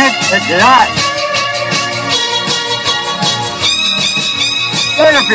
connect 0.00 0.30
the 0.30 0.38
dots. 0.56 0.96
Get 4.96 5.14
up 5.14 5.28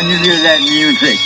and 0.00 0.08
you 0.08 0.16
hear 0.18 0.38
that 0.42 0.60
music. 0.62 1.18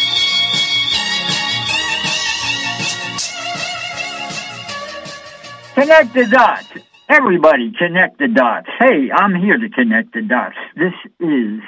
Connect 5.75 6.13
the 6.15 6.27
dots. 6.27 6.69
Everybody 7.09 7.73
connect 7.79 8.19
the 8.19 8.29
dots. 8.29 8.69
Hey, 8.79 9.11
I'm 9.11 9.35
here 9.35 9.57
to 9.57 9.69
connect 9.71 10.13
the 10.13 10.23
dots. 10.23 10.57
This 10.77 10.93
is 11.21 11.61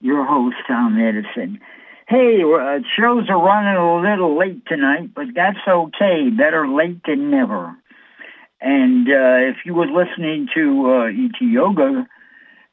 your 0.00 0.24
host, 0.24 0.56
Tom 0.68 1.00
Edison. 1.00 1.58
Hey, 2.06 2.42
uh, 2.42 2.78
shows 2.96 3.28
are 3.28 3.42
running 3.42 3.76
a 3.76 4.00
little 4.00 4.38
late 4.38 4.64
tonight, 4.66 5.14
but 5.14 5.26
that's 5.34 5.58
okay. 5.66 6.30
Better 6.30 6.68
late 6.68 7.00
than 7.04 7.30
never. 7.30 7.76
And 8.60 9.08
uh, 9.08 9.50
if 9.50 9.56
you 9.64 9.74
were 9.74 9.86
listening 9.86 10.48
to 10.54 10.90
uh, 10.90 11.04
ET 11.06 11.40
Yoga, 11.40 12.06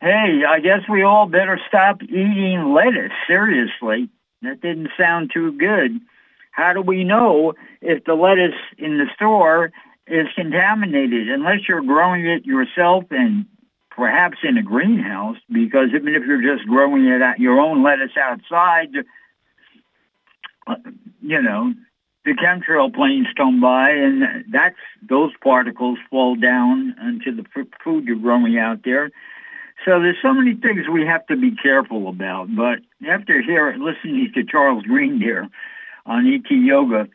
hey, 0.02 0.44
I 0.47 0.59
guess 0.59 0.81
we 0.89 1.03
all 1.03 1.27
better 1.27 1.59
stop 1.67 2.03
eating 2.03 2.73
lettuce. 2.73 3.11
Seriously, 3.25 4.09
that 4.41 4.61
didn't 4.61 4.89
sound 4.97 5.31
too 5.33 5.53
good. 5.53 5.99
How 6.52 6.73
do 6.73 6.81
we 6.81 7.03
know 7.03 7.53
if 7.81 8.03
the 8.03 8.16
lettuce 8.16 8.59
in 8.77 8.97
the 8.97 9.05
store 9.16 9.71
is 10.07 10.27
contaminated 10.35 11.29
unless 11.29 11.67
you're 11.67 11.83
growing 11.83 12.25
it 12.25 12.45
yourself 12.45 13.05
and 13.11 13.45
perhaps 13.91 14.39
in 14.44 14.57
a 14.57 14.63
greenhouse? 14.63 15.38
Because 15.51 15.89
even 15.95 16.16
if 16.16 16.23
you're 16.25 16.41
just 16.41 16.67
growing 16.67 17.05
it 17.05 17.22
at 17.22 17.39
your 17.39 17.59
own 17.59 17.83
lettuce 17.83 18.17
outside, 18.17 18.89
uh, 20.66 20.75
you 21.22 21.41
know, 21.41 21.73
the 22.28 22.33
chemtrail 22.33 22.94
planes 22.94 23.28
come 23.38 23.61
by 23.61 23.89
and 23.89 24.44
that's 24.50 24.75
those 25.02 25.31
particles 25.42 25.97
fall 26.09 26.36
down 26.36 26.94
into 27.02 27.31
the 27.31 27.45
food 27.81 28.03
you're 28.03 28.17
growing 28.17 28.58
out 28.58 28.84
there. 28.84 29.11
So 29.86 30.02
there's 30.02 30.17
so 30.22 30.34
many 30.34 30.53
things 30.53 30.89
we 30.89 31.06
have 31.06 31.25
to 31.28 31.38
be 31.38 31.56
careful 31.56 32.09
about. 32.09 32.53
But 32.53 32.80
after 33.08 33.42
hearing, 33.42 33.81
listening 33.81 34.30
to 34.34 34.44
Charles 34.44 34.84
Green 34.84 35.22
here 35.22 35.47
on 36.06 36.28
ET 36.28 36.52
Yoga, 36.52 37.08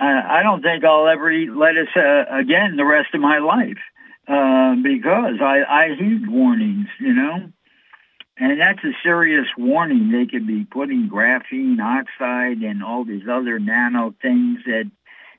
uh, 0.00 0.22
I 0.28 0.44
don't 0.44 0.62
think 0.62 0.84
I'll 0.84 1.08
ever 1.08 1.28
eat 1.32 1.50
lettuce 1.50 1.88
uh, 1.96 2.26
again 2.30 2.76
the 2.76 2.84
rest 2.84 3.14
of 3.14 3.20
my 3.20 3.38
life 3.38 3.78
uh, 4.28 4.76
because 4.76 5.40
I, 5.40 5.64
I 5.68 5.94
heed 5.96 6.28
warnings, 6.28 6.86
you 7.00 7.12
know. 7.12 7.50
And 8.40 8.60
that's 8.60 8.84
a 8.84 8.92
serious 9.02 9.48
warning. 9.56 10.12
They 10.12 10.26
could 10.26 10.46
be 10.46 10.64
putting 10.64 11.08
graphene 11.08 11.80
oxide 11.80 12.58
and 12.58 12.84
all 12.84 13.04
these 13.04 13.26
other 13.28 13.58
nano 13.58 14.14
things 14.22 14.60
that 14.64 14.88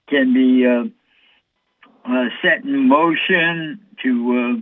can 0.09 0.33
be 0.33 0.65
uh, 0.67 0.83
uh, 2.05 2.29
set 2.41 2.65
in 2.65 2.87
motion 2.87 3.79
to 4.03 4.61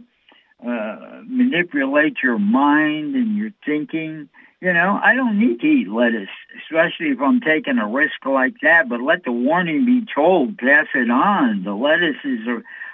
uh, 0.63 0.69
uh, 0.69 1.21
manipulate 1.25 2.17
your 2.21 2.37
mind 2.37 3.15
and 3.15 3.35
your 3.37 3.51
thinking. 3.65 4.29
You 4.61 4.73
know, 4.73 4.99
I 5.01 5.15
don't 5.15 5.39
need 5.39 5.59
to 5.61 5.67
eat 5.67 5.87
lettuce, 5.87 6.29
especially 6.61 7.09
if 7.09 7.21
I'm 7.21 7.41
taking 7.41 7.77
a 7.77 7.87
risk 7.87 8.25
like 8.25 8.55
that, 8.61 8.89
but 8.89 9.01
let 9.01 9.23
the 9.23 9.31
warning 9.31 9.85
be 9.85 10.03
told, 10.13 10.57
pass 10.57 10.87
it 10.95 11.09
on. 11.09 11.63
The 11.63 11.73
lettuce 11.73 12.23
is 12.23 12.39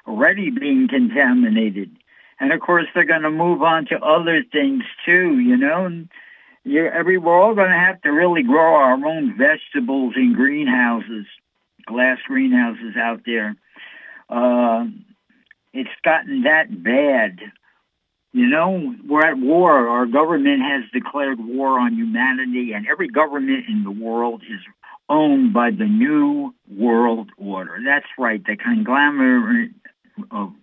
already 0.06 0.52
being 0.52 0.88
contaminated. 0.88 1.92
And 2.44 2.52
of 2.52 2.60
course, 2.60 2.88
they're 2.94 3.06
going 3.06 3.22
to 3.22 3.32
move 3.32 3.62
on 3.62 3.86
to 3.86 4.04
other 4.04 4.44
things 4.44 4.84
too, 5.06 5.40
you 5.40 5.56
know. 5.56 5.86
And 5.86 6.10
you 6.66 6.86
every 6.88 7.18
we're 7.18 7.42
all 7.42 7.56
going 7.56 7.70
to 7.70 7.78
have 7.78 8.02
to 8.02 8.10
really 8.10 8.44
grow 8.44 8.76
our 8.76 8.94
own 8.94 9.38
vegetables 9.38 10.16
in 10.18 10.34
greenhouses, 10.34 11.26
glass 11.86 12.18
greenhouses 12.28 12.98
out 12.98 13.22
there. 13.26 13.56
Uh, 14.30 14.88
it's 15.72 15.90
gotten 16.04 16.44
that 16.44 16.84
bad. 16.84 17.40
You 18.34 18.48
know, 18.48 18.94
we're 19.08 19.26
at 19.26 19.38
war. 19.38 19.88
Our 19.88 20.06
government 20.06 20.64
has 20.64 20.84
declared 20.92 21.40
war 21.40 21.80
on 21.80 21.96
humanity, 21.96 22.74
and 22.74 22.86
every 22.88 23.08
government 23.08 23.70
in 23.70 23.86
the 23.86 23.92
world 23.92 24.42
is 24.50 24.60
owned 25.08 25.54
by 25.54 25.72
the 25.72 25.86
New 25.86 26.54
World 26.70 27.30
Order. 27.38 27.80
That's 27.86 28.08
right, 28.18 28.46
the 28.46 28.58
conglomerate 28.58 29.72
of 30.30 30.54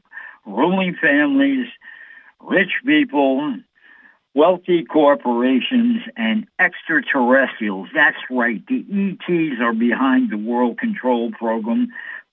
ruling 0.47 0.95
families, 1.01 1.67
rich 2.41 2.73
people, 2.85 3.57
wealthy 4.35 4.85
corporations, 4.85 6.03
and 6.17 6.47
extraterrestrials. 6.59 7.89
That's 7.95 8.19
right. 8.31 8.63
The 8.67 8.85
ETs 8.91 9.61
are 9.61 9.75
behind 9.75 10.31
the 10.31 10.39
World 10.39 10.79
Control 10.79 11.31
Program. 11.33 11.89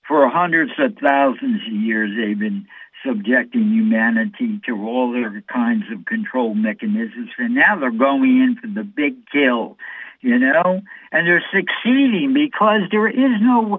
For 0.06 0.28
hundreds 0.28 0.72
of 0.78 0.96
thousands 0.96 1.60
of 1.66 1.72
years, 1.72 2.16
they've 2.16 2.38
been 2.38 2.66
subjecting 3.04 3.70
humanity 3.70 4.60
to 4.66 4.72
all 4.86 5.12
their 5.12 5.42
kinds 5.52 5.84
of 5.92 6.04
control 6.06 6.54
mechanisms, 6.54 7.30
and 7.38 7.54
now 7.54 7.78
they're 7.78 7.90
going 7.90 8.40
in 8.40 8.56
for 8.56 8.66
the 8.66 8.82
big 8.82 9.14
kill 9.30 9.76
you 10.20 10.38
know, 10.38 10.82
and 11.12 11.26
they're 11.26 11.44
succeeding 11.52 12.34
because 12.34 12.82
there 12.90 13.08
is 13.08 13.40
no, 13.40 13.78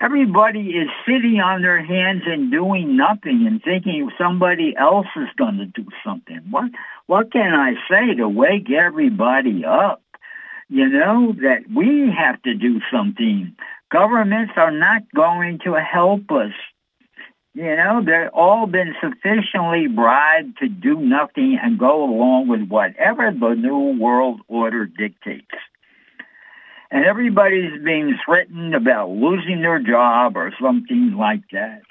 everybody 0.00 0.70
is 0.70 0.88
sitting 1.06 1.40
on 1.40 1.60
their 1.60 1.84
hands 1.84 2.22
and 2.26 2.50
doing 2.50 2.96
nothing 2.96 3.46
and 3.46 3.62
thinking 3.62 4.10
somebody 4.16 4.74
else 4.76 5.06
is 5.16 5.28
going 5.36 5.58
to 5.58 5.66
do 5.66 5.86
something. 6.04 6.40
What, 6.50 6.70
what 7.06 7.32
can 7.32 7.54
I 7.54 7.74
say 7.90 8.14
to 8.14 8.28
wake 8.28 8.70
everybody 8.70 9.64
up? 9.64 10.02
You 10.70 10.88
know, 10.88 11.34
that 11.42 11.64
we 11.72 12.10
have 12.10 12.40
to 12.42 12.54
do 12.54 12.80
something. 12.90 13.54
Governments 13.92 14.54
are 14.56 14.70
not 14.70 15.02
going 15.14 15.60
to 15.64 15.74
help 15.74 16.30
us. 16.30 16.52
You 17.52 17.76
know, 17.76 18.02
they've 18.02 18.30
all 18.32 18.66
been 18.66 18.94
sufficiently 19.00 19.86
bribed 19.86 20.58
to 20.58 20.68
do 20.68 20.98
nothing 20.98 21.58
and 21.62 21.78
go 21.78 22.04
along 22.04 22.48
with 22.48 22.66
whatever 22.68 23.30
the 23.30 23.54
New 23.54 23.98
World 23.98 24.40
Order 24.48 24.86
dictates 24.86 25.54
and 26.94 27.04
everybody's 27.04 27.82
being 27.82 28.16
threatened 28.24 28.72
about 28.72 29.10
losing 29.10 29.60
their 29.62 29.80
job 29.80 30.36
or 30.36 30.54
something 30.62 31.16
like 31.18 31.42
that. 31.50 31.82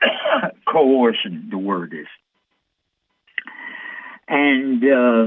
Coercion, 0.66 1.48
the 1.50 1.58
word 1.58 1.92
is. 1.92 2.06
And 4.26 4.82
uh, 4.82 5.26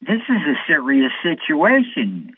this 0.00 0.22
is 0.30 0.42
a 0.48 0.54
serious 0.66 1.12
situation. 1.22 2.32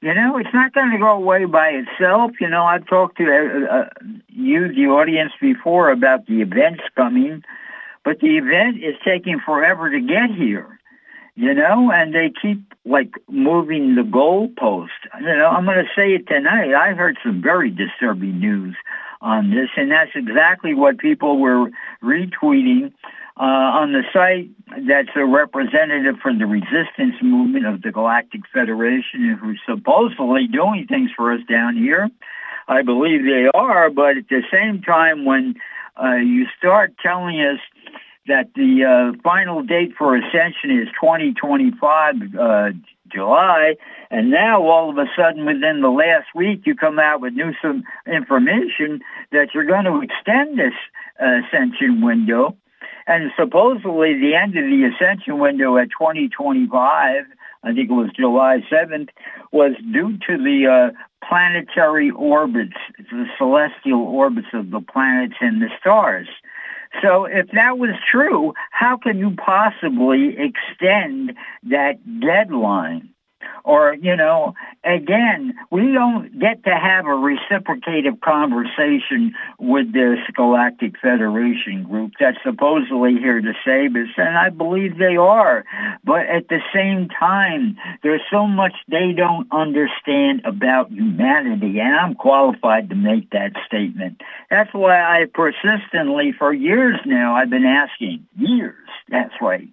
You 0.00 0.14
know, 0.14 0.38
it's 0.38 0.54
not 0.54 0.72
going 0.72 0.92
to 0.92 0.98
go 0.98 1.10
away 1.10 1.44
by 1.44 1.72
itself. 1.72 2.32
You 2.40 2.48
know, 2.48 2.64
I've 2.64 2.86
talked 2.86 3.18
to 3.18 3.24
uh, 3.24 3.66
uh, 3.70 3.88
you, 4.30 4.72
the 4.72 4.86
audience, 4.86 5.32
before 5.42 5.90
about 5.90 6.24
the 6.24 6.40
events 6.40 6.84
coming, 6.96 7.44
but 8.02 8.20
the 8.20 8.38
event 8.38 8.82
is 8.82 8.94
taking 9.04 9.40
forever 9.40 9.90
to 9.90 10.00
get 10.00 10.30
here 10.30 10.76
you 11.36 11.52
know, 11.52 11.92
and 11.92 12.14
they 12.14 12.32
keep 12.42 12.74
like 12.86 13.14
moving 13.28 13.96
the 13.96 14.02
goalpost. 14.02 14.88
You 15.20 15.36
know, 15.36 15.48
I'm 15.48 15.64
going 15.64 15.84
to 15.84 15.90
say 15.94 16.14
it 16.14 16.26
tonight. 16.26 16.72
I 16.72 16.94
heard 16.94 17.18
some 17.22 17.42
very 17.42 17.70
disturbing 17.70 18.38
news 18.38 18.76
on 19.20 19.50
this, 19.50 19.68
and 19.76 19.90
that's 19.90 20.12
exactly 20.14 20.72
what 20.72 20.98
people 20.98 21.38
were 21.38 21.70
retweeting 22.02 22.92
uh, 23.38 23.42
on 23.42 23.92
the 23.92 24.02
site 24.12 24.48
that's 24.88 25.10
a 25.14 25.24
representative 25.24 26.16
for 26.22 26.32
the 26.32 26.46
resistance 26.46 27.16
movement 27.20 27.66
of 27.66 27.82
the 27.82 27.92
Galactic 27.92 28.42
Federation, 28.52 29.36
who's 29.40 29.60
supposedly 29.66 30.46
doing 30.46 30.86
things 30.86 31.10
for 31.14 31.32
us 31.32 31.40
down 31.48 31.76
here. 31.76 32.08
I 32.68 32.82
believe 32.82 33.24
they 33.24 33.48
are, 33.54 33.90
but 33.90 34.16
at 34.16 34.28
the 34.28 34.42
same 34.52 34.80
time, 34.82 35.24
when 35.24 35.54
uh, 36.02 36.16
you 36.16 36.46
start 36.58 36.94
telling 36.98 37.40
us 37.40 37.58
that 38.26 38.50
the 38.54 38.84
uh, 38.84 39.20
final 39.22 39.62
date 39.62 39.92
for 39.96 40.16
ascension 40.16 40.70
is 40.70 40.88
2025 41.00 42.36
uh, 42.38 42.70
July, 43.08 43.76
and 44.10 44.30
now 44.30 44.62
all 44.62 44.90
of 44.90 44.98
a 44.98 45.06
sudden 45.16 45.46
within 45.46 45.80
the 45.80 45.90
last 45.90 46.26
week 46.34 46.62
you 46.64 46.74
come 46.74 46.98
out 46.98 47.20
with 47.20 47.34
new 47.34 47.52
some 47.62 47.84
information 48.06 49.00
that 49.30 49.54
you're 49.54 49.64
going 49.64 49.84
to 49.84 50.00
extend 50.00 50.58
this 50.58 50.74
uh, 51.20 51.40
ascension 51.46 52.00
window, 52.00 52.56
and 53.06 53.30
supposedly 53.36 54.18
the 54.18 54.34
end 54.34 54.56
of 54.56 54.64
the 54.64 54.84
ascension 54.84 55.38
window 55.38 55.76
at 55.76 55.90
2025. 55.90 57.24
I 57.62 57.74
think 57.74 57.90
it 57.90 57.94
was 57.94 58.10
July 58.14 58.62
7th, 58.70 59.08
was 59.50 59.72
due 59.92 60.18
to 60.28 60.36
the 60.36 60.66
uh, 60.66 61.26
planetary 61.26 62.10
orbits, 62.10 62.76
the 63.10 63.26
celestial 63.36 64.02
orbits 64.02 64.48
of 64.52 64.70
the 64.70 64.80
planets 64.80 65.34
and 65.40 65.60
the 65.60 65.68
stars. 65.80 66.28
So 67.02 67.24
if 67.24 67.50
that 67.52 67.78
was 67.78 67.90
true, 68.10 68.54
how 68.70 68.96
can 68.96 69.18
you 69.18 69.34
possibly 69.36 70.36
extend 70.38 71.34
that 71.64 71.98
deadline? 72.20 73.10
Or, 73.64 73.94
you 73.94 74.16
know, 74.16 74.54
again, 74.84 75.54
we 75.70 75.92
don't 75.92 76.38
get 76.38 76.64
to 76.64 76.74
have 76.74 77.06
a 77.06 77.14
reciprocative 77.14 78.20
conversation 78.20 79.34
with 79.58 79.92
this 79.92 80.18
Galactic 80.34 80.98
Federation 81.00 81.82
group 81.84 82.12
that's 82.20 82.38
supposedly 82.44 83.14
here 83.14 83.40
to 83.40 83.52
save 83.64 83.96
us, 83.96 84.08
and 84.16 84.36
I 84.36 84.50
believe 84.50 84.98
they 84.98 85.16
are. 85.16 85.64
But 86.04 86.26
at 86.26 86.48
the 86.48 86.60
same 86.72 87.08
time, 87.08 87.76
there's 88.02 88.22
so 88.30 88.46
much 88.46 88.74
they 88.88 89.12
don't 89.12 89.48
understand 89.50 90.42
about 90.44 90.92
humanity, 90.92 91.80
and 91.80 91.96
I'm 91.96 92.14
qualified 92.14 92.90
to 92.90 92.96
make 92.96 93.30
that 93.30 93.52
statement. 93.66 94.22
That's 94.50 94.72
why 94.72 95.00
I 95.00 95.26
persistently, 95.32 96.32
for 96.32 96.52
years 96.52 97.00
now, 97.04 97.34
I've 97.34 97.50
been 97.50 97.64
asking, 97.64 98.26
years, 98.36 98.88
that's 99.08 99.34
right, 99.40 99.68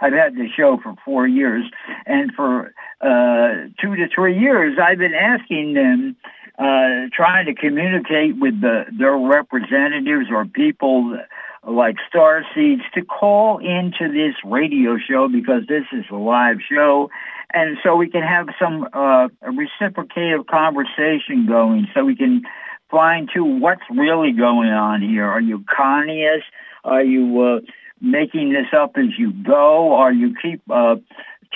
I've 0.00 0.12
had 0.12 0.34
this 0.34 0.50
show 0.56 0.78
for 0.82 0.94
four 1.04 1.26
years, 1.26 1.64
and 2.06 2.32
for 2.34 2.72
uh, 3.00 3.68
two 3.80 3.96
to 3.96 4.08
three 4.14 4.38
years, 4.38 4.78
I've 4.82 4.98
been 4.98 5.14
asking 5.14 5.74
them, 5.74 6.16
uh, 6.58 7.08
trying 7.12 7.46
to 7.46 7.54
communicate 7.54 8.38
with 8.38 8.60
the, 8.60 8.84
their 8.98 9.16
representatives 9.16 10.26
or 10.30 10.46
people 10.46 11.18
like 11.66 11.96
Star 12.08 12.44
Seeds 12.54 12.82
to 12.94 13.04
call 13.04 13.58
into 13.58 14.12
this 14.12 14.34
radio 14.44 14.96
show 14.98 15.28
because 15.28 15.66
this 15.68 15.84
is 15.92 16.04
a 16.10 16.16
live 16.16 16.58
show. 16.70 17.10
And 17.52 17.76
so 17.82 17.96
we 17.96 18.08
can 18.08 18.22
have 18.22 18.48
some 18.58 18.88
uh, 18.92 19.28
reciprocative 19.42 20.46
conversation 20.46 21.46
going 21.46 21.88
so 21.94 22.04
we 22.04 22.16
can 22.16 22.42
find 22.90 23.28
to 23.34 23.44
what's 23.44 23.82
really 23.90 24.32
going 24.32 24.70
on 24.70 25.02
here. 25.02 25.26
Are 25.26 25.40
you 25.40 25.64
conning 25.68 26.20
us? 26.20 26.42
Are 26.84 27.02
you 27.02 27.40
uh, 27.40 27.60
making 28.00 28.52
this 28.52 28.66
up 28.76 28.96
as 28.96 29.18
you 29.18 29.32
go, 29.32 29.92
or 29.92 30.12
you 30.12 30.34
keep 30.42 30.62
uh, 30.70 30.96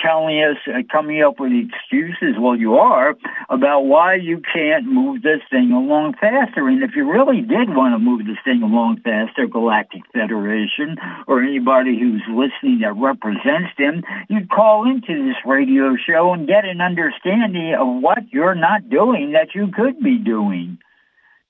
telling 0.01 0.41
us, 0.43 0.57
uh, 0.67 0.81
coming 0.91 1.21
up 1.21 1.39
with 1.39 1.51
excuses, 1.51 2.35
well, 2.39 2.55
you 2.55 2.75
are, 2.75 3.15
about 3.49 3.85
why 3.85 4.15
you 4.15 4.41
can't 4.53 4.85
move 4.85 5.21
this 5.21 5.41
thing 5.49 5.71
along 5.71 6.13
faster. 6.19 6.67
And 6.67 6.83
if 6.83 6.95
you 6.95 7.09
really 7.09 7.41
did 7.41 7.75
want 7.75 7.93
to 7.93 7.99
move 7.99 8.25
this 8.25 8.37
thing 8.43 8.63
along 8.63 9.01
faster, 9.01 9.47
Galactic 9.47 10.01
Federation, 10.13 10.97
or 11.27 11.41
anybody 11.41 11.99
who's 11.99 12.23
listening 12.29 12.79
that 12.79 12.93
represents 12.93 13.69
them, 13.77 14.03
you'd 14.29 14.49
call 14.49 14.89
into 14.89 15.27
this 15.27 15.37
radio 15.45 15.95
show 15.95 16.33
and 16.33 16.47
get 16.47 16.65
an 16.65 16.81
understanding 16.81 17.75
of 17.75 17.87
what 18.01 18.31
you're 18.31 18.55
not 18.55 18.89
doing 18.89 19.31
that 19.33 19.53
you 19.53 19.67
could 19.67 19.99
be 20.01 20.17
doing. 20.17 20.79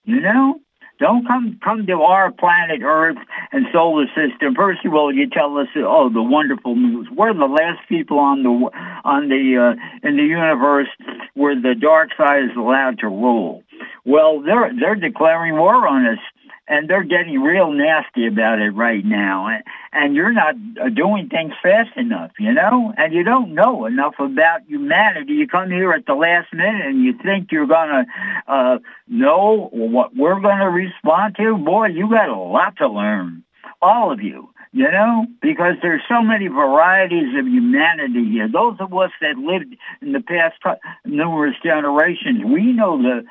You 0.03 0.19
know? 0.19 0.59
Don't 1.01 1.27
come 1.27 1.59
come 1.63 1.88
to 1.88 2.03
our 2.03 2.31
planet 2.31 2.83
Earth 2.83 3.18
and 3.51 3.65
solar 3.74 4.06
system. 4.09 4.53
First 4.53 4.86
of 4.86 4.94
all, 4.94 5.12
you 5.12 5.27
tell 5.27 5.57
us, 5.57 5.68
oh, 5.77 6.09
the 6.13 6.21
wonderful 6.21 6.75
news. 6.75 7.07
We're 7.12 7.33
the 7.33 7.45
last 7.45 7.80
people 7.89 8.19
on 8.19 8.44
the 8.44 8.69
on 9.03 9.27
the 9.27 9.75
uh, 9.75 10.07
in 10.07 10.18
the 10.18 10.24
universe 10.24 10.89
where 11.33 11.59
the 11.59 11.74
dark 11.74 12.12
side 12.15 12.44
is 12.44 12.56
allowed 12.56 13.00
to 13.00 13.07
rule. 13.07 13.63
Well, 14.06 14.42
they're 14.42 14.71
they're 14.80 14.94
declaring 14.94 15.56
war 15.57 15.88
on 15.88 16.06
us 16.06 16.19
and 16.67 16.89
they're 16.89 17.03
getting 17.03 17.41
real 17.41 17.71
nasty 17.71 18.27
about 18.27 18.59
it 18.59 18.71
right 18.71 19.03
now. 19.03 19.47
And, 19.47 19.63
and 19.91 20.15
you're 20.15 20.31
not 20.31 20.55
uh, 20.81 20.89
doing 20.89 21.27
things 21.29 21.53
fast 21.61 21.95
enough, 21.97 22.31
you 22.39 22.53
know, 22.53 22.93
and 22.97 23.13
you 23.13 23.23
don't 23.23 23.53
know 23.53 23.85
enough 23.85 24.15
about 24.19 24.61
humanity. 24.67 25.33
You 25.33 25.47
come 25.47 25.69
here 25.69 25.91
at 25.91 26.05
the 26.05 26.15
last 26.15 26.53
minute 26.53 26.85
and 26.85 27.03
you 27.03 27.13
think 27.21 27.51
you're 27.51 27.67
going 27.67 27.89
to 27.89 28.05
uh, 28.47 28.79
know 29.07 29.69
what 29.71 30.15
we're 30.15 30.39
going 30.39 30.59
to 30.59 30.69
respond 30.69 31.35
to. 31.37 31.57
Boy, 31.57 31.87
you 31.87 32.09
got 32.09 32.29
a 32.29 32.35
lot 32.35 32.77
to 32.77 32.87
learn, 32.87 33.43
all 33.81 34.11
of 34.11 34.21
you 34.21 34.49
you 34.73 34.89
know, 34.89 35.25
because 35.41 35.75
there's 35.81 36.01
so 36.07 36.21
many 36.21 36.47
varieties 36.47 37.37
of 37.37 37.45
humanity 37.45 38.29
here. 38.29 38.47
Those 38.47 38.77
of 38.79 38.93
us 38.93 39.11
that 39.19 39.37
lived 39.37 39.75
in 40.01 40.13
the 40.13 40.21
past 40.21 40.55
numerous 41.03 41.55
generations, 41.61 42.45
we 42.45 42.71
know 42.71 43.01
the 43.01 43.25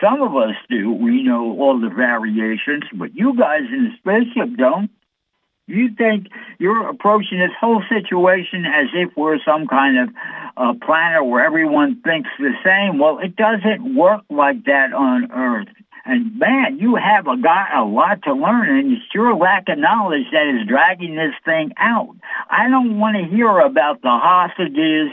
some 0.00 0.22
of 0.22 0.36
us 0.36 0.54
do. 0.68 0.92
We 0.92 1.22
know 1.22 1.58
all 1.58 1.78
the 1.80 1.88
variations, 1.88 2.84
but 2.94 3.14
you 3.14 3.36
guys 3.36 3.62
in 3.70 3.84
the 3.84 3.96
spaceship 3.98 4.56
don't. 4.56 4.90
You 5.68 5.92
think 5.96 6.28
you're 6.58 6.88
approaching 6.88 7.38
this 7.40 7.50
whole 7.58 7.82
situation 7.88 8.64
as 8.66 8.86
if 8.94 9.16
we're 9.16 9.38
some 9.44 9.66
kind 9.66 9.98
of 9.98 10.08
uh, 10.56 10.74
planet 10.84 11.26
where 11.26 11.44
everyone 11.44 12.00
thinks 12.02 12.30
the 12.38 12.52
same. 12.64 12.98
Well, 12.98 13.18
it 13.18 13.34
doesn't 13.34 13.96
work 13.96 14.22
like 14.30 14.64
that 14.66 14.92
on 14.92 15.32
Earth. 15.32 15.68
And 16.06 16.38
man, 16.38 16.78
you 16.78 16.94
have 16.94 17.26
a 17.26 17.36
got 17.36 17.76
a 17.76 17.84
lot 17.84 18.22
to 18.22 18.32
learn, 18.32 18.78
and 18.78 18.92
it's 18.92 19.12
your 19.12 19.34
lack 19.34 19.68
of 19.68 19.78
knowledge 19.78 20.26
that 20.30 20.46
is 20.46 20.68
dragging 20.68 21.16
this 21.16 21.34
thing 21.44 21.72
out. 21.76 22.14
I 22.48 22.68
don't 22.68 23.00
want 23.00 23.16
to 23.16 23.24
hear 23.24 23.58
about 23.58 24.02
the 24.02 24.10
hostages 24.10 25.10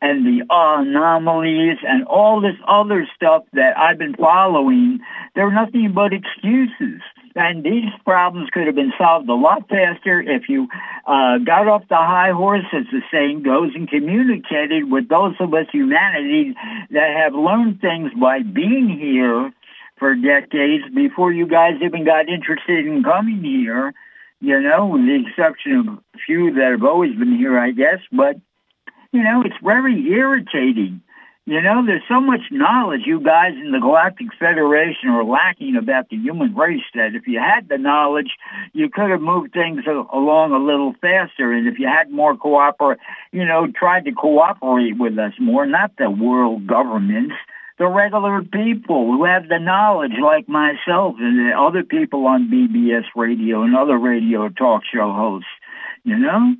and 0.00 0.24
the 0.24 0.46
anomalies 0.48 1.78
and 1.84 2.04
all 2.04 2.40
this 2.40 2.54
other 2.68 3.08
stuff 3.16 3.42
that 3.54 3.76
I've 3.76 3.98
been 3.98 4.14
following. 4.14 5.00
They're 5.34 5.50
nothing 5.50 5.92
but 5.92 6.12
excuses. 6.12 7.02
And 7.34 7.64
these 7.64 7.90
problems 8.04 8.48
could 8.50 8.66
have 8.66 8.76
been 8.76 8.92
solved 8.96 9.28
a 9.28 9.34
lot 9.34 9.68
faster 9.68 10.22
if 10.22 10.48
you 10.48 10.68
uh, 11.06 11.38
got 11.38 11.66
off 11.66 11.82
the 11.88 11.96
high 11.96 12.30
horse, 12.30 12.64
as 12.72 12.84
the 12.92 13.02
saying 13.12 13.42
goes, 13.42 13.72
and 13.74 13.88
communicated 13.88 14.90
with 14.90 15.08
those 15.08 15.34
of 15.40 15.52
us 15.52 15.66
humanity 15.72 16.54
that 16.90 17.16
have 17.16 17.34
learned 17.34 17.80
things 17.80 18.12
by 18.18 18.42
being 18.42 18.88
here 18.88 19.52
for 19.96 20.14
decades 20.14 20.84
before 20.94 21.32
you 21.32 21.46
guys 21.46 21.80
even 21.82 22.04
got 22.04 22.28
interested 22.28 22.86
in 22.86 23.02
coming 23.02 23.42
here, 23.42 23.94
you 24.40 24.60
know, 24.60 24.86
with 24.86 25.06
the 25.06 25.26
exception 25.26 25.72
of 25.76 25.88
a 25.88 26.18
few 26.24 26.52
that 26.54 26.70
have 26.72 26.84
always 26.84 27.16
been 27.16 27.36
here, 27.36 27.58
I 27.58 27.70
guess. 27.70 28.00
But, 28.12 28.36
you 29.12 29.22
know, 29.22 29.42
it's 29.42 29.56
very 29.62 30.08
irritating. 30.10 31.02
You 31.48 31.60
know, 31.62 31.86
there's 31.86 32.02
so 32.08 32.20
much 32.20 32.40
knowledge 32.50 33.02
you 33.06 33.20
guys 33.20 33.52
in 33.54 33.70
the 33.70 33.78
Galactic 33.78 34.34
Federation 34.36 35.10
are 35.10 35.22
lacking 35.22 35.76
about 35.76 36.08
the 36.08 36.16
human 36.16 36.56
race 36.56 36.82
that 36.94 37.14
if 37.14 37.28
you 37.28 37.38
had 37.38 37.68
the 37.68 37.78
knowledge, 37.78 38.32
you 38.72 38.90
could 38.90 39.10
have 39.10 39.20
moved 39.20 39.52
things 39.52 39.84
along 39.86 40.52
a 40.52 40.58
little 40.58 40.92
faster. 41.00 41.52
And 41.52 41.68
if 41.68 41.78
you 41.78 41.86
had 41.86 42.10
more 42.10 42.36
cooperate, 42.36 42.98
you 43.30 43.44
know, 43.44 43.68
tried 43.68 44.06
to 44.06 44.12
cooperate 44.12 44.98
with 44.98 45.16
us 45.20 45.34
more, 45.38 45.66
not 45.66 45.92
the 45.96 46.10
world 46.10 46.66
governments, 46.66 47.36
the 47.78 47.86
regular 47.86 48.42
people 48.42 49.12
who 49.12 49.24
have 49.24 49.48
the 49.48 49.58
knowledge 49.58 50.14
like 50.20 50.48
myself 50.48 51.16
and 51.18 51.38
the 51.38 51.52
other 51.52 51.82
people 51.82 52.26
on 52.26 52.50
BBS 52.50 53.04
radio 53.14 53.62
and 53.62 53.76
other 53.76 53.98
radio 53.98 54.48
talk 54.48 54.82
show 54.84 55.12
hosts, 55.12 55.48
you 56.04 56.16
know? 56.16 56.56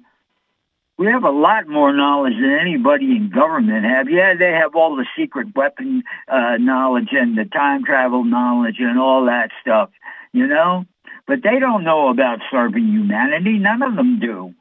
We 0.98 1.08
have 1.08 1.24
a 1.24 1.30
lot 1.30 1.68
more 1.68 1.92
knowledge 1.92 2.34
than 2.34 2.58
anybody 2.58 3.16
in 3.16 3.30
government 3.30 3.84
have. 3.84 4.08
Yeah, 4.08 4.34
they 4.34 4.52
have 4.52 4.74
all 4.74 4.96
the 4.96 5.06
secret 5.16 5.54
weapon 5.54 6.04
uh, 6.26 6.56
knowledge 6.58 7.08
and 7.12 7.36
the 7.36 7.44
time 7.44 7.84
travel 7.84 8.24
knowledge 8.24 8.76
and 8.78 8.98
all 8.98 9.26
that 9.26 9.50
stuff, 9.60 9.90
you 10.32 10.46
know? 10.46 10.86
But 11.26 11.42
they 11.42 11.58
don't 11.58 11.84
know 11.84 12.08
about 12.08 12.40
serving 12.50 12.86
humanity. 12.86 13.58
None 13.58 13.82
of 13.82 13.96
them 13.96 14.20
do. 14.20 14.54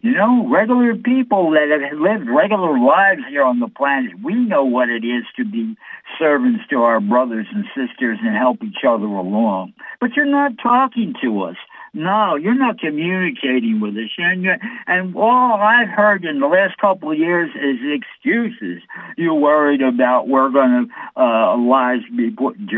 You 0.00 0.12
know, 0.12 0.46
regular 0.48 0.94
people 0.94 1.50
that 1.50 1.68
have 1.70 1.98
lived 1.98 2.28
regular 2.28 2.78
lives 2.78 3.22
here 3.28 3.42
on 3.42 3.58
the 3.58 3.66
planet, 3.66 4.12
we 4.22 4.34
know 4.34 4.62
what 4.62 4.88
it 4.88 5.04
is 5.04 5.24
to 5.36 5.44
be 5.44 5.76
servants 6.20 6.62
to 6.70 6.82
our 6.82 7.00
brothers 7.00 7.48
and 7.52 7.64
sisters 7.74 8.18
and 8.22 8.36
help 8.36 8.62
each 8.62 8.84
other 8.86 9.06
along. 9.06 9.72
But 10.00 10.14
you're 10.14 10.24
not 10.24 10.52
talking 10.62 11.14
to 11.22 11.42
us. 11.42 11.56
No, 11.94 12.36
you're 12.36 12.54
not 12.54 12.78
communicating 12.78 13.80
with 13.80 13.96
us. 13.96 14.10
And, 14.18 14.46
and 14.86 15.16
all 15.16 15.54
I've 15.54 15.88
heard 15.88 16.24
in 16.24 16.38
the 16.38 16.46
last 16.46 16.78
couple 16.78 17.10
of 17.10 17.18
years 17.18 17.50
is 17.56 17.78
excuses. 17.82 18.82
You're 19.16 19.34
worried 19.34 19.82
about 19.82 20.28
we're 20.28 20.50
going 20.50 20.86
to, 20.86 21.20
uh, 21.20 21.56
lives 21.56 22.04
be 22.16 22.30
put 22.30 22.56
in 22.56 22.68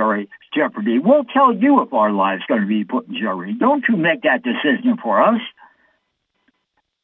jeopardy. 0.55 0.99
We'll 0.99 1.25
tell 1.25 1.53
you 1.53 1.83
if 1.83 1.93
our 1.93 2.13
lives 2.13 2.45
going 2.49 2.63
to 2.63 2.67
be 2.67 2.85
put 2.85 3.09
in 3.09 3.21
jeopardy. 3.21 3.53
Don't 3.53 3.85
you 3.91 3.99
make 3.99 4.23
that 4.23 4.43
decision 4.43 4.97
for 5.03 5.21
us. 5.21 5.43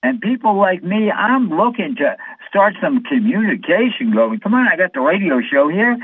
And 0.02 0.20
people 0.20 0.54
like 0.54 0.82
me, 0.82 1.10
I'm 1.10 1.50
looking 1.50 1.96
to 1.96 2.16
start 2.48 2.74
some 2.80 3.02
communication 3.02 4.12
going. 4.14 4.40
Come 4.40 4.54
on, 4.54 4.68
I 4.68 4.76
got 4.76 4.92
the 4.92 5.00
radio 5.00 5.40
show 5.40 5.68
here. 5.68 5.96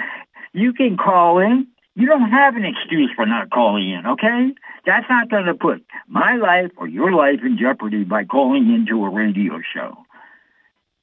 You 0.53 0.73
can 0.73 0.97
call 0.97 1.39
in. 1.39 1.67
You 1.95 2.07
don't 2.07 2.31
have 2.31 2.57
an 2.57 2.65
excuse 2.65 3.11
for 3.15 3.27
not 3.27 3.51
calling 3.51 3.91
in, 3.91 4.07
okay? 4.07 4.55
That's 4.87 5.09
not 5.11 5.31
going 5.31 5.45
to 5.45 5.55
put 5.55 5.85
my 6.09 6.37
life 6.37 6.71
or 6.77 6.89
your 6.89 7.13
life 7.13 7.41
in 7.45 7.59
jeopardy 7.59 8.05
by 8.05 8.25
calling 8.25 8.73
into 8.75 9.05
a 9.05 9.11
radio 9.11 9.61
show. 9.75 9.99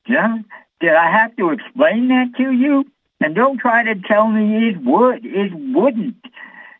Yeah? 0.07 0.39
Did 0.81 0.93
I 0.93 1.11
have 1.11 1.35
to 1.37 1.51
explain 1.51 2.07
that 2.07 2.33
to 2.37 2.51
you? 2.51 2.85
And 3.21 3.35
don't 3.35 3.59
try 3.59 3.83
to 3.83 3.95
tell 3.95 4.27
me 4.27 4.69
it 4.69 4.83
would. 4.83 5.25
It 5.25 5.51
wouldn't. 5.53 6.15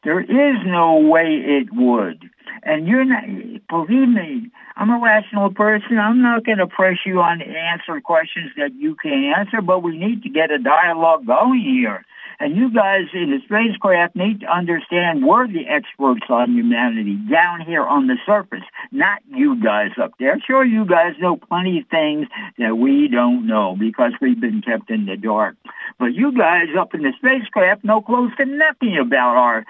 There 0.04 0.22
is 0.22 0.58
no 0.66 0.98
way 0.98 1.36
it 1.36 1.68
would. 1.74 2.29
And 2.64 2.88
you're 2.88 3.06
not, 3.06 3.24
believe 3.68 4.10
me, 4.10 4.50
I'm 4.76 4.90
a 4.90 5.00
rational 5.00 5.52
person. 5.52 5.98
I'm 5.98 6.22
not 6.22 6.46
going 6.46 6.58
to 6.58 6.68
press 6.68 6.98
you 7.06 7.22
on 7.22 7.42
answer 7.42 8.00
questions 8.02 8.52
that 8.58 8.74
you 8.76 8.96
can't 8.96 9.38
answer, 9.38 9.62
but 9.62 9.84
we 9.84 9.98
need 9.98 10.24
to 10.24 10.30
get 10.30 10.52
a 10.52 10.60
dialogue 10.60 11.26
going 11.26 11.62
here. 11.62 12.06
And 12.42 12.56
you 12.56 12.72
guys 12.72 13.08
in 13.14 13.32
the 13.32 13.40
spacecraft 13.44 14.16
need 14.16 14.40
to 14.42 14.46
understand 14.46 15.26
we're 15.26 15.48
the 15.48 15.68
experts 15.68 16.26
on 16.30 16.56
humanity 16.56 17.16
down 17.30 17.60
here 17.60 17.84
on 17.84 18.08
the 18.08 18.16
surface, 18.26 18.64
not 18.94 19.22
you 19.28 19.62
guys 19.62 19.92
up 20.02 20.14
there. 20.20 20.40
Sure, 20.48 20.64
you 20.64 20.86
guys 20.86 21.16
know 21.20 21.36
plenty 21.36 21.80
of 21.80 21.88
things 21.88 22.28
that 22.58 22.78
we 22.78 23.10
don't 23.10 23.46
know 23.46 23.76
because 23.78 24.14
we've 24.22 24.40
been 24.40 24.62
kept 24.62 24.90
in 24.90 25.06
the 25.06 25.18
dark. 25.18 25.58
But 26.00 26.14
you 26.14 26.32
guys 26.32 26.68
up 26.80 26.94
in 26.94 27.02
the 27.02 27.12
spacecraft 27.18 27.84
know 27.84 28.02
close 28.02 28.32
to 28.38 28.46
nothing 28.46 28.98
about 28.98 29.36
our 29.36 29.66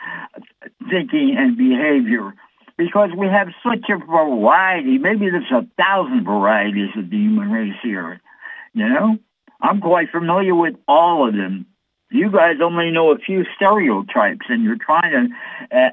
thinking 0.91 1.35
and 1.37 1.57
behavior 1.57 2.35
because 2.79 3.09
we 3.15 3.27
have 3.27 3.49
such 3.61 3.89
a 3.89 3.97
variety. 3.97 4.97
Maybe 4.97 5.29
there's 5.29 5.51
a 5.51 5.67
thousand 5.77 6.23
varieties 6.23 6.91
of 6.95 7.09
the 7.09 7.17
human 7.17 7.51
race 7.51 7.75
here. 7.83 8.21
You 8.73 8.87
know, 8.87 9.17
I'm 9.59 9.81
quite 9.81 10.09
familiar 10.11 10.55
with 10.55 10.75
all 10.87 11.27
of 11.27 11.35
them. 11.35 11.65
You 12.09 12.31
guys 12.31 12.55
only 12.63 12.89
know 12.89 13.11
a 13.11 13.17
few 13.17 13.43
stereotypes, 13.57 14.45
and 14.47 14.63
you're 14.63 14.77
trying 14.77 15.11
to, 15.11 15.77
uh, 15.77 15.89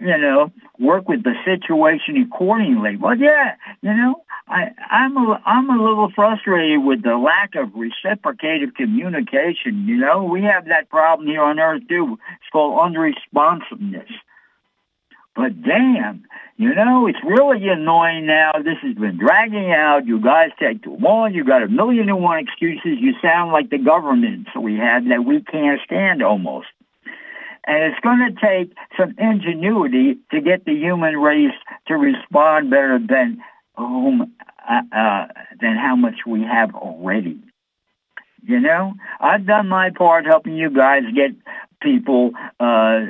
you 0.00 0.18
know, 0.18 0.52
work 0.80 1.08
with 1.08 1.22
the 1.22 1.34
situation 1.44 2.20
accordingly. 2.20 2.96
Well, 2.96 3.16
yeah, 3.16 3.54
you 3.80 3.94
know, 3.94 4.24
I, 4.48 4.72
I'm 4.90 5.16
a, 5.16 5.40
I'm 5.46 5.70
a 5.70 5.80
little 5.80 6.10
frustrated 6.12 6.82
with 6.82 7.04
the 7.04 7.16
lack 7.16 7.54
of 7.54 7.70
reciprocative 7.76 8.74
communication. 8.74 9.86
You 9.86 9.98
know, 9.98 10.24
we 10.24 10.42
have 10.42 10.66
that 10.66 10.90
problem 10.90 11.28
here 11.28 11.42
on 11.42 11.60
Earth 11.60 11.82
too. 11.88 12.18
It's 12.40 12.50
called 12.50 12.80
unresponsiveness. 12.80 14.10
But 15.36 15.62
damn, 15.62 16.24
you 16.56 16.74
know, 16.74 17.06
it's 17.06 17.18
really 17.22 17.68
annoying 17.68 18.24
now. 18.26 18.52
This 18.64 18.78
has 18.82 18.94
been 18.94 19.18
dragging 19.18 19.70
out. 19.70 20.06
You 20.06 20.18
guys 20.18 20.50
take 20.58 20.82
too 20.82 20.96
long. 20.96 21.34
You 21.34 21.44
got 21.44 21.62
a 21.62 21.68
million 21.68 22.08
and 22.08 22.22
one 22.22 22.38
excuses. 22.38 22.98
You 22.98 23.12
sound 23.20 23.52
like 23.52 23.68
the 23.68 23.78
government 23.78 24.48
we 24.58 24.76
had 24.76 25.10
that 25.10 25.26
we 25.26 25.42
can't 25.42 25.78
stand 25.84 26.22
almost. 26.22 26.68
And 27.66 27.92
it's 27.92 28.00
going 28.00 28.20
to 28.20 28.40
take 28.40 28.72
some 28.96 29.14
ingenuity 29.18 30.16
to 30.30 30.40
get 30.40 30.64
the 30.64 30.72
human 30.72 31.18
race 31.18 31.54
to 31.88 31.94
respond 31.96 32.70
better 32.70 32.98
than 32.98 33.42
whom, 33.76 34.32
uh, 34.66 34.82
uh, 34.96 35.26
than 35.60 35.76
how 35.76 35.96
much 35.96 36.20
we 36.26 36.42
have 36.42 36.74
already. 36.74 37.38
You 38.42 38.60
know, 38.60 38.94
I've 39.20 39.44
done 39.44 39.68
my 39.68 39.90
part 39.90 40.24
helping 40.24 40.56
you 40.56 40.70
guys 40.70 41.02
get 41.14 41.32
people 41.82 42.30
uh, 42.60 43.00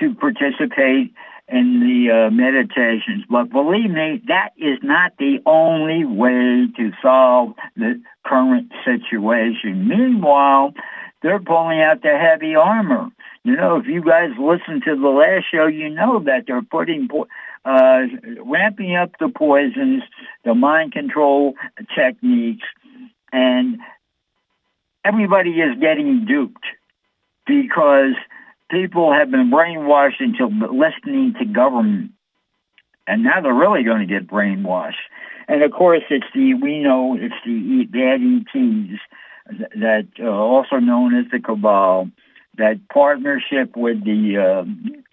to 0.00 0.14
participate 0.18 1.12
in 1.48 1.80
the 1.80 2.26
uh, 2.26 2.30
meditations. 2.30 3.24
But 3.30 3.50
believe 3.50 3.90
me, 3.90 4.22
that 4.26 4.50
is 4.56 4.78
not 4.82 5.12
the 5.18 5.40
only 5.46 6.04
way 6.04 6.66
to 6.76 6.92
solve 7.00 7.54
the 7.76 8.02
current 8.24 8.72
situation. 8.84 9.86
Meanwhile, 9.86 10.74
they're 11.22 11.38
pulling 11.38 11.80
out 11.80 12.02
the 12.02 12.18
heavy 12.18 12.54
armor. 12.54 13.08
You 13.44 13.56
know, 13.56 13.76
if 13.76 13.86
you 13.86 14.02
guys 14.02 14.30
listen 14.38 14.80
to 14.82 14.96
the 14.96 15.08
last 15.08 15.44
show, 15.50 15.66
you 15.66 15.88
know 15.88 16.18
that 16.20 16.44
they're 16.46 16.62
putting, 16.62 17.08
uh, 17.64 18.02
ramping 18.44 18.96
up 18.96 19.12
the 19.20 19.28
poisons, 19.28 20.02
the 20.44 20.54
mind 20.54 20.92
control 20.92 21.54
techniques, 21.94 22.66
and 23.32 23.78
everybody 25.04 25.60
is 25.60 25.78
getting 25.80 26.24
duped 26.24 26.64
because 27.46 28.14
people 28.70 29.12
have 29.12 29.30
been 29.30 29.50
brainwashed 29.50 30.20
into 30.20 30.46
listening 30.46 31.34
to 31.38 31.44
government. 31.44 32.12
And 33.06 33.22
now 33.22 33.40
they're 33.40 33.54
really 33.54 33.84
going 33.84 34.00
to 34.00 34.12
get 34.12 34.26
brainwashed. 34.26 34.94
And 35.48 35.62
of 35.62 35.70
course, 35.70 36.02
it's 36.10 36.26
the, 36.34 36.54
we 36.54 36.80
know 36.80 37.16
it's 37.18 37.34
the 37.44 37.84
bad 37.84 38.20
ETs 38.20 39.00
that 39.76 40.08
uh, 40.18 40.28
also 40.28 40.76
known 40.76 41.14
as 41.14 41.26
the 41.30 41.38
cabal, 41.38 42.10
that 42.58 42.80
partnership 42.92 43.76
with 43.76 44.04
the, 44.04 44.38
uh, 44.38 44.64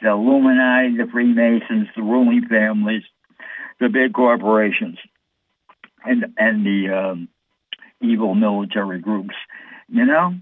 the 0.02 0.10
Illuminati, 0.10 0.98
the 0.98 1.08
Freemasons, 1.12 1.88
the 1.96 2.02
ruling 2.02 2.48
families, 2.48 3.04
the 3.80 3.90
big 3.90 4.14
corporations, 4.14 4.98
and, 6.04 6.34
and 6.38 6.66
the 6.66 6.90
um, 6.90 7.28
evil 8.02 8.34
military 8.34 9.00
groups, 9.00 9.36
you 9.88 10.06
know? 10.06 10.34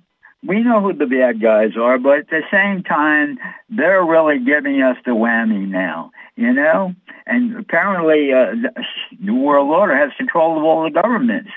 We 0.44 0.62
know 0.62 0.82
who 0.82 0.94
the 0.94 1.06
bad 1.06 1.40
guys 1.40 1.78
are, 1.78 1.98
but 2.00 2.20
at 2.20 2.30
the 2.30 2.42
same 2.52 2.84
time, 2.84 3.38
they're 3.70 4.04
really 4.04 4.40
giving 4.40 4.82
us 4.82 4.98
the 5.06 5.12
whammy 5.12 5.68
now, 5.68 6.12
you 6.36 6.52
know? 6.52 6.96
And 7.28 7.56
apparently, 7.58 8.34
uh, 8.34 8.56
the 8.56 8.72
New 9.20 9.40
World 9.40 9.70
Order 9.70 9.96
has 9.96 10.12
control 10.18 10.58
of 10.58 10.64
all 10.64 10.84
the 10.84 10.90
governments. 10.90 11.52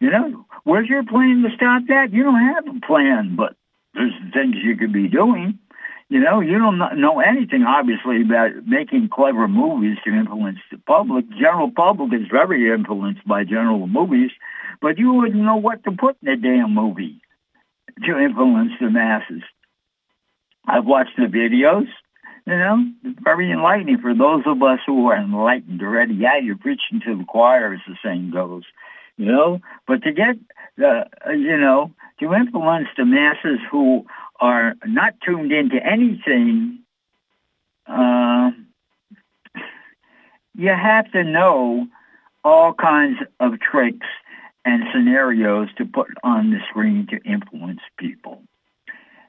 You 0.00 0.10
know, 0.10 0.46
where's 0.64 0.88
your 0.88 1.04
plan 1.04 1.42
to 1.42 1.54
stop 1.54 1.82
that? 1.88 2.12
You 2.12 2.22
don't 2.22 2.40
have 2.40 2.66
a 2.66 2.80
plan, 2.86 3.36
but 3.36 3.54
there's 3.92 4.14
things 4.32 4.56
you 4.62 4.76
could 4.76 4.92
be 4.92 5.08
doing. 5.08 5.58
You 6.08 6.20
know, 6.20 6.40
you 6.40 6.58
don't 6.58 6.78
know 6.98 7.20
anything, 7.20 7.62
obviously, 7.62 8.22
about 8.22 8.66
making 8.66 9.10
clever 9.10 9.46
movies 9.46 9.98
to 10.04 10.10
influence 10.10 10.58
the 10.70 10.78
public. 10.78 11.28
General 11.38 11.70
public 11.70 12.12
is 12.18 12.26
very 12.28 12.72
influenced 12.72 13.24
by 13.28 13.44
general 13.44 13.86
movies, 13.86 14.30
but 14.80 14.98
you 14.98 15.12
wouldn't 15.12 15.40
know 15.40 15.56
what 15.56 15.84
to 15.84 15.92
put 15.92 16.16
in 16.22 16.28
a 16.28 16.36
damn 16.36 16.74
movie 16.74 17.20
to 18.04 18.18
influence 18.18 18.72
the 18.80 18.90
masses. 18.90 19.42
I've 20.66 20.86
watched 20.86 21.16
the 21.16 21.24
videos, 21.24 21.88
you 22.46 22.56
know, 22.56 22.84
very 23.22 23.50
enlightening 23.50 23.98
for 23.98 24.14
those 24.14 24.42
of 24.46 24.62
us 24.62 24.80
who 24.86 25.08
are 25.08 25.16
enlightened 25.16 25.82
already. 25.82 26.14
Yeah, 26.14 26.38
you're 26.38 26.56
preaching 26.56 27.00
to 27.06 27.16
the 27.16 27.24
choir, 27.24 27.72
as 27.72 27.80
the 27.86 27.96
saying 28.04 28.30
goes, 28.30 28.64
you 29.16 29.26
know, 29.26 29.60
but 29.86 30.02
to 30.02 30.12
get 30.12 30.36
the, 30.76 31.06
uh, 31.26 31.30
you 31.30 31.56
know, 31.56 31.92
to 32.20 32.34
influence 32.34 32.88
the 32.96 33.04
masses 33.04 33.58
who 33.70 34.06
are 34.38 34.74
not 34.84 35.14
tuned 35.24 35.52
into 35.52 35.84
anything, 35.84 36.80
uh, 37.86 38.50
you 40.54 40.68
have 40.68 41.10
to 41.12 41.24
know 41.24 41.86
all 42.44 42.72
kinds 42.72 43.18
of 43.38 43.60
tricks 43.60 44.06
and 44.64 44.84
scenarios 44.92 45.68
to 45.78 45.84
put 45.84 46.08
on 46.22 46.50
the 46.50 46.58
screen 46.68 47.06
to 47.10 47.18
influence 47.24 47.80
people. 47.98 48.42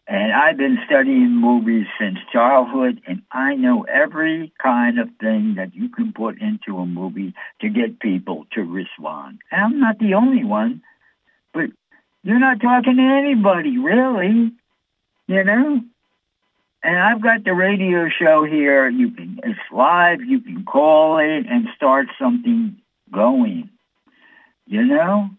And 0.07 0.33
I've 0.33 0.57
been 0.57 0.77
studying 0.85 1.31
movies 1.31 1.85
since 1.99 2.17
childhood, 2.33 3.01
and 3.07 3.21
I 3.31 3.55
know 3.55 3.83
every 3.83 4.51
kind 4.61 4.99
of 4.99 5.09
thing 5.21 5.55
that 5.55 5.73
you 5.73 5.89
can 5.89 6.11
put 6.11 6.41
into 6.41 6.79
a 6.79 6.85
movie 6.85 7.33
to 7.61 7.69
get 7.69 7.99
people 7.99 8.45
to 8.53 8.61
respond. 8.61 9.39
And 9.51 9.61
I'm 9.61 9.79
not 9.79 9.99
the 9.99 10.15
only 10.15 10.43
one, 10.43 10.81
but 11.53 11.69
you're 12.23 12.39
not 12.39 12.59
talking 12.59 12.97
to 12.97 13.01
anybody, 13.01 13.77
really, 13.77 14.51
you 15.27 15.43
know? 15.43 15.81
And 16.83 16.99
I've 16.99 17.21
got 17.21 17.43
the 17.43 17.53
radio 17.53 18.09
show 18.09 18.43
here. 18.43 18.89
You 18.89 19.11
can, 19.11 19.39
it's 19.43 19.59
live. 19.71 20.21
You 20.21 20.41
can 20.41 20.65
call 20.65 21.19
it 21.19 21.45
and 21.47 21.67
start 21.75 22.07
something 22.19 22.75
going. 23.13 23.69
You 24.67 24.85
know? 24.85 25.31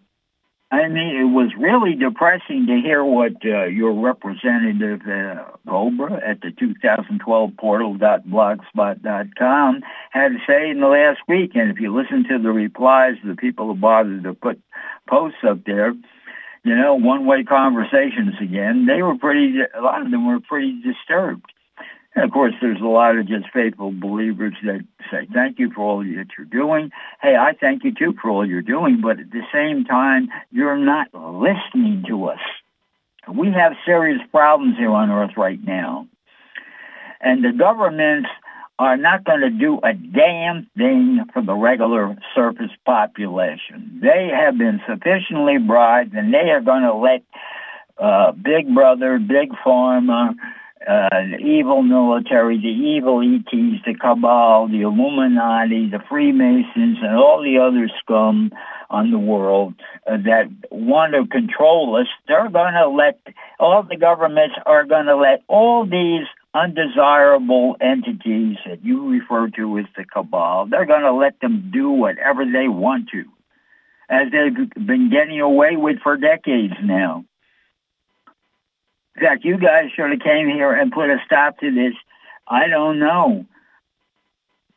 I 0.72 0.88
mean, 0.88 1.14
it 1.16 1.24
was 1.24 1.54
really 1.58 1.94
depressing 1.94 2.66
to 2.66 2.80
hear 2.80 3.04
what 3.04 3.34
uh, 3.44 3.64
your 3.64 3.92
representative, 3.92 5.02
uh, 5.06 5.44
Cobra, 5.68 6.18
at 6.26 6.40
the 6.40 6.50
2012 6.50 7.50
portal.blogspot.com 7.58 9.82
had 10.10 10.28
to 10.28 10.38
say 10.46 10.70
in 10.70 10.80
the 10.80 10.86
last 10.86 11.18
week. 11.28 11.54
And 11.56 11.70
if 11.70 11.78
you 11.78 11.94
listen 11.94 12.24
to 12.30 12.38
the 12.38 12.52
replies, 12.52 13.16
the 13.22 13.36
people 13.36 13.66
who 13.66 13.74
bothered 13.74 14.22
to 14.22 14.32
put 14.32 14.62
posts 15.06 15.40
up 15.46 15.62
there, 15.66 15.92
you 16.64 16.74
know, 16.74 16.94
one-way 16.94 17.44
conversations 17.44 18.36
again, 18.40 18.86
they 18.86 19.02
were 19.02 19.18
pretty, 19.18 19.58
a 19.74 19.82
lot 19.82 20.00
of 20.00 20.10
them 20.10 20.26
were 20.26 20.40
pretty 20.40 20.80
disturbed. 20.80 21.51
And 22.14 22.24
of 22.24 22.30
course, 22.30 22.54
there's 22.60 22.80
a 22.80 22.86
lot 22.86 23.16
of 23.16 23.26
just 23.26 23.50
faithful 23.52 23.90
believers 23.90 24.54
that 24.64 24.84
say, 25.10 25.26
thank 25.32 25.58
you 25.58 25.72
for 25.72 25.80
all 25.80 25.98
that 25.98 26.26
you're 26.36 26.46
doing. 26.46 26.90
Hey, 27.22 27.36
I 27.36 27.52
thank 27.52 27.84
you 27.84 27.94
too 27.94 28.14
for 28.20 28.30
all 28.30 28.46
you're 28.46 28.60
doing, 28.60 29.00
but 29.00 29.18
at 29.18 29.30
the 29.30 29.42
same 29.52 29.84
time, 29.84 30.28
you're 30.50 30.76
not 30.76 31.08
listening 31.14 32.04
to 32.08 32.26
us. 32.26 32.40
We 33.32 33.50
have 33.52 33.74
serious 33.86 34.20
problems 34.30 34.76
here 34.76 34.90
on 34.90 35.10
earth 35.10 35.36
right 35.36 35.62
now. 35.62 36.06
And 37.20 37.44
the 37.44 37.52
governments 37.52 38.28
are 38.78 38.96
not 38.96 39.24
going 39.24 39.40
to 39.40 39.50
do 39.50 39.78
a 39.82 39.94
damn 39.94 40.68
thing 40.76 41.24
for 41.32 41.40
the 41.40 41.54
regular 41.54 42.16
surface 42.34 42.72
population. 42.84 44.00
They 44.02 44.28
have 44.28 44.58
been 44.58 44.80
sufficiently 44.88 45.58
bribed 45.58 46.14
and 46.14 46.34
they 46.34 46.50
are 46.50 46.60
going 46.60 46.82
to 46.82 46.94
let 46.94 47.22
uh, 47.96 48.32
Big 48.32 48.74
Brother, 48.74 49.18
Big 49.18 49.50
Pharma, 49.64 50.34
uh, 50.86 51.08
the 51.10 51.38
evil 51.38 51.82
military, 51.82 52.58
the 52.58 52.68
evil 52.68 53.20
ETs, 53.20 53.84
the 53.84 53.94
cabal, 53.94 54.68
the 54.68 54.82
Illuminati, 54.82 55.88
the 55.88 56.00
Freemasons, 56.08 56.98
and 57.02 57.16
all 57.16 57.42
the 57.42 57.58
other 57.58 57.88
scum 58.00 58.50
on 58.90 59.10
the 59.10 59.18
world 59.18 59.74
uh, 60.06 60.16
that 60.18 60.48
want 60.70 61.14
to 61.14 61.26
control 61.26 61.96
us, 61.96 62.06
they're 62.28 62.50
going 62.50 62.74
to 62.74 62.88
let, 62.88 63.20
all 63.58 63.82
the 63.82 63.96
governments 63.96 64.56
are 64.66 64.84
going 64.84 65.06
to 65.06 65.16
let 65.16 65.42
all 65.48 65.86
these 65.86 66.26
undesirable 66.54 67.76
entities 67.80 68.56
that 68.66 68.84
you 68.84 69.10
refer 69.10 69.48
to 69.48 69.78
as 69.78 69.86
the 69.96 70.04
cabal, 70.04 70.66
they're 70.66 70.86
going 70.86 71.02
to 71.02 71.12
let 71.12 71.40
them 71.40 71.70
do 71.72 71.90
whatever 71.90 72.44
they 72.44 72.68
want 72.68 73.08
to, 73.10 73.24
as 74.08 74.30
they've 74.30 74.86
been 74.86 75.10
getting 75.10 75.40
away 75.40 75.76
with 75.76 75.98
for 76.00 76.16
decades 76.16 76.74
now. 76.82 77.24
Fact, 79.18 79.44
you 79.44 79.58
guys 79.58 79.90
should 79.94 80.10
have 80.10 80.20
came 80.20 80.48
here 80.48 80.72
and 80.72 80.90
put 80.90 81.10
a 81.10 81.18
stop 81.24 81.58
to 81.58 81.70
this. 81.70 81.94
I 82.46 82.68
don't 82.68 82.98
know. 82.98 83.46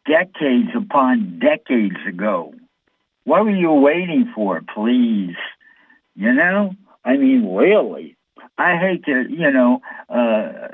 Decades 0.05 0.69
upon 0.75 1.39
decades 1.39 1.95
ago. 2.07 2.53
What 3.23 3.45
were 3.45 3.51
you 3.51 3.71
waiting 3.71 4.31
for, 4.35 4.61
please? 4.73 5.35
You 6.15 6.33
know? 6.33 6.75
I 7.03 7.17
mean, 7.17 7.55
really. 7.55 8.15
I 8.57 8.77
hate 8.77 9.05
to, 9.05 9.25
you 9.29 9.51
know, 9.51 9.81
uh, 10.09 10.69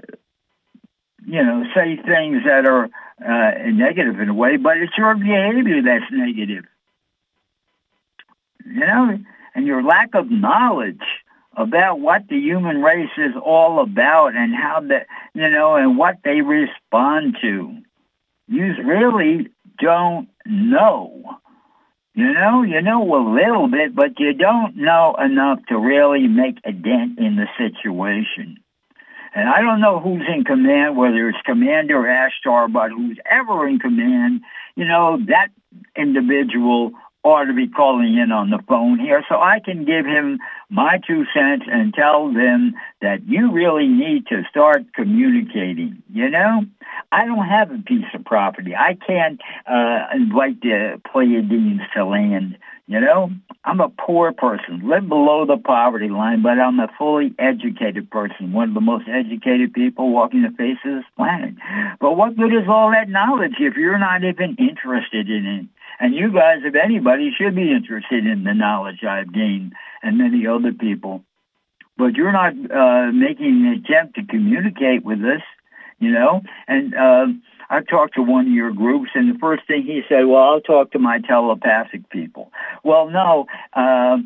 you 1.25 1.43
know, 1.43 1.63
say 1.75 1.97
things 1.97 2.43
that 2.45 2.65
are 2.65 2.89
uh, 3.23 3.51
negative 3.69 4.19
in 4.19 4.29
a 4.29 4.33
way, 4.33 4.57
but 4.57 4.77
it's 4.77 4.97
your 4.97 5.15
behavior 5.15 5.81
that's 5.81 6.11
negative. 6.11 6.65
You 8.65 8.85
know, 8.85 9.19
and 9.55 9.67
your 9.67 9.83
lack 9.83 10.13
of 10.15 10.29
knowledge 10.29 11.01
about 11.55 11.99
what 11.99 12.27
the 12.29 12.37
human 12.37 12.81
race 12.81 13.11
is 13.17 13.33
all 13.43 13.81
about 13.81 14.35
and 14.35 14.55
how 14.55 14.81
that, 14.87 15.07
you 15.33 15.49
know, 15.49 15.75
and 15.75 15.97
what 15.97 16.17
they 16.23 16.41
respond 16.41 17.37
to. 17.41 17.77
You 18.47 18.73
really 18.83 19.49
don't 19.79 20.29
know. 20.45 21.39
You 22.13 22.33
know, 22.33 22.63
you 22.63 22.81
know 22.81 23.03
a 23.15 23.23
little 23.33 23.67
bit, 23.69 23.95
but 23.95 24.19
you 24.19 24.33
don't 24.33 24.75
know 24.75 25.15
enough 25.15 25.59
to 25.69 25.77
really 25.77 26.27
make 26.27 26.57
a 26.65 26.71
dent 26.71 27.19
in 27.19 27.37
the 27.37 27.47
situation. 27.57 28.57
And 29.33 29.47
I 29.47 29.61
don't 29.61 29.79
know 29.79 29.99
who's 29.99 30.23
in 30.27 30.43
command, 30.43 30.97
whether 30.97 31.29
it's 31.29 31.37
Commander 31.45 32.01
Ashtar, 32.01 32.71
but 32.71 32.91
who's 32.91 33.17
ever 33.25 33.65
in 33.65 33.79
command, 33.79 34.41
you 34.75 34.85
know, 34.85 35.19
that 35.27 35.49
individual 35.95 36.91
ought 37.23 37.45
to 37.45 37.53
be 37.53 37.67
calling 37.67 38.17
in 38.17 38.31
on 38.31 38.49
the 38.49 38.59
phone 38.67 38.99
here 38.99 39.23
so 39.29 39.39
I 39.39 39.59
can 39.59 39.85
give 39.85 40.05
him 40.05 40.39
my 40.69 40.99
two 41.05 41.25
cents 41.33 41.65
and 41.71 41.93
tell 41.93 42.33
them 42.33 42.73
that 43.01 43.27
you 43.27 43.51
really 43.51 43.87
need 43.87 44.27
to 44.27 44.43
start 44.49 44.93
communicating. 44.93 46.01
You 46.11 46.29
know, 46.29 46.65
I 47.11 47.25
don't 47.25 47.45
have 47.45 47.71
a 47.71 47.77
piece 47.77 48.05
of 48.13 48.25
property. 48.25 48.75
I 48.75 48.95
can't 48.95 49.39
uh, 49.67 50.07
invite 50.13 50.61
the 50.61 50.99
Pleiadians 51.13 51.81
to 51.93 52.05
land. 52.05 52.57
You 52.87 52.99
know, 52.99 53.31
I'm 53.63 53.79
a 53.79 53.89
poor 53.89 54.33
person, 54.33 54.81
live 54.89 55.07
below 55.07 55.45
the 55.45 55.57
poverty 55.57 56.09
line, 56.09 56.41
but 56.41 56.59
I'm 56.59 56.79
a 56.79 56.89
fully 56.97 57.33
educated 57.37 58.09
person, 58.09 58.51
one 58.51 58.69
of 58.69 58.73
the 58.73 58.81
most 58.81 59.07
educated 59.07 59.73
people 59.73 60.09
walking 60.09 60.41
the 60.41 60.49
face 60.49 60.77
of 60.83 60.95
this 60.95 61.05
planet. 61.15 61.53
But 61.99 62.17
what 62.17 62.35
good 62.35 62.53
is 62.53 62.67
all 62.67 62.91
that 62.91 63.07
knowledge 63.07 63.55
if 63.59 63.75
you're 63.75 63.99
not 63.99 64.23
even 64.23 64.55
interested 64.57 65.29
in 65.29 65.45
it? 65.45 65.65
And 66.01 66.15
you 66.15 66.33
guys, 66.33 66.61
if 66.63 66.73
anybody, 66.73 67.31
should 67.31 67.55
be 67.55 67.71
interested 67.71 68.25
in 68.25 68.43
the 68.43 68.55
knowledge 68.55 69.03
I've 69.03 69.31
gained 69.31 69.73
and 70.01 70.17
many 70.17 70.47
other 70.47 70.73
people. 70.73 71.23
But 71.95 72.15
you're 72.15 72.31
not 72.31 72.53
uh, 72.71 73.11
making 73.11 73.67
an 73.67 73.83
attempt 73.85 74.15
to 74.15 74.25
communicate 74.25 75.05
with 75.05 75.23
us, 75.23 75.43
you 75.99 76.09
know. 76.09 76.41
And 76.67 76.95
uh, 76.95 77.27
I 77.69 77.81
talked 77.81 78.15
to 78.15 78.23
one 78.23 78.47
of 78.47 78.51
your 78.51 78.71
groups, 78.71 79.11
and 79.13 79.31
the 79.31 79.37
first 79.37 79.67
thing 79.67 79.83
he 79.83 80.01
said, 80.09 80.25
well, 80.25 80.41
I'll 80.41 80.61
talk 80.61 80.91
to 80.93 80.99
my 80.99 81.19
telepathic 81.19 82.09
people. 82.09 82.51
Well, 82.83 83.11
no. 83.11 83.45
Uh, 83.73 84.17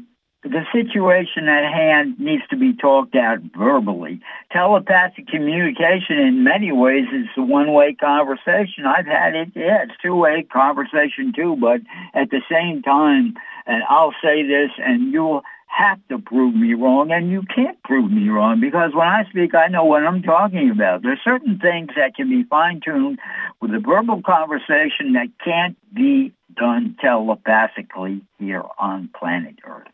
the 0.46 0.64
situation 0.72 1.48
at 1.48 1.72
hand 1.74 2.20
needs 2.20 2.44
to 2.50 2.56
be 2.56 2.74
talked 2.74 3.16
out 3.16 3.40
verbally. 3.58 4.22
Telepathic 4.52 5.28
communication 5.28 6.20
in 6.20 6.44
many 6.44 6.72
ways 6.72 7.06
is 7.12 7.28
a 7.36 7.42
one-way 7.42 7.94
conversation. 7.94 8.86
I've 8.86 9.08
had 9.08 9.36
it, 9.36 9.50
yeah, 9.56 9.84
it's 9.84 10.00
two-way 10.04 10.44
conversation 10.44 11.34
too, 11.36 11.56
but 11.56 11.82
at 12.14 12.30
the 12.30 12.42
same 12.50 12.84
time, 12.84 13.36
and 13.66 13.84
I'll 13.90 14.14
say 14.24 14.44
this 14.44 14.70
and 14.78 15.12
you'll 15.12 15.42
have 15.66 16.00
to 16.10 16.20
prove 16.20 16.56
me 16.56 16.74
wrong 16.76 17.12
and 17.12 17.32
you 17.32 17.42
can't 17.54 17.82
prove 17.84 18.12
me 18.12 18.30
wrong 18.30 18.62
because 18.62 18.94
when 18.94 19.08
I 19.08 19.26
speak, 19.30 19.56
I 19.56 19.68
know 19.68 19.84
what 19.84 20.06
I'm 20.06 20.22
talking 20.22 20.70
about. 20.70 21.02
There's 21.02 21.20
certain 21.24 21.60
things 21.60 21.90
that 21.98 22.16
can 22.16 22.30
be 22.30 22.44
fine-tuned 22.44 23.20
with 23.62 23.74
a 23.74 23.80
verbal 23.80 24.22
conversation 24.22 25.14
that 25.14 25.28
can't 25.44 25.76
be 25.94 26.34
done 26.56 26.96
telepathically 27.02 28.22
here 28.38 28.64
on 28.78 29.10
planet 29.18 29.56
Earth. 29.66 29.88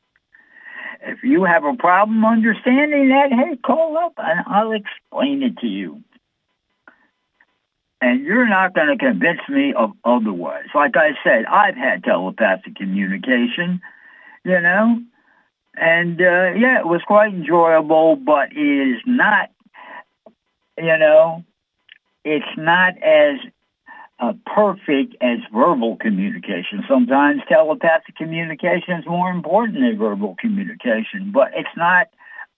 If 1.04 1.24
you 1.24 1.44
have 1.44 1.64
a 1.64 1.76
problem 1.76 2.24
understanding 2.24 3.10
that, 3.10 3.32
hey, 3.32 3.58
call 3.58 3.98
up 3.98 4.14
and 4.18 4.42
I'll 4.46 4.72
explain 4.72 5.42
it 5.42 5.58
to 5.60 5.68
you. 5.68 6.04
And 8.02 8.24
you're 8.24 8.48
not 8.48 8.74
going 8.74 8.88
to 8.88 8.98
convince 8.98 9.42
me 9.48 9.74
of 9.74 9.94
otherwise. 10.04 10.66
Like 10.74 10.98
I 10.98 11.12
said, 11.24 11.46
I've 11.46 11.76
had 11.76 12.04
telepathic 12.04 12.76
communication, 12.76 13.82
you 14.44 14.60
know, 14.60 15.02
and 15.76 16.20
uh, 16.20 16.52
yeah, 16.58 16.80
it 16.80 16.88
was 16.88 17.02
quite 17.04 17.34
enjoyable, 17.34 18.16
but 18.16 18.52
it 18.52 18.58
is 18.58 19.02
not, 19.06 19.50
you 20.78 20.98
know, 20.98 21.44
it's 22.24 22.58
not 22.58 22.98
as 23.02 23.38
uh, 24.22 24.34
perfect 24.46 25.16
as 25.20 25.40
verbal 25.52 25.98
communication. 25.98 26.84
Sometimes 26.88 27.42
telepathic 27.50 28.16
communication 28.16 29.00
is 29.00 29.06
more 29.08 29.32
important 29.32 29.80
than 29.80 29.98
verbal 29.98 30.36
communication, 30.40 31.32
but 31.34 31.52
it's 31.56 31.76
not 31.76 32.08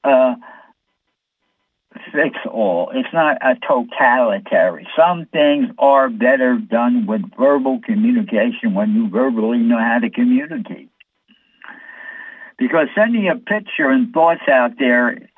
uh, 0.04 0.36
fix 2.12 2.38
all. 2.52 2.92
It's 2.94 3.14
not 3.14 3.38
a 3.42 3.56
totalitarian. 3.66 4.88
Some 4.98 5.26
things 5.28 5.70
are 5.78 6.10
better 6.10 6.58
done 6.58 7.06
with 7.06 7.22
verbal 7.38 7.80
communication 7.80 8.74
when 8.74 8.94
you 8.94 9.10
verbally 9.10 9.60
know 9.60 9.80
how 9.80 10.00
to 10.00 10.10
communicate. 10.10 10.90
Because 12.58 12.88
sending 12.94 13.30
a 13.30 13.38
picture 13.38 13.90
and 13.90 14.14
thoughts 14.14 14.48
out 14.50 14.78
there, 14.80 15.30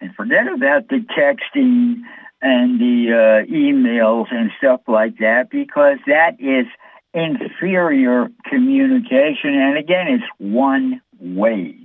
And 0.00 0.14
forget 0.14 0.46
about 0.46 0.88
the 0.88 1.04
texting 1.18 2.02
and 2.40 2.80
the 2.80 3.12
uh, 3.12 3.52
emails 3.52 4.26
and 4.30 4.52
stuff 4.58 4.82
like 4.86 5.18
that 5.18 5.50
because 5.50 5.98
that 6.06 6.40
is 6.40 6.66
inferior 7.12 8.28
communication. 8.44 9.54
And 9.54 9.76
again, 9.76 10.06
it's 10.06 10.30
one 10.38 11.00
way. 11.34 11.76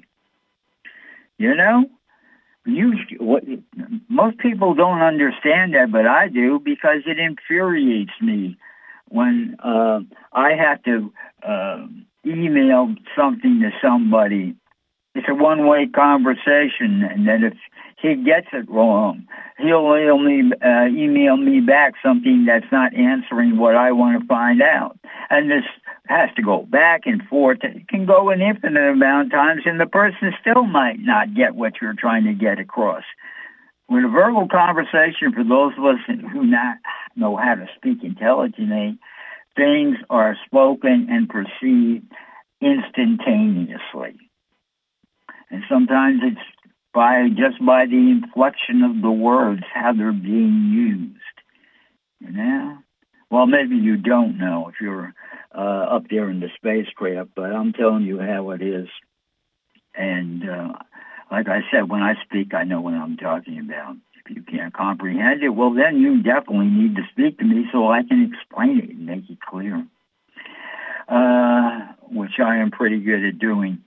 You 1.38 1.56
know? 1.56 1.86
you, 2.66 2.94
what, 3.18 3.44
most 4.08 4.38
people 4.38 4.74
don't 4.74 5.02
understand 5.02 5.74
that, 5.74 5.92
but 5.92 6.06
I 6.06 6.28
do 6.28 6.60
because 6.60 7.02
it 7.06 7.20
infuriates 7.20 8.14
me 8.22 8.58
when 9.10 9.58
uh, 9.64 10.02
I 10.32 10.54
have 10.54 10.84
to 10.84 11.12
uh, 11.44 11.88
email 12.26 12.96
something 13.16 13.62
to 13.62 13.72
somebody. 13.82 14.56
It's 15.16 15.28
a 15.28 15.36
one-way 15.36 15.88
conversation, 15.88 17.04
and 17.04 17.28
then 17.28 17.44
if 17.44 17.54
he 17.98 18.16
gets 18.16 18.48
it 18.54 18.70
wrong, 18.70 19.28
he'll 19.58 19.96
email 19.98 20.18
me, 20.20 20.52
uh, 20.64 20.86
email 20.86 21.36
me 21.36 21.60
back 21.60 21.96
something 22.02 22.46
that's 22.46 22.72
not 22.72 22.94
answering 22.94 23.58
what 23.58 23.76
I 23.76 23.92
want 23.92 24.22
to 24.22 24.28
find 24.28 24.62
out. 24.62 24.98
And 25.30 25.52
this 25.52 25.66
has 26.12 26.30
to 26.36 26.42
go 26.42 26.64
back 26.64 27.02
and 27.06 27.24
forth. 27.24 27.60
It 27.64 27.88
can 27.88 28.06
go 28.06 28.30
an 28.30 28.42
infinite 28.42 28.92
amount 28.92 29.28
of 29.28 29.32
times, 29.32 29.62
and 29.66 29.80
the 29.80 29.88
person 29.88 30.34
still 30.40 30.64
might 30.64 31.00
not 31.00 31.34
get 31.34 31.56
what 31.56 31.82
you're 31.82 31.94
trying 31.94 32.26
to 32.26 32.34
get 32.34 32.60
across. 32.60 33.04
With 33.90 34.06
a 34.06 34.10
verbal 34.10 34.48
conversation, 34.48 35.34
for 35.34 35.44
those 35.44 35.74
of 35.78 35.86
us 35.86 36.00
who 36.08 36.46
not 36.46 36.78
know 37.16 37.36
how 37.36 37.56
to 37.56 37.68
speak 37.76 38.04
intelligently, 38.04 38.98
things 39.56 39.98
are 40.10 40.38
spoken 40.46 41.08
and 41.10 41.30
perceived 41.30 42.06
instantaneously. 42.62 44.18
And 45.50 45.64
sometimes 45.70 46.22
it's 46.24 46.42
by 46.94 47.30
just 47.30 47.64
by 47.66 47.86
the 47.86 48.12
inflection 48.12 48.84
of 48.84 49.02
the 49.02 49.12
words, 49.12 49.64
how 49.74 49.94
they're 49.94 50.12
being 50.12 50.72
used. 50.72 51.18
You 52.20 52.32
know? 52.32 52.78
Well, 53.32 53.48
maybe 53.48 53.78
you 53.78 53.96
don't 53.96 54.38
know 54.38 54.68
if 54.68 54.76
you're 54.82 55.14
uh, 55.56 55.86
up 55.96 56.04
there 56.10 56.30
in 56.30 56.42
the 56.42 56.50
spacecraft, 56.58 57.30
but 57.34 57.54
I'm 57.54 57.72
telling 57.72 58.04
you 58.04 58.20
how 58.20 58.52
it 58.52 58.62
is. 58.62 58.90
And 59.96 60.48
uh, 60.48 60.74
like 61.32 61.48
I 61.48 61.62
said, 61.72 61.90
when 61.90 62.02
I 62.02 62.16
speak, 62.26 62.54
I 62.54 62.66
know 62.66 62.82
what 62.82 62.94
I'm 62.94 63.16
talking 63.16 63.58
about. 63.60 63.96
If 64.26 64.36
you 64.36 64.44
can't 64.44 64.74
comprehend 64.74 65.42
it, 65.44 65.50
well, 65.50 65.74
then 65.74 65.98
you 65.98 66.22
definitely 66.22 66.68
need 66.68 66.98
to 66.98 67.04
speak 67.10 67.40
to 67.40 67.46
me 67.46 67.68
so 67.72 67.88
I 67.88 68.04
can 68.04 68.32
explain 68.34 68.80
it 68.80 68.90
and 68.90 69.06
make 69.06 69.30
it 69.30 69.40
clear, 69.40 69.88
uh, 71.08 71.80
which 72.10 72.38
I 72.38 72.58
am 72.58 72.70
pretty 72.70 73.00
good 73.00 73.24
at 73.24 73.40
doing. 73.40 73.82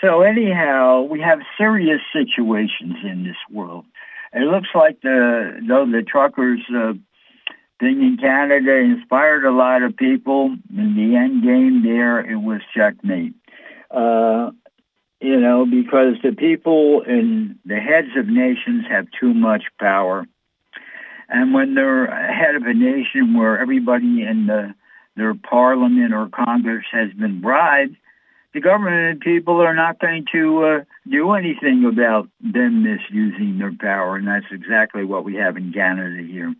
So 0.00 0.22
anyhow, 0.22 1.02
we 1.02 1.20
have 1.20 1.40
serious 1.58 2.00
situations 2.10 2.96
in 3.04 3.24
this 3.24 3.36
world. 3.50 3.84
It 4.32 4.44
looks 4.50 4.68
like 4.74 5.02
the 5.02 5.60
though 5.68 5.84
the 5.84 6.02
truckers 6.02 6.60
uh, 6.74 6.94
thing 7.80 8.02
in 8.02 8.18
Canada 8.18 8.76
inspired 8.76 9.44
a 9.44 9.50
lot 9.50 9.82
of 9.82 9.96
people. 9.96 10.56
In 10.76 10.94
the 10.94 11.16
end 11.16 11.42
game 11.42 11.82
there, 11.82 12.20
it 12.20 12.36
was 12.36 12.60
checkmate. 12.76 13.34
Uh, 13.90 14.50
you 15.20 15.38
know, 15.38 15.66
because 15.66 16.14
the 16.22 16.32
people 16.32 17.02
and 17.02 17.58
the 17.64 17.76
heads 17.76 18.08
of 18.16 18.28
nations 18.28 18.84
have 18.88 19.06
too 19.18 19.34
much 19.34 19.64
power. 19.78 20.26
And 21.28 21.52
when 21.52 21.74
they're 21.74 22.06
head 22.06 22.54
of 22.54 22.62
a 22.62 22.74
nation 22.74 23.34
where 23.34 23.58
everybody 23.58 24.22
in 24.22 24.46
the, 24.46 24.74
their 25.16 25.34
parliament 25.34 26.14
or 26.14 26.28
Congress 26.28 26.86
has 26.92 27.12
been 27.12 27.40
bribed, 27.40 27.96
the 28.52 28.60
government 28.60 28.96
and 28.96 29.20
people 29.20 29.60
are 29.60 29.74
not 29.74 30.00
going 30.00 30.26
to 30.32 30.64
uh, 30.64 30.80
do 31.08 31.32
anything 31.32 31.84
about 31.84 32.28
them 32.40 32.82
misusing 32.82 33.58
their 33.58 33.74
power. 33.78 34.16
And 34.16 34.26
that's 34.26 34.50
exactly 34.50 35.04
what 35.04 35.24
we 35.24 35.36
have 35.36 35.56
in 35.56 35.72
Canada 35.72 36.22
here 36.22 36.54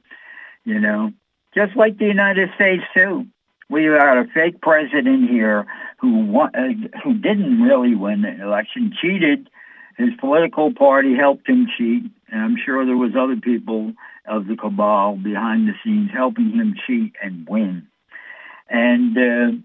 you 0.70 0.78
know, 0.78 1.12
just 1.52 1.74
like 1.74 1.98
the 1.98 2.06
United 2.06 2.50
States 2.54 2.84
too. 2.94 3.26
We 3.68 3.86
got 3.86 4.18
a 4.18 4.26
fake 4.32 4.60
president 4.60 5.28
here 5.28 5.66
who 5.98 6.26
won, 6.26 6.50
uh, 6.54 6.98
who 7.02 7.14
didn't 7.14 7.60
really 7.60 7.94
win 7.94 8.22
the 8.22 8.40
election, 8.40 8.92
cheated. 9.00 9.50
His 9.96 10.10
political 10.18 10.72
party 10.72 11.14
helped 11.14 11.48
him 11.48 11.66
cheat, 11.76 12.04
and 12.30 12.40
I'm 12.40 12.56
sure 12.64 12.86
there 12.86 12.96
was 12.96 13.12
other 13.18 13.36
people 13.36 13.92
of 14.26 14.46
the 14.46 14.56
cabal 14.56 15.16
behind 15.16 15.68
the 15.68 15.74
scenes 15.84 16.10
helping 16.12 16.52
him 16.52 16.74
cheat 16.86 17.14
and 17.22 17.46
win. 17.48 17.88
And 18.68 19.18
uh, 19.18 19.58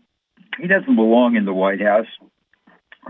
he 0.60 0.68
doesn't 0.68 0.96
belong 0.96 1.36
in 1.36 1.46
the 1.46 1.54
White 1.54 1.82
House 1.82 2.08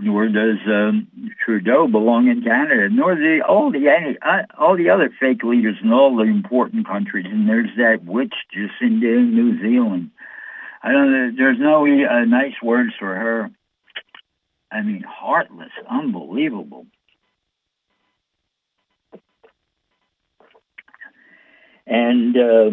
nor 0.00 0.28
does 0.28 0.58
um, 0.66 1.08
Trudeau 1.44 1.88
belong 1.88 2.28
in 2.28 2.42
Canada, 2.42 2.88
nor 2.90 3.14
the 3.14 3.40
all 3.46 3.70
the 3.70 3.88
uh, 3.88 4.42
all 4.58 4.76
the 4.76 4.90
other 4.90 5.10
fake 5.18 5.42
leaders 5.42 5.76
in 5.82 5.92
all 5.92 6.16
the 6.16 6.24
important 6.24 6.86
countries. 6.86 7.26
And 7.28 7.48
there's 7.48 7.74
that 7.78 8.04
witch 8.04 8.34
Jacinda 8.54 9.18
in 9.18 9.34
New 9.34 9.60
Zealand. 9.60 10.10
I 10.82 10.92
don't 10.92 11.10
know. 11.10 11.32
There's 11.36 11.58
no 11.58 11.84
uh, 11.84 12.24
nice 12.24 12.54
words 12.62 12.92
for 12.98 13.14
her. 13.14 13.50
I 14.70 14.82
mean, 14.82 15.02
heartless, 15.02 15.70
unbelievable. 15.88 16.86
And 21.86 22.36
uh, 22.36 22.70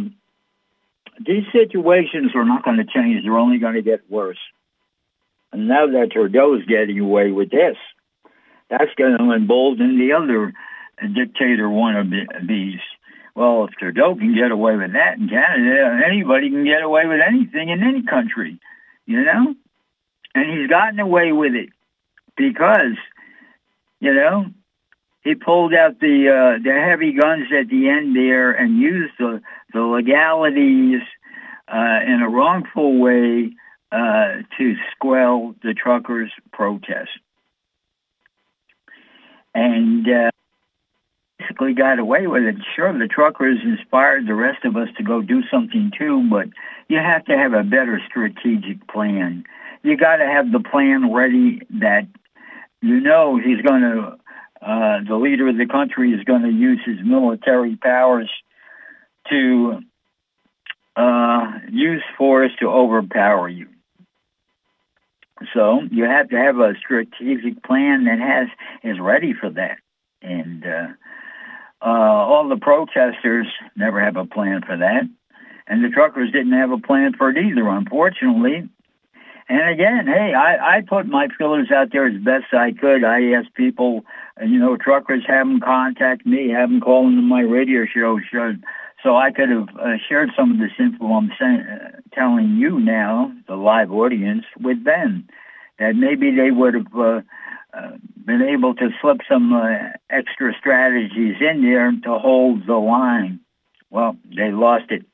these 1.26 1.44
situations 1.52 2.32
are 2.36 2.46
not 2.46 2.64
going 2.66 2.78
to 2.78 2.86
change. 2.86 3.24
They're 3.24 3.38
only 3.38 3.60
going 3.60 3.76
to 3.76 3.82
get 3.82 4.10
worse. 4.10 4.40
And 5.54 5.68
now 5.68 5.86
that 5.86 6.12
Trudeau's 6.12 6.66
getting 6.66 7.00
away 7.00 7.32
with 7.32 7.52
this, 7.52 7.78
that's 8.70 8.94
going 8.98 9.18
to 9.18 9.32
embolden 9.32 10.00
the 10.00 10.14
other 10.14 10.52
dictator 11.00 11.68
wannabes. 11.68 12.80
Well, 13.36 13.66
if 13.66 13.72
Trudeau 13.76 14.16
can 14.16 14.36
get 14.36 14.52
away 14.52 14.76
with 14.76 14.94
that 14.94 15.18
in 15.18 15.30
Canada, 15.30 16.02
anybody 16.06 16.50
can 16.50 16.66
get 16.66 16.82
away 16.82 17.06
with 17.06 17.22
anything 17.22 17.70
in 17.70 17.84
any 17.84 18.04
country, 18.04 18.60
you 19.06 19.24
know? 19.24 19.56
And 20.36 20.60
he's 20.60 20.70
gotten 20.70 21.00
away 21.00 21.32
with 21.32 21.54
it 21.54 21.70
because, 22.36 22.98
you 24.00 24.14
know, 24.14 24.48
he 25.24 25.36
pulled 25.36 25.74
out 25.74 26.00
the 26.00 26.30
uh, 26.30 26.64
the 26.64 26.74
heavy 26.74 27.14
guns 27.14 27.48
at 27.58 27.70
the 27.70 27.90
end 27.90 28.16
there 28.16 28.52
and 28.52 28.78
used 28.78 29.14
the 29.20 29.42
the 29.72 29.82
legalities 29.82 31.02
uh, 31.68 32.00
in 32.06 32.22
a 32.22 32.30
wrongful 32.30 32.98
way 32.98 33.52
uh, 33.94 34.42
to 34.58 34.76
squell 34.92 35.54
the 35.62 35.76
truckers' 35.76 36.32
protest. 36.52 37.12
And 39.54 40.10
uh, 40.10 40.32
basically 41.38 41.74
got 41.74 42.00
away 42.00 42.26
with 42.26 42.44
it. 42.44 42.56
Sure, 42.76 42.98
the 42.98 43.08
truckers 43.08 43.60
inspired 43.64 44.26
the 44.26 44.34
rest 44.34 44.66
of 44.66 44.76
us 44.76 44.90
to 44.98 45.04
go 45.04 45.22
do 45.22 45.44
something 45.52 45.92
too, 45.96 46.28
but 46.28 46.48
you 46.88 46.98
have 46.98 47.24
to 47.26 47.38
have 47.38 47.54
a 47.54 47.64
better 47.64 48.02
strategic 48.08 48.88
plan. 48.88 49.44
You 49.84 49.96
got 49.96 50.18
to 50.18 50.26
have 50.26 50.52
the 50.52 50.60
plan 50.60 51.14
ready 51.14 51.62
that 51.82 52.08
you 52.82 53.00
know 53.00 53.38
he's 53.38 53.62
going 53.62 53.82
to, 53.82 54.18
uh, 54.62 55.02
the 55.08 55.16
leader 55.16 55.48
of 55.48 55.58
the 55.58 55.68
country 55.68 56.14
is 56.14 56.24
going 56.24 56.42
to 56.42 56.52
use 56.52 56.80
his 56.84 56.98
military 57.04 57.76
powers 57.76 58.30
to 59.30 59.82
uh, 60.96 61.52
use 61.70 62.04
force 62.18 62.52
to 62.60 62.70
overpower 62.70 63.48
you. 63.48 63.68
So 65.54 65.82
you 65.92 66.06
have 66.06 66.30
to 66.30 66.38
have 66.38 66.60
a 66.60 66.76
strategic 66.76 67.64
plan 67.64 68.06
that 68.06 68.20
has 68.20 68.48
is 68.84 69.00
ready 69.00 69.34
for 69.34 69.50
that. 69.50 69.78
And 70.22 70.66
uh, 70.66 70.88
uh, 71.82 71.86
all 71.86 72.48
the 72.48 72.58
protesters 72.58 73.48
never 73.76 74.00
have 74.00 74.16
a 74.16 74.26
plan 74.26 74.62
for 74.66 74.78
that. 74.78 75.04
And 75.68 75.84
the 75.84 75.90
truckers 75.90 76.32
didn't 76.32 76.54
have 76.54 76.72
a 76.72 76.78
plan 76.78 77.14
for 77.14 77.30
it 77.30 77.38
either, 77.38 77.68
unfortunately. 77.68 78.70
And 79.50 79.70
again, 79.70 80.08
hey, 80.08 80.34
I, 80.34 80.78
I 80.78 80.82
put 80.82 81.06
my 81.06 81.28
feelers 81.38 81.70
out 81.72 81.92
there 81.92 82.06
as 82.06 82.22
best 82.22 82.54
I 82.54 82.72
could. 82.72 83.04
I 83.04 83.34
asked 83.34 83.54
people, 83.54 84.06
you 84.42 84.58
know, 84.58 84.78
truckers 84.78 85.24
have 85.28 85.48
them 85.48 85.60
contact 85.60 86.26
me, 86.26 86.50
have 86.50 86.70
them 86.70 86.80
call 86.80 87.08
into 87.08 87.22
my 87.22 87.42
radio 87.42 87.86
show, 87.86 88.20
so 89.04 89.18
I 89.18 89.32
could 89.32 89.50
have 89.50 89.68
uh, 89.78 89.98
shared 90.08 90.32
some 90.36 90.52
of 90.52 90.60
this 90.60 90.72
info 90.80 91.14
I'm 91.14 91.32
saying, 91.38 91.60
uh, 91.60 92.00
telling 92.16 92.58
you 92.58 92.80
now, 92.80 93.32
the 93.48 93.56
live 93.56 93.92
audience, 93.92 94.46
with 94.60 94.84
them. 94.84 95.28
That 95.80 95.96
maybe 95.96 96.36
they 96.36 96.52
would 96.52 96.76
have 96.76 96.96
uh, 96.96 97.22
uh, 97.74 97.92
been 98.26 98.42
able 98.42 98.76
to 98.76 98.90
slip 99.02 99.22
some 99.30 99.54
uh, 99.54 99.90
extra 100.10 100.54
strategies 100.60 101.36
in 101.42 101.64
there 101.64 101.92
to 102.04 102.20
hold 102.20 102.68
the 102.68 102.76
line. 102.76 103.40
Well, 103.90 104.16
they 104.26 104.52
lost 104.52 104.92
it. 104.92 105.06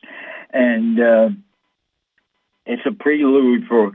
And 0.52 1.00
uh, 1.00 1.30
it's 2.66 2.86
a 2.86 2.92
prelude 2.92 3.66
for 3.68 3.94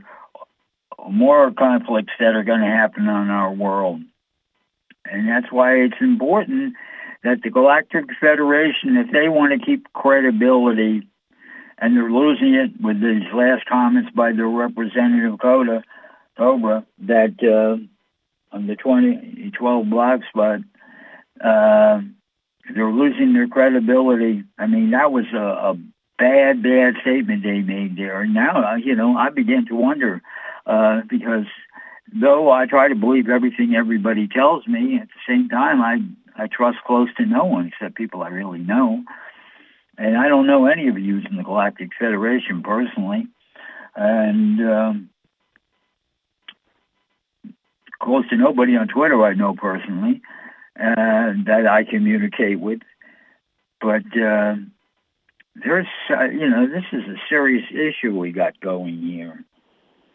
more 1.09 1.51
conflicts 1.51 2.13
that 2.19 2.35
are 2.35 2.43
going 2.43 2.61
to 2.61 2.67
happen 2.67 3.07
on 3.07 3.29
our 3.29 3.51
world. 3.51 4.01
And 5.05 5.27
that's 5.27 5.51
why 5.51 5.75
it's 5.75 6.01
important 6.01 6.73
that 7.23 7.41
the 7.43 7.49
Galactic 7.49 8.05
Federation, 8.19 8.97
if 8.97 9.11
they 9.11 9.29
want 9.29 9.59
to 9.59 9.65
keep 9.65 9.91
credibility, 9.93 11.07
and 11.77 11.95
they're 11.95 12.11
losing 12.11 12.53
it 12.53 12.71
with 12.81 13.01
these 13.01 13.31
last 13.33 13.65
comments 13.65 14.09
by 14.15 14.31
their 14.31 14.47
representative 14.47 15.39
Coda, 15.39 15.83
Cobra, 16.37 16.85
that 16.99 17.35
uh, 17.43 18.55
on 18.55 18.67
the 18.67 18.75
2012 18.75 19.85
blogspot, 19.85 20.63
uh, 21.43 22.01
they're 22.73 22.91
losing 22.91 23.33
their 23.33 23.47
credibility. 23.47 24.43
I 24.57 24.67
mean, 24.67 24.91
that 24.91 25.11
was 25.11 25.25
a, 25.33 25.37
a 25.37 25.77
bad, 26.17 26.63
bad 26.63 26.95
statement 27.01 27.43
they 27.43 27.59
made 27.59 27.97
there. 27.97 28.21
And 28.21 28.33
now, 28.33 28.73
uh, 28.73 28.75
you 28.75 28.95
know, 28.95 29.17
I 29.17 29.29
begin 29.29 29.65
to 29.67 29.75
wonder 29.75 30.21
uh, 30.65 31.01
because 31.09 31.45
though 32.13 32.49
I 32.51 32.65
try 32.65 32.87
to 32.87 32.95
believe 32.95 33.29
everything 33.29 33.75
everybody 33.75 34.27
tells 34.27 34.65
me, 34.67 34.99
at 35.01 35.07
the 35.07 35.33
same 35.33 35.49
time, 35.49 35.81
I 35.81 35.99
I 36.37 36.47
trust 36.47 36.79
close 36.85 37.07
to 37.15 37.25
no 37.25 37.45
one 37.45 37.67
except 37.67 37.95
people 37.95 38.21
I 38.21 38.27
really 38.27 38.59
know. 38.59 39.03
And 39.97 40.17
I 40.17 40.27
don't 40.27 40.47
know 40.47 40.65
any 40.65 40.87
of 40.87 40.97
you 40.97 41.21
in 41.29 41.37
the 41.37 41.43
Galactic 41.43 41.89
Federation 41.97 42.63
personally. 42.63 43.27
And 43.95 44.59
um, 44.59 45.09
close 48.01 48.27
to 48.29 48.35
nobody 48.35 48.75
on 48.75 48.87
Twitter 48.87 49.23
I 49.23 49.33
know 49.33 49.55
personally 49.55 50.21
uh, 50.79 51.31
that 51.45 51.65
I 51.69 51.83
communicate 51.83 52.59
with. 52.59 52.79
But 53.79 54.05
uh, 54.17 54.55
there's, 55.55 55.87
uh, 56.09 56.25
you 56.25 56.49
know, 56.49 56.67
this 56.67 56.85
is 56.91 57.03
a 57.07 57.15
serious 57.29 57.65
issue 57.71 58.17
we 58.17 58.31
got 58.31 58.59
going 58.59 59.01
here. 59.01 59.43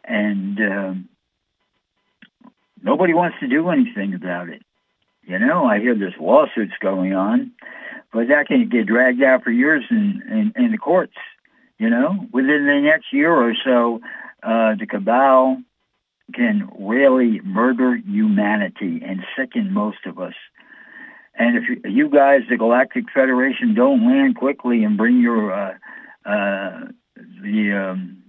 And 0.05 0.61
uh, 0.61 0.95
nobody 2.83 3.15
wants 3.15 3.39
to 3.41 3.49
do 3.49 3.71
anything 3.71 4.15
about 4.15 4.49
it. 4.49 4.63
You 5.23 5.39
know, 5.39 5.65
I 5.65 5.79
hear 5.79 5.95
there's 5.95 6.15
lawsuits 6.19 6.73
going 6.81 7.15
on, 7.15 7.53
but 8.13 8.29
that 8.29 8.47
can 8.47 8.69
get 8.69 8.87
dragged 8.87 9.23
out 9.23 9.45
for 9.45 9.51
years 9.51 9.85
in, 9.91 10.23
in, 10.29 10.65
in 10.65 10.73
the 10.73 10.79
courts. 10.79 11.17
You 11.79 11.89
know, 11.89 12.27
within 12.31 12.67
the 12.67 12.81
next 12.81 13.13
year 13.13 13.33
or 13.33 13.55
so, 13.65 14.01
uh, 14.43 14.75
the 14.75 14.87
cabal 14.87 15.63
can 16.35 16.71
really 16.79 17.41
murder 17.41 17.97
humanity 17.97 19.03
and 19.05 19.25
sicken 19.37 19.73
most 19.73 20.05
of 20.07 20.19
us. 20.19 20.35
And 21.35 21.57
if 21.57 21.85
you, 21.85 22.11
guys, 22.11 22.43
the 22.51 22.57
Galactic 22.57 23.05
Federation, 23.13 23.75
don't 23.75 24.07
land 24.07 24.37
quickly 24.37 24.85
and 24.85 24.99
bring 24.99 25.21
your 25.21 25.53
uh, 25.53 25.75
uh, 26.27 26.89
the 27.43 27.73
um, 27.73 28.25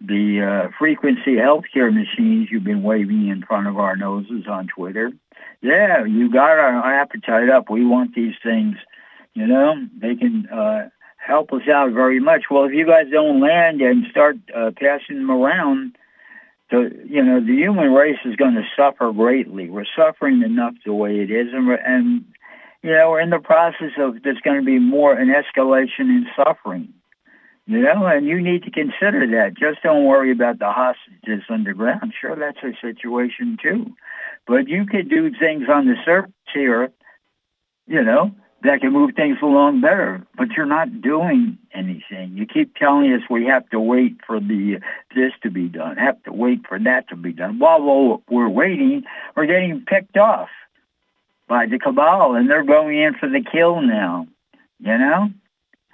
the 0.00 0.42
uh, 0.42 0.70
frequency 0.78 1.36
healthcare 1.36 1.92
machines 1.92 2.48
you've 2.50 2.64
been 2.64 2.82
waving 2.82 3.28
in 3.28 3.42
front 3.42 3.66
of 3.66 3.78
our 3.78 3.96
noses 3.96 4.46
on 4.48 4.68
Twitter, 4.68 5.12
yeah, 5.60 6.04
you 6.04 6.30
got 6.30 6.58
our 6.58 6.94
appetite 6.94 7.48
up. 7.48 7.70
We 7.70 7.84
want 7.84 8.14
these 8.14 8.34
things. 8.42 8.76
You 9.34 9.46
know, 9.46 9.74
they 9.98 10.14
can 10.14 10.46
uh, 10.48 10.88
help 11.16 11.52
us 11.52 11.68
out 11.68 11.92
very 11.92 12.20
much. 12.20 12.44
Well, 12.50 12.64
if 12.64 12.72
you 12.72 12.86
guys 12.86 13.06
don't 13.10 13.40
land 13.40 13.80
and 13.80 14.06
start 14.10 14.36
uh, 14.54 14.70
passing 14.76 15.16
them 15.16 15.30
around, 15.30 15.96
the 16.70 16.90
you 17.06 17.22
know 17.22 17.40
the 17.40 17.54
human 17.54 17.92
race 17.92 18.18
is 18.24 18.36
going 18.36 18.54
to 18.54 18.64
suffer 18.76 19.12
greatly. 19.12 19.68
We're 19.68 19.86
suffering 19.96 20.42
enough 20.42 20.74
the 20.84 20.94
way 20.94 21.20
it 21.20 21.30
is, 21.30 21.48
and 21.52 21.68
and 21.70 22.24
you 22.82 22.92
know 22.92 23.10
we're 23.10 23.20
in 23.20 23.30
the 23.30 23.38
process 23.38 23.92
of 23.98 24.22
there's 24.22 24.40
going 24.40 24.60
to 24.60 24.64
be 24.64 24.78
more 24.78 25.14
an 25.14 25.28
escalation 25.28 26.10
in 26.10 26.26
suffering. 26.36 26.92
You 27.66 27.80
know, 27.80 28.06
and 28.06 28.26
you 28.26 28.42
need 28.42 28.62
to 28.64 28.70
consider 28.70 29.26
that. 29.26 29.54
Just 29.58 29.82
don't 29.82 30.04
worry 30.04 30.30
about 30.30 30.58
the 30.58 30.70
hostages 30.70 31.44
underground. 31.48 32.12
Sure, 32.20 32.36
that's 32.36 32.58
a 32.62 32.72
situation 32.80 33.56
too, 33.62 33.94
but 34.46 34.68
you 34.68 34.86
could 34.86 35.08
do 35.08 35.30
things 35.34 35.68
on 35.68 35.86
the 35.86 35.96
surface 36.04 36.32
here. 36.52 36.92
You 37.86 38.02
know, 38.02 38.34
that 38.62 38.80
can 38.80 38.92
move 38.92 39.14
things 39.14 39.38
along 39.42 39.82
better. 39.82 40.26
But 40.36 40.52
you're 40.52 40.66
not 40.66 41.02
doing 41.02 41.58
anything. 41.72 42.32
You 42.34 42.46
keep 42.46 42.74
telling 42.76 43.12
us 43.12 43.20
we 43.28 43.46
have 43.46 43.68
to 43.70 43.80
wait 43.80 44.16
for 44.26 44.40
the 44.40 44.80
this 45.14 45.32
to 45.42 45.50
be 45.50 45.68
done, 45.68 45.96
have 45.96 46.22
to 46.24 46.32
wait 46.32 46.66
for 46.66 46.78
that 46.78 47.08
to 47.10 47.16
be 47.16 47.32
done. 47.32 47.58
While 47.58 48.22
we're 48.28 48.48
waiting, 48.48 49.04
we're 49.36 49.46
getting 49.46 49.84
picked 49.86 50.16
off 50.16 50.48
by 51.46 51.66
the 51.66 51.78
cabal, 51.78 52.34
and 52.34 52.50
they're 52.50 52.64
going 52.64 52.98
in 52.98 53.14
for 53.14 53.28
the 53.28 53.42
kill 53.42 53.82
now. 53.82 54.26
You 54.80 54.98
know, 54.98 55.30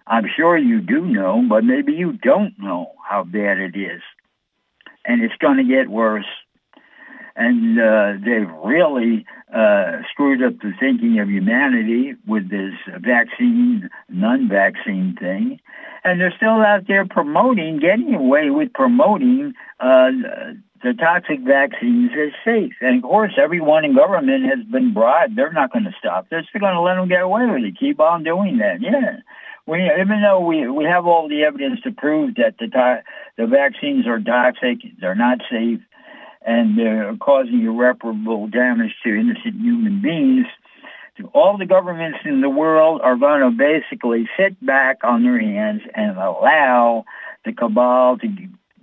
I'm 0.06 0.26
sure 0.36 0.56
you 0.56 0.80
do 0.80 1.04
know, 1.04 1.44
but 1.48 1.64
maybe 1.64 1.92
you 1.92 2.12
don't 2.12 2.58
know 2.58 2.92
how 3.08 3.24
bad 3.24 3.58
it 3.58 3.76
is, 3.76 4.00
and 5.04 5.22
it's 5.22 5.36
going 5.36 5.56
to 5.56 5.64
get 5.64 5.88
worse 5.88 6.26
and 7.36 7.80
uh, 7.80 8.12
they've 8.24 8.50
really 8.64 9.26
uh, 9.54 10.02
screwed 10.10 10.42
up 10.42 10.58
the 10.60 10.72
thinking 10.78 11.18
of 11.18 11.28
humanity 11.28 12.14
with 12.26 12.50
this 12.50 12.74
vaccine, 12.98 13.90
non-vaccine 14.08 15.16
thing. 15.18 15.60
And 16.02 16.20
they're 16.20 16.34
still 16.36 16.62
out 16.62 16.86
there 16.86 17.04
promoting, 17.04 17.78
getting 17.78 18.14
away 18.14 18.50
with 18.50 18.72
promoting 18.72 19.54
uh, 19.80 20.10
the 20.82 20.94
toxic 20.94 21.40
vaccines 21.40 22.10
as 22.18 22.32
safe. 22.44 22.72
And 22.80 22.96
of 22.96 23.02
course, 23.02 23.32
everyone 23.36 23.84
in 23.84 23.94
government 23.94 24.44
has 24.46 24.64
been 24.64 24.94
bribed. 24.94 25.36
They're 25.36 25.52
not 25.52 25.72
going 25.72 25.84
to 25.84 25.94
stop. 25.98 26.28
They're 26.30 26.46
still 26.48 26.60
going 26.60 26.74
to 26.74 26.80
let 26.80 26.94
them 26.94 27.08
get 27.08 27.22
away 27.22 27.46
with 27.46 27.64
it. 27.64 27.78
Keep 27.78 28.00
on 28.00 28.24
doing 28.24 28.58
that. 28.58 28.80
Yeah. 28.80 29.18
We, 29.66 29.90
even 30.00 30.22
though 30.22 30.40
we 30.40 30.68
we 30.68 30.84
have 30.84 31.06
all 31.06 31.28
the 31.28 31.44
evidence 31.44 31.80
to 31.82 31.92
prove 31.92 32.36
that 32.36 32.56
the 32.58 33.02
the 33.36 33.46
vaccines 33.46 34.06
are 34.06 34.18
toxic, 34.18 34.78
they're 35.00 35.14
not 35.14 35.38
safe, 35.50 35.80
and 36.42 36.78
they're 36.78 37.16
causing 37.16 37.62
irreparable 37.64 38.48
damage 38.48 38.94
to 39.04 39.10
innocent 39.10 39.54
human 39.60 40.00
beings, 40.00 40.46
all 41.34 41.58
the 41.58 41.66
governments 41.66 42.20
in 42.24 42.40
the 42.40 42.48
world 42.48 43.00
are 43.02 43.16
going 43.16 43.40
to 43.42 43.50
basically 43.50 44.28
sit 44.38 44.64
back 44.64 45.04
on 45.04 45.22
their 45.22 45.38
hands 45.38 45.82
and 45.94 46.16
allow 46.16 47.04
the 47.44 47.52
cabal 47.52 48.18
to 48.18 48.28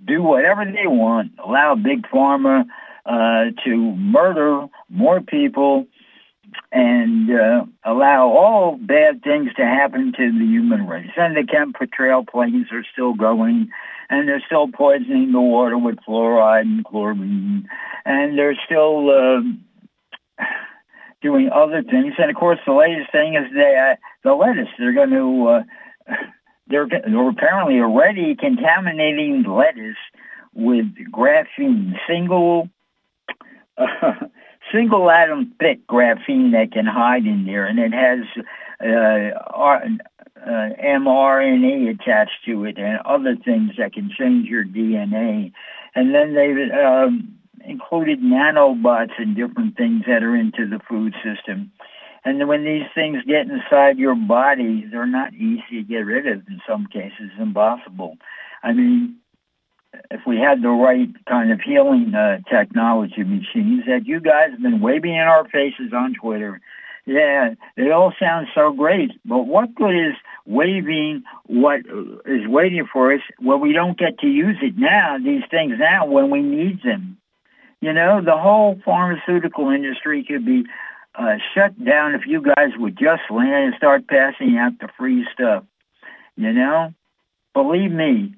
do 0.04 0.22
whatever 0.22 0.64
they 0.64 0.86
want, 0.86 1.32
allow 1.44 1.74
big 1.74 2.02
pharma 2.06 2.64
uh, 3.06 3.46
to 3.64 3.76
murder 3.96 4.66
more 4.88 5.20
people 5.20 5.86
and 6.72 7.30
uh, 7.30 7.64
allow 7.84 8.28
all 8.28 8.76
bad 8.76 9.22
things 9.22 9.52
to 9.54 9.64
happen 9.64 10.12
to 10.16 10.32
the 10.32 10.44
human 10.44 10.86
race. 10.86 11.10
And 11.16 11.36
the 11.36 11.42
chemtrail 11.42 12.26
planes 12.26 12.66
are 12.72 12.84
still 12.92 13.14
going, 13.14 13.70
and 14.10 14.28
they're 14.28 14.42
still 14.46 14.68
poisoning 14.68 15.32
the 15.32 15.40
water 15.40 15.78
with 15.78 15.98
fluoride 16.06 16.62
and 16.62 16.84
chlorine, 16.84 17.68
and 18.04 18.38
they're 18.38 18.58
still 18.64 19.10
uh, 19.10 20.44
doing 21.22 21.50
other 21.50 21.82
things. 21.82 22.14
And 22.18 22.30
of 22.30 22.36
course, 22.36 22.58
the 22.66 22.72
latest 22.72 23.12
thing 23.12 23.34
is 23.34 23.52
the 23.52 23.74
uh, 23.74 23.96
the 24.24 24.34
lettuce. 24.34 24.68
They're 24.78 24.92
going 24.92 25.10
to 25.10 25.48
uh, 25.48 25.62
they're, 26.68 26.86
they're 26.86 27.28
apparently 27.28 27.80
already 27.80 28.34
contaminating 28.34 29.44
lettuce 29.44 29.96
with 30.54 30.86
graphene, 31.10 31.94
single. 32.06 32.68
Uh, 33.76 34.12
single 34.72 35.10
atom 35.10 35.54
thick 35.58 35.86
graphene 35.86 36.52
that 36.52 36.72
can 36.72 36.84
hide 36.84 37.26
in 37.26 37.46
there, 37.46 37.64
and 37.64 37.78
it 37.78 37.92
has 37.94 38.20
uh, 38.80 39.38
uh, 40.44 40.70
mRNA 40.82 41.90
attached 41.90 42.44
to 42.46 42.64
it 42.64 42.78
and 42.78 42.98
other 43.04 43.36
things 43.36 43.72
that 43.78 43.92
can 43.92 44.10
change 44.16 44.48
your 44.48 44.64
DNA. 44.64 45.52
And 45.94 46.14
then 46.14 46.34
they've 46.34 46.70
um, 46.72 47.38
included 47.64 48.20
nanobots 48.20 49.12
and 49.18 49.36
different 49.36 49.76
things 49.76 50.04
that 50.06 50.22
are 50.22 50.36
into 50.36 50.66
the 50.68 50.80
food 50.88 51.14
system. 51.24 51.72
And 52.24 52.46
when 52.48 52.64
these 52.64 52.86
things 52.94 53.22
get 53.26 53.48
inside 53.48 53.98
your 53.98 54.14
body, 54.14 54.84
they're 54.90 55.06
not 55.06 55.34
easy 55.34 55.62
to 55.70 55.82
get 55.82 56.06
rid 56.06 56.26
of. 56.26 56.46
In 56.48 56.60
some 56.68 56.86
cases, 56.86 57.30
impossible. 57.38 58.18
I 58.62 58.72
mean, 58.72 59.16
if 60.10 60.20
we 60.26 60.38
had 60.38 60.62
the 60.62 60.68
right 60.68 61.08
kind 61.26 61.52
of 61.52 61.60
healing 61.60 62.14
uh, 62.14 62.40
technology 62.50 63.22
machines 63.22 63.84
that 63.86 64.06
you 64.06 64.20
guys 64.20 64.50
have 64.50 64.62
been 64.62 64.80
waving 64.80 65.14
in 65.14 65.20
our 65.20 65.48
faces 65.48 65.92
on 65.92 66.14
Twitter. 66.14 66.60
Yeah, 67.08 67.54
it 67.78 67.90
all 67.90 68.12
sounds 68.20 68.48
so 68.54 68.70
great, 68.70 69.12
but 69.24 69.46
what 69.46 69.74
good 69.74 69.96
is 69.96 70.14
waving 70.44 71.22
what 71.46 71.80
is 72.26 72.46
waiting 72.46 72.86
for 72.92 73.14
us 73.14 73.22
when 73.38 73.60
we 73.60 73.72
don't 73.72 73.98
get 73.98 74.18
to 74.18 74.26
use 74.26 74.58
it 74.60 74.76
now, 74.76 75.16
these 75.16 75.42
things 75.50 75.76
now 75.78 76.04
when 76.04 76.28
we 76.28 76.42
need 76.42 76.82
them? 76.82 77.16
You 77.80 77.94
know, 77.94 78.20
the 78.20 78.36
whole 78.36 78.78
pharmaceutical 78.84 79.70
industry 79.70 80.22
could 80.22 80.44
be 80.44 80.64
uh, 81.14 81.36
shut 81.54 81.82
down 81.82 82.14
if 82.14 82.26
you 82.26 82.42
guys 82.42 82.72
would 82.76 82.98
just 82.98 83.22
land 83.30 83.64
and 83.64 83.74
start 83.78 84.06
passing 84.06 84.58
out 84.58 84.78
the 84.78 84.90
free 84.98 85.26
stuff. 85.32 85.64
You 86.36 86.52
know, 86.52 86.92
believe 87.54 87.90
me, 87.90 88.34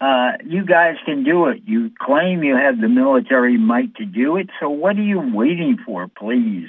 uh, 0.00 0.32
you 0.44 0.64
guys 0.64 0.96
can 1.04 1.22
do 1.22 1.46
it. 1.46 1.62
You 1.66 1.92
claim 2.00 2.42
you 2.42 2.56
have 2.56 2.80
the 2.80 2.88
military 2.88 3.58
might 3.58 3.94
to 3.94 4.04
do 4.04 4.38
it, 4.38 4.50
so 4.58 4.68
what 4.70 4.96
are 4.96 5.02
you 5.02 5.20
waiting 5.20 5.78
for, 5.86 6.08
please? 6.08 6.68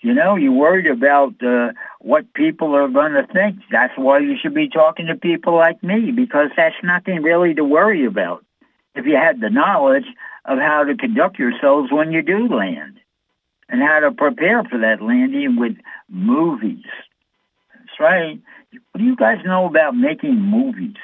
You 0.00 0.14
know, 0.14 0.36
you're 0.36 0.52
worried 0.52 0.86
about 0.86 1.34
uh, 1.42 1.72
what 2.00 2.32
people 2.34 2.74
are 2.76 2.88
going 2.88 3.12
to 3.12 3.26
think. 3.32 3.58
That's 3.70 3.96
why 3.96 4.18
you 4.18 4.36
should 4.40 4.54
be 4.54 4.68
talking 4.68 5.06
to 5.06 5.14
people 5.16 5.54
like 5.54 5.82
me, 5.82 6.12
because 6.12 6.50
that's 6.56 6.76
nothing 6.82 7.22
really 7.22 7.54
to 7.54 7.64
worry 7.64 8.04
about 8.04 8.44
if 8.94 9.06
you 9.06 9.16
had 9.16 9.40
the 9.40 9.50
knowledge 9.50 10.06
of 10.44 10.58
how 10.58 10.84
to 10.84 10.94
conduct 10.96 11.38
yourselves 11.38 11.90
when 11.90 12.12
you 12.12 12.22
do 12.22 12.46
land 12.46 13.00
and 13.68 13.82
how 13.82 14.00
to 14.00 14.12
prepare 14.12 14.62
for 14.64 14.78
that 14.78 15.02
landing 15.02 15.56
with 15.56 15.76
movies. 16.08 16.84
That's 17.74 18.00
right. 18.00 18.38
What 18.92 18.98
do 18.98 19.04
you 19.04 19.16
guys 19.16 19.38
know 19.44 19.66
about 19.66 19.96
making 19.96 20.40
movies? 20.40 20.96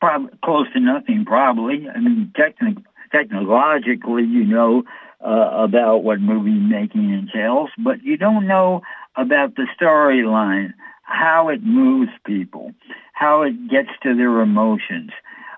prob- 0.00 0.40
close 0.42 0.66
to 0.72 0.80
nothing, 0.80 1.24
probably. 1.24 1.88
I 1.88 2.00
mean, 2.00 2.32
technic- 2.34 2.84
technologically, 3.12 4.24
you 4.24 4.44
know 4.44 4.84
uh, 5.24 5.50
about 5.52 6.02
what 6.02 6.20
movie 6.20 6.50
making 6.50 7.12
entails, 7.12 7.70
but 7.78 8.02
you 8.02 8.16
don't 8.16 8.46
know 8.46 8.82
about 9.16 9.56
the 9.56 9.66
storyline, 9.78 10.72
how 11.02 11.48
it 11.48 11.62
moves 11.62 12.10
people, 12.24 12.72
how 13.12 13.42
it 13.42 13.68
gets 13.68 13.90
to 14.02 14.14
their 14.14 14.40
emotions. 14.40 15.10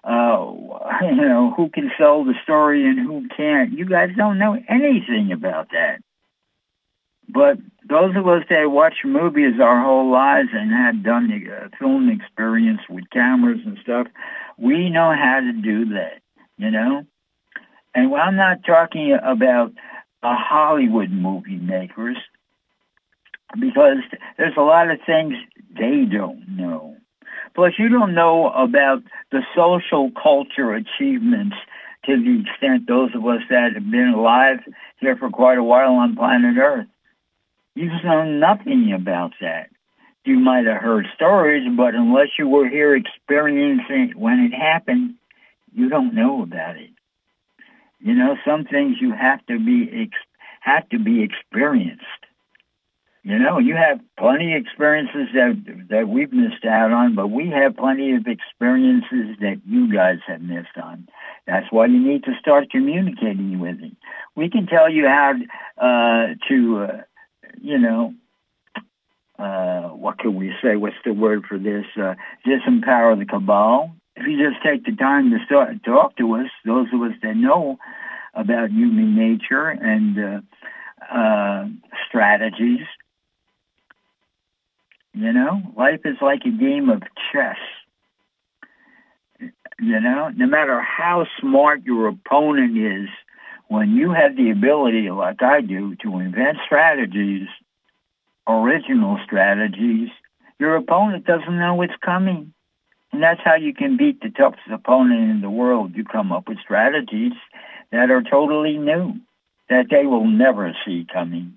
Uh, 0.05 0.53
you 1.03 1.15
know, 1.15 1.53
who 1.57 1.69
can 1.69 1.91
sell 1.97 2.25
the 2.25 2.35
story 2.43 2.85
and 2.87 2.99
who 2.99 3.29
can't. 3.37 3.73
You 3.73 3.85
guys 3.85 4.11
don't 4.17 4.39
know 4.39 4.59
anything 4.69 5.31
about 5.31 5.71
that. 5.71 6.01
But 7.29 7.59
those 7.89 8.17
of 8.17 8.27
us 8.27 8.45
that 8.51 8.71
watch 8.71 9.05
movies 9.05 9.61
our 9.61 9.81
whole 9.81 10.11
lives 10.11 10.49
and 10.53 10.71
have 10.73 11.03
done 11.03 11.29
the 11.29 11.53
uh, 11.53 11.69
film 11.79 12.11
experience 12.11 12.81
with 12.89 13.09
cameras 13.11 13.61
and 13.65 13.79
stuff, 13.83 14.09
we 14.59 14.91
know 14.91 15.15
how 15.15 15.41
to 15.41 15.53
do 15.53 15.87
that, 15.95 16.21
you 16.59 16.71
know? 16.71 17.05
And 17.95 18.15
I'm 18.15 18.37
not 18.37 18.65
talking 18.65 19.13
about 19.23 19.73
the 20.23 20.35
Hollywood 20.35 21.11
movie 21.11 21.57
makers 21.57 22.17
because 23.59 23.99
there's 24.39 24.57
a 24.57 24.63
lot 24.63 24.91
of 24.91 24.99
things 25.05 25.35
they 25.79 26.05
don't 26.05 26.57
know. 26.57 26.97
Plus, 27.55 27.75
you 27.79 27.89
don't 27.89 28.15
know 28.15 28.51
about 28.51 29.03
the 29.31 29.43
social 29.55 30.11
culture 30.11 30.73
achievements 30.73 31.57
to 32.07 32.17
the 32.17 32.41
extent 32.41 32.87
those 32.87 33.15
of 33.15 33.27
us 33.27 33.43
that 33.51 33.75
have 33.75 33.91
been 33.91 34.15
alive 34.17 34.59
here 34.99 35.17
for 35.17 35.31
quite 35.31 35.59
a 35.59 35.63
while 35.63 35.95
on 35.95 36.17
planet 36.17 36.57
Earth. 36.57 36.87
You 37.75 37.91
know 38.05 38.25
nothing 38.25 38.93
about 38.93 39.33
that. 39.41 39.69
You 40.25 40.39
might 40.39 40.67
have 40.67 40.81
heard 40.81 41.07
stories, 41.15 41.69
but 41.77 41.95
unless 41.95 42.29
you 42.39 42.49
were 42.49 42.69
here 42.69 42.95
experiencing 42.95 44.11
it 44.11 44.17
when 44.17 44.41
it 44.41 44.55
happened, 44.55 45.15
you 45.75 45.89
don't 45.89 46.15
know 46.15 46.43
about 46.43 46.77
it. 46.77 46.92
You 48.03 48.15
know, 48.15 48.37
some 48.45 48.65
things 48.65 48.97
you 49.01 49.13
have 49.13 49.45
to 49.47 49.59
be 49.59 49.89
ex- 49.93 50.27
have 50.61 50.89
to 50.91 50.99
be 50.99 51.23
experienced. 51.23 52.05
You 53.25 53.39
know, 53.39 53.59
you 53.59 53.77
have 53.77 54.01
plenty 54.19 54.57
of 54.57 54.63
experiences 54.63 55.29
that 55.35 55.87
that 55.91 56.09
we've 56.09 56.33
missed 56.33 56.65
out 56.65 56.91
on, 56.91 57.15
but 57.15 57.29
we 57.29 57.51
have 57.51 57.77
plenty 57.77 58.15
of 58.17 58.27
experiences 58.27 59.37
that 59.41 59.61
you 59.65 59.93
guys 59.93 60.19
have 60.27 60.43
missed 60.43 60.77
on. 60.83 61.07
That's 61.47 61.71
why 61.71 61.87
you 61.87 62.01
need 62.01 62.25
to 62.25 62.33
start 62.41 62.71
communicating 62.71 63.61
with 63.61 63.81
it. 63.81 63.93
We 64.35 64.51
can 64.51 64.67
tell 64.67 64.91
you 64.91 65.07
how 65.07 65.35
uh, 65.79 66.35
to, 66.49 66.79
uh, 66.79 67.01
you 67.61 67.79
know, 67.79 68.15
uh, 69.39 69.91
what 69.91 70.19
can 70.19 70.35
we 70.35 70.53
say? 70.61 70.75
What's 70.75 70.97
the 71.05 71.13
word 71.13 71.45
for 71.49 71.59
this? 71.59 71.87
Uh, 71.97 72.15
disempower 72.45 73.17
the 73.17 73.27
cabal. 73.27 73.95
If 74.17 74.27
you 74.27 74.51
just 74.51 74.63
take 74.63 74.85
the 74.85 74.95
time 74.95 75.31
to 75.31 75.79
talk 75.85 76.17
to 76.17 76.35
us, 76.35 76.51
those 76.65 76.89
of 76.93 77.03
us 77.03 77.13
that 77.23 77.37
know 77.37 77.79
about 78.35 78.71
human 78.71 79.17
nature 79.17 79.69
and 79.69 80.19
uh, 80.19 81.15
uh, 81.15 81.69
strategies, 82.09 82.87
you 85.15 85.33
know, 85.33 85.63
life 85.77 86.01
is 86.05 86.17
like 86.21 86.45
a 86.45 86.51
game 86.51 86.89
of 86.89 87.03
chess. 87.33 87.57
You 89.79 90.01
know, 90.01 90.29
no 90.29 90.47
matter 90.47 90.81
how 90.81 91.27
smart 91.41 91.85
your 91.85 92.09
opponent 92.09 92.79
is, 92.79 93.09
when 93.69 93.97
you 93.97 94.13
have 94.13 94.37
the 94.37 94.51
ability, 94.51 95.11
like 95.11 95.43
I 95.43 95.61
do, 95.63 95.97
to 95.97 96.19
invent 96.19 96.59
strategies, 96.65 97.49
original 98.47 99.19
strategies, 99.25 100.11
your 100.59 100.77
opponent 100.77 101.25
doesn't 101.25 101.59
know 101.59 101.75
what's 101.75 101.97
coming. 102.05 102.53
And 103.13 103.23
that's 103.23 103.41
how 103.45 103.55
you 103.55 103.75
can 103.75 103.97
beat 103.97 104.23
the 104.23 104.31
toughest 104.31 104.69
opponent 104.71 105.31
in 105.31 105.41
the 105.43 105.51
world. 105.51 105.93
You 105.95 106.05
come 106.05 106.33
up 106.33 106.49
with 106.49 106.59
strategies 106.61 107.33
that 107.91 108.11
are 108.11 108.23
totally 108.23 108.79
new, 108.79 109.17
that 109.69 109.87
they 109.91 110.07
will 110.07 110.27
never 110.27 110.75
see 110.85 111.07
coming. 111.13 111.55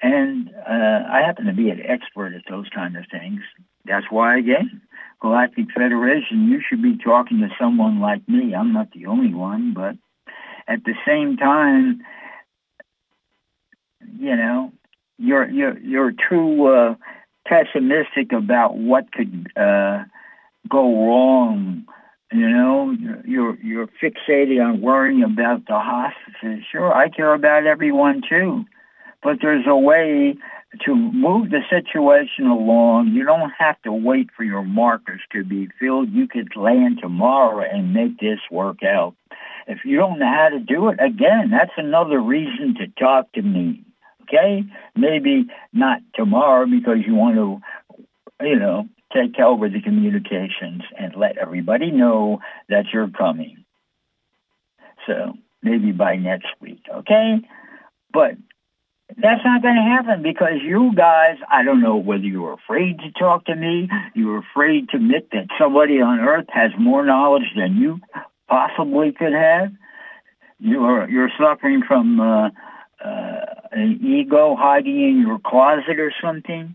And 0.00 0.50
uh, 0.68 1.02
I 1.10 1.22
happen 1.26 1.46
to 1.46 1.52
be 1.52 1.70
an 1.70 1.80
expert 1.84 2.34
at 2.34 2.42
those 2.48 2.68
kind 2.68 2.96
of 2.96 3.04
things. 3.10 3.40
That's 3.84 4.06
why, 4.10 4.36
again, 4.36 4.82
Galactic 5.20 5.66
Federation, 5.72 6.48
you 6.48 6.60
should 6.60 6.82
be 6.82 6.96
talking 6.98 7.40
to 7.40 7.48
someone 7.58 8.00
like 8.00 8.28
me. 8.28 8.54
I'm 8.54 8.72
not 8.72 8.92
the 8.92 9.06
only 9.06 9.34
one, 9.34 9.72
but 9.72 9.96
at 10.68 10.84
the 10.84 10.94
same 11.06 11.36
time, 11.36 12.02
you 14.18 14.36
know, 14.36 14.72
you're 15.18 15.48
you're 15.48 15.78
you're 15.78 16.12
too 16.12 16.66
uh, 16.66 16.94
pessimistic 17.46 18.32
about 18.32 18.76
what 18.76 19.10
could 19.12 19.50
uh, 19.56 20.04
go 20.68 21.06
wrong. 21.06 21.86
You 22.32 22.48
know, 22.48 22.96
you're 23.24 23.56
you're 23.60 23.88
fixated 24.02 24.64
on 24.64 24.80
worrying 24.80 25.22
about 25.22 25.66
the 25.66 25.78
hostages. 25.78 26.64
Sure, 26.70 26.92
I 26.92 27.08
care 27.08 27.34
about 27.34 27.66
everyone 27.66 28.22
too 28.28 28.64
but 29.26 29.38
there's 29.42 29.66
a 29.66 29.76
way 29.76 30.36
to 30.84 30.94
move 30.94 31.50
the 31.50 31.62
situation 31.68 32.46
along. 32.46 33.08
You 33.08 33.24
don't 33.24 33.50
have 33.58 33.80
to 33.82 33.92
wait 33.92 34.28
for 34.36 34.44
your 34.44 34.62
markers 34.62 35.20
to 35.32 35.42
be 35.42 35.68
filled. 35.80 36.12
You 36.12 36.28
could 36.28 36.54
land 36.54 36.98
tomorrow 37.00 37.64
and 37.68 37.92
make 37.92 38.20
this 38.20 38.38
work 38.52 38.84
out. 38.84 39.16
If 39.66 39.78
you 39.84 39.96
don't 39.96 40.20
know 40.20 40.32
how 40.32 40.50
to 40.50 40.60
do 40.60 40.88
it, 40.90 41.00
again, 41.00 41.50
that's 41.50 41.72
another 41.76 42.20
reason 42.20 42.76
to 42.76 42.86
talk 43.00 43.32
to 43.32 43.42
me. 43.42 43.82
Okay? 44.22 44.62
Maybe 44.94 45.46
not 45.72 46.02
tomorrow 46.14 46.66
because 46.66 46.98
you 47.04 47.16
want 47.16 47.34
to, 47.34 48.46
you 48.46 48.60
know, 48.60 48.88
take 49.12 49.38
over 49.38 49.68
the 49.68 49.80
communications 49.80 50.82
and 50.98 51.14
let 51.16 51.38
everybody 51.38 51.90
know 51.90 52.40
that 52.68 52.86
you're 52.92 53.08
coming. 53.08 53.64
So 55.06 55.34
maybe 55.62 55.92
by 55.92 56.16
next 56.16 56.48
week, 56.60 56.82
okay? 56.92 57.40
But 58.12 58.36
that's 59.16 59.44
not 59.44 59.62
going 59.62 59.76
to 59.76 59.82
happen 59.82 60.22
because 60.22 60.60
you 60.62 60.92
guys, 60.94 61.36
I 61.48 61.62
don't 61.62 61.80
know 61.80 61.96
whether 61.96 62.24
you're 62.24 62.54
afraid 62.54 62.98
to 63.00 63.12
talk 63.12 63.44
to 63.46 63.54
me, 63.54 63.88
you're 64.14 64.38
afraid 64.38 64.88
to 64.90 64.96
admit 64.96 65.28
that 65.32 65.46
somebody 65.58 66.00
on 66.00 66.20
earth 66.20 66.46
has 66.48 66.72
more 66.78 67.04
knowledge 67.04 67.52
than 67.56 67.76
you 67.76 68.00
possibly 68.48 69.12
could 69.12 69.32
have. 69.32 69.72
You're, 70.58 71.08
you're 71.08 71.30
suffering 71.38 71.82
from 71.86 72.18
uh, 72.18 72.50
uh, 73.04 73.44
an 73.70 74.00
ego 74.02 74.56
hiding 74.56 75.00
in 75.00 75.20
your 75.20 75.38
closet 75.38 76.00
or 76.00 76.12
something. 76.22 76.74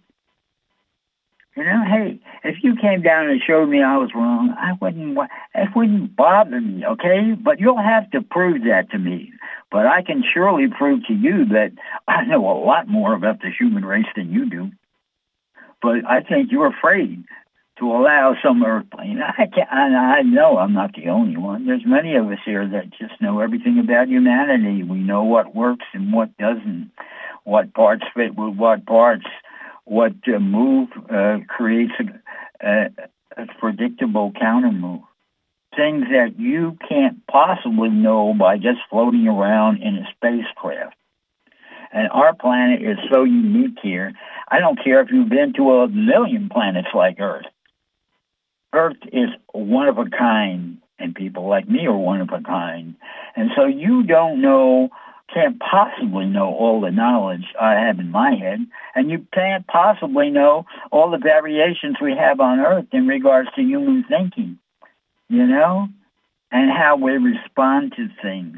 You 1.56 1.66
know, 1.66 1.84
hey, 1.86 2.20
if 2.46 2.64
you 2.64 2.78
came 2.78 3.02
down 3.02 3.30
and 3.30 3.42
showed 3.42 3.68
me 3.68 3.84
I 3.84 3.98
was 3.98 4.12
wrong, 4.16 4.56
I 4.58 4.72
wouldn't. 4.80 5.18
It 5.54 5.70
wouldn't 5.76 6.16
bother 6.16 6.62
me, 6.62 6.86
okay? 6.86 7.34
But 7.34 7.60
you'll 7.60 7.82
have 7.82 8.10
to 8.12 8.22
prove 8.22 8.64
that 8.64 8.90
to 8.92 8.98
me. 8.98 9.34
But 9.70 9.86
I 9.86 10.02
can 10.02 10.24
surely 10.24 10.68
prove 10.70 11.06
to 11.08 11.14
you 11.14 11.46
that 11.46 11.74
I 12.08 12.24
know 12.24 12.50
a 12.50 12.56
lot 12.64 12.88
more 12.88 13.14
about 13.14 13.42
the 13.42 13.50
human 13.50 13.84
race 13.84 14.06
than 14.16 14.32
you 14.32 14.50
do. 14.50 14.72
But 15.82 16.06
I 16.08 16.22
think 16.22 16.52
you're 16.52 16.68
afraid 16.68 17.26
to 17.80 17.92
allow 17.92 18.36
some 18.42 18.64
earthling. 18.64 19.22
I 19.22 19.48
can 19.48 19.68
I 19.70 20.22
know 20.22 20.58
I'm 20.58 20.74
not 20.74 20.94
the 20.94 21.10
only 21.10 21.36
one. 21.36 21.66
There's 21.66 21.86
many 21.86 22.16
of 22.16 22.28
us 22.30 22.40
here 22.46 22.66
that 22.66 22.92
just 22.92 23.20
know 23.20 23.42
everything 23.42 23.78
about 23.78 24.08
humanity. 24.08 24.84
We 24.84 25.00
know 25.00 25.24
what 25.24 25.54
works 25.54 25.86
and 25.94 26.14
what 26.14 26.38
doesn't, 26.38 26.92
what 27.44 27.74
parts 27.74 28.04
fit 28.16 28.36
with 28.36 28.56
what 28.56 28.86
parts 28.86 29.26
what 29.86 30.14
uh, 30.28 30.40
move 30.40 30.90
uh, 31.10 31.40
creates 31.48 31.94
a, 32.00 32.68
a, 32.68 32.90
a 33.38 33.46
predictable 33.60 34.32
counter 34.40 34.72
move. 34.72 35.02
Things 35.76 36.04
that 36.12 36.38
you 36.38 36.78
can't 36.88 37.26
possibly 37.28 37.90
know 37.90 38.34
by 38.34 38.58
just 38.58 38.80
floating 38.90 39.28
around 39.28 39.82
in 39.82 39.96
a 39.96 40.08
spacecraft. 40.16 40.96
And 41.94 42.10
our 42.12 42.34
planet 42.34 42.82
is 42.82 42.98
so 43.12 43.24
unique 43.24 43.78
here. 43.82 44.14
I 44.48 44.60
don't 44.60 44.82
care 44.82 45.02
if 45.02 45.12
you've 45.12 45.30
been 45.30 45.54
to 45.54 45.72
a 45.82 45.88
million 45.88 46.50
planets 46.50 46.90
like 46.94 47.20
Earth. 47.20 47.46
Earth 48.74 48.98
is 49.12 49.30
one 49.52 49.88
of 49.88 49.98
a 49.98 50.06
kind, 50.06 50.78
and 50.98 51.14
people 51.14 51.48
like 51.48 51.68
me 51.68 51.86
are 51.88 51.98
one 51.98 52.22
of 52.22 52.30
a 52.30 52.42
kind. 52.42 52.96
And 53.36 53.52
so 53.56 53.66
you 53.66 54.04
don't 54.04 54.42
know 54.42 54.90
can't 55.34 55.60
possibly 55.60 56.26
know 56.26 56.54
all 56.54 56.82
the 56.82 56.92
knowledge 56.92 57.46
I 57.60 57.74
have 57.74 58.00
in 58.00 58.12
my 58.12 58.36
head, 58.36 58.66
and 58.96 59.10
you 59.10 59.26
can't 59.34 59.66
possibly 59.68 60.30
know 60.30 60.66
all 60.92 61.10
the 61.12 61.18
variations 61.18 61.98
we 62.02 62.16
have 62.16 62.40
on 62.40 62.60
Earth 62.60 62.88
in 62.92 63.08
regards 63.08 63.50
to 63.56 63.62
human 63.62 64.04
thinking, 64.04 64.60
you 65.30 65.46
know, 65.48 65.88
and 66.52 66.70
how 66.70 66.98
we 66.98 67.14
respond 67.14 67.94
to 67.96 68.10
things. 68.22 68.58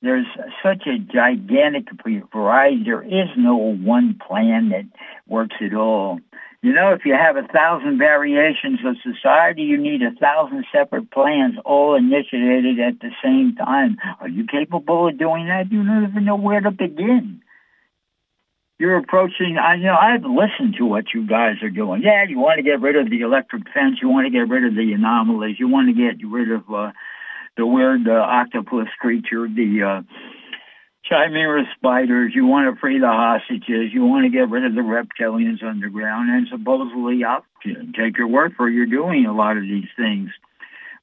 There's 0.00 0.26
such 0.62 0.86
a 0.86 0.98
gigantic 0.98 1.88
variety. 2.32 2.84
There 2.84 3.02
is 3.02 3.28
no 3.36 3.56
one 3.56 4.18
plan 4.26 4.68
that 4.68 4.84
works 5.26 5.56
at 5.60 5.74
all. 5.74 6.20
You 6.60 6.72
know, 6.72 6.92
if 6.92 7.04
you 7.04 7.14
have 7.14 7.36
a 7.36 7.46
thousand 7.46 7.98
variations 7.98 8.80
of 8.84 8.96
society, 9.02 9.62
you 9.62 9.76
need 9.76 10.02
a 10.02 10.10
thousand 10.12 10.64
separate 10.72 11.10
plans, 11.10 11.54
all 11.64 11.94
initiated 11.94 12.80
at 12.80 12.98
the 13.00 13.10
same 13.22 13.54
time. 13.54 13.96
Are 14.20 14.28
you 14.28 14.44
capable 14.44 15.08
of 15.08 15.18
doing 15.18 15.46
that? 15.46 15.70
You 15.70 15.84
don't 15.84 16.08
even 16.08 16.24
know 16.24 16.36
where 16.36 16.60
to 16.60 16.72
begin. 16.72 17.42
You're 18.78 18.96
approaching, 18.96 19.56
I 19.56 19.74
you 19.74 19.84
know, 19.84 19.96
I've 19.96 20.24
listened 20.24 20.76
to 20.78 20.84
what 20.84 21.12
you 21.12 21.26
guys 21.26 21.62
are 21.62 21.70
doing. 21.70 22.02
Yeah, 22.02 22.24
you 22.24 22.38
want 22.38 22.58
to 22.58 22.62
get 22.62 22.80
rid 22.80 22.96
of 22.96 23.10
the 23.10 23.20
electric 23.20 23.68
fence. 23.70 23.98
You 24.00 24.08
want 24.08 24.26
to 24.26 24.30
get 24.30 24.48
rid 24.48 24.64
of 24.64 24.74
the 24.74 24.92
anomalies. 24.92 25.58
You 25.58 25.68
want 25.68 25.88
to 25.88 25.94
get 25.94 26.24
rid 26.24 26.50
of 26.50 26.62
uh, 26.72 26.92
the 27.58 27.66
weird 27.66 28.08
uh, 28.08 28.12
octopus 28.12 28.88
creature, 28.98 29.46
the 29.48 29.82
uh, 29.82 30.02
chimera 31.04 31.64
spiders. 31.76 32.32
You 32.34 32.46
want 32.46 32.72
to 32.72 32.80
free 32.80 33.00
the 33.00 33.08
hostages. 33.08 33.92
You 33.92 34.04
want 34.04 34.24
to 34.24 34.30
get 34.30 34.48
rid 34.48 34.64
of 34.64 34.74
the 34.74 34.80
reptilians 34.80 35.62
underground. 35.62 36.30
And 36.30 36.46
supposedly, 36.48 37.24
I'll 37.24 37.44
take 37.64 38.16
your 38.16 38.28
word 38.28 38.54
for 38.56 38.68
it, 38.68 38.74
you're 38.74 38.86
doing 38.86 39.26
a 39.26 39.34
lot 39.34 39.56
of 39.56 39.64
these 39.64 39.88
things. 39.96 40.30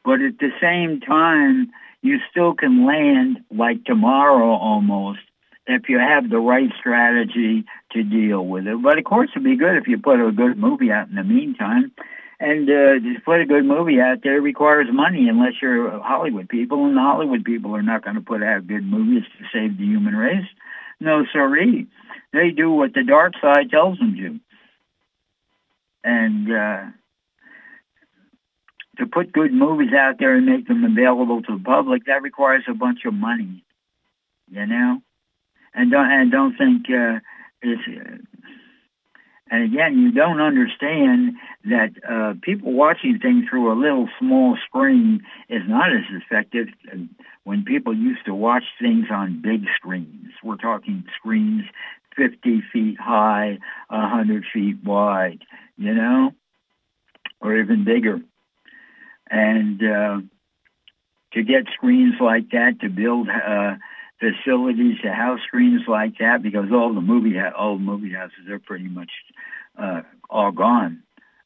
But 0.04 0.22
at 0.22 0.40
the 0.40 0.52
same 0.62 1.02
time, 1.02 1.72
you 2.02 2.20
still 2.32 2.54
can 2.54 2.86
land 2.86 3.40
like 3.52 3.84
tomorrow 3.84 4.52
almost 4.56 5.20
if 5.68 5.90
you 5.90 5.98
have 6.00 6.30
the 6.30 6.38
right 6.38 6.70
strategy 6.80 7.66
to 7.92 8.04
deal 8.04 8.46
with 8.46 8.68
it. 8.68 8.82
But 8.82 9.00
of 9.00 9.04
course, 9.04 9.30
it'd 9.32 9.44
be 9.44 9.58
good 9.58 9.76
if 9.76 9.88
you 9.88 9.98
put 9.98 10.26
a 10.26 10.32
good 10.32 10.58
movie 10.58 10.92
out 10.92 11.10
in 11.10 11.16
the 11.16 11.24
meantime. 11.24 11.92
And 12.40 12.70
uh, 12.70 13.00
to 13.00 13.16
put 13.24 13.40
a 13.40 13.46
good 13.46 13.64
movie 13.66 14.02
out 14.02 14.20
there 14.24 14.42
requires 14.42 14.88
money 14.92 15.30
unless 15.30 15.54
you're 15.62 16.00
Hollywood 16.02 16.50
people, 16.50 16.86
and 16.86 16.98
the 16.98 17.02
Hollywood 17.02 17.46
people 17.46 17.76
are 17.76 17.82
not 17.82 18.04
going 18.04 18.16
to 18.16 18.22
put 18.22 18.44
out 18.44 18.68
good 18.68 18.86
movies 18.86 19.24
to 19.38 19.46
save 19.54 19.78
the 19.78 19.86
human 19.86 20.16
race. 20.16 20.46
No, 21.00 21.26
sorry. 21.32 21.88
They 22.34 22.52
do 22.52 22.72
what 22.72 22.94
the 22.94 23.04
dark 23.04 23.34
side 23.42 23.70
tells 23.70 23.98
them 24.00 24.16
to. 24.18 24.40
And 26.04 26.52
uh, 26.52 26.84
to 28.98 29.06
put 29.06 29.32
good 29.32 29.54
movies 29.54 29.94
out 29.94 30.20
there 30.20 30.36
and 30.36 30.46
make 30.46 30.68
them 30.68 30.84
available 30.84 31.42
to 31.42 31.58
the 31.58 31.64
public, 31.64 32.06
that 32.06 32.22
requires 32.22 32.64
a 32.68 32.74
bunch 32.74 33.06
of 33.06 33.14
money, 33.14 33.64
you 34.50 34.66
know? 34.66 35.02
And 35.74 35.90
don't, 35.90 36.12
and 36.12 36.32
don't 36.32 36.58
think 36.58 36.88
uh, 36.90 37.20
it's... 37.62 38.22
And 39.52 39.64
again, 39.64 40.00
you 40.00 40.12
don't 40.12 40.42
understand 40.42 41.36
that 41.66 41.92
uh, 42.10 42.34
people 42.42 42.74
watching 42.74 43.20
things 43.20 43.46
through 43.48 43.72
a 43.72 43.78
little 43.80 44.10
small 44.20 44.58
screen 44.66 45.22
is 45.50 45.62
not 45.68 45.92
as 45.92 46.04
effective 46.10 46.68
when 47.44 47.64
people 47.64 47.96
used 47.96 48.26
to 48.26 48.34
watch 48.34 48.64
things 48.82 49.06
on 49.12 49.42
big 49.42 49.66
screens. 49.76 50.32
We're 50.44 50.56
talking 50.56 51.04
screens 51.16 51.64
50 52.16 52.64
feet 52.74 53.00
high, 53.00 53.60
100 53.90 54.46
feet 54.52 54.84
wide, 54.84 55.44
you 55.78 55.94
know, 55.94 56.32
or 57.40 57.56
even 57.58 57.84
bigger. 57.84 58.22
And 59.30 59.84
uh, 59.84 60.22
to 61.34 61.44
get 61.44 61.68
screens 61.74 62.16
like 62.20 62.50
that, 62.52 62.80
to 62.80 62.90
build 62.90 63.30
uh, 63.30 63.76
facilities 64.20 65.00
to 65.02 65.12
house 65.12 65.40
screens 65.46 65.82
like 65.88 66.18
that, 66.20 66.42
because 66.42 66.72
all 66.72 66.94
the 66.94 67.02
movie 67.02 67.38
ha- 67.38 67.54
all 67.58 67.78
movie 67.78 68.14
houses 68.14 68.50
are 68.50 68.60
pretty 68.60 68.88
much 68.88 69.12
uh, 69.78 70.02
all 70.30 70.52
gone. 70.52 71.04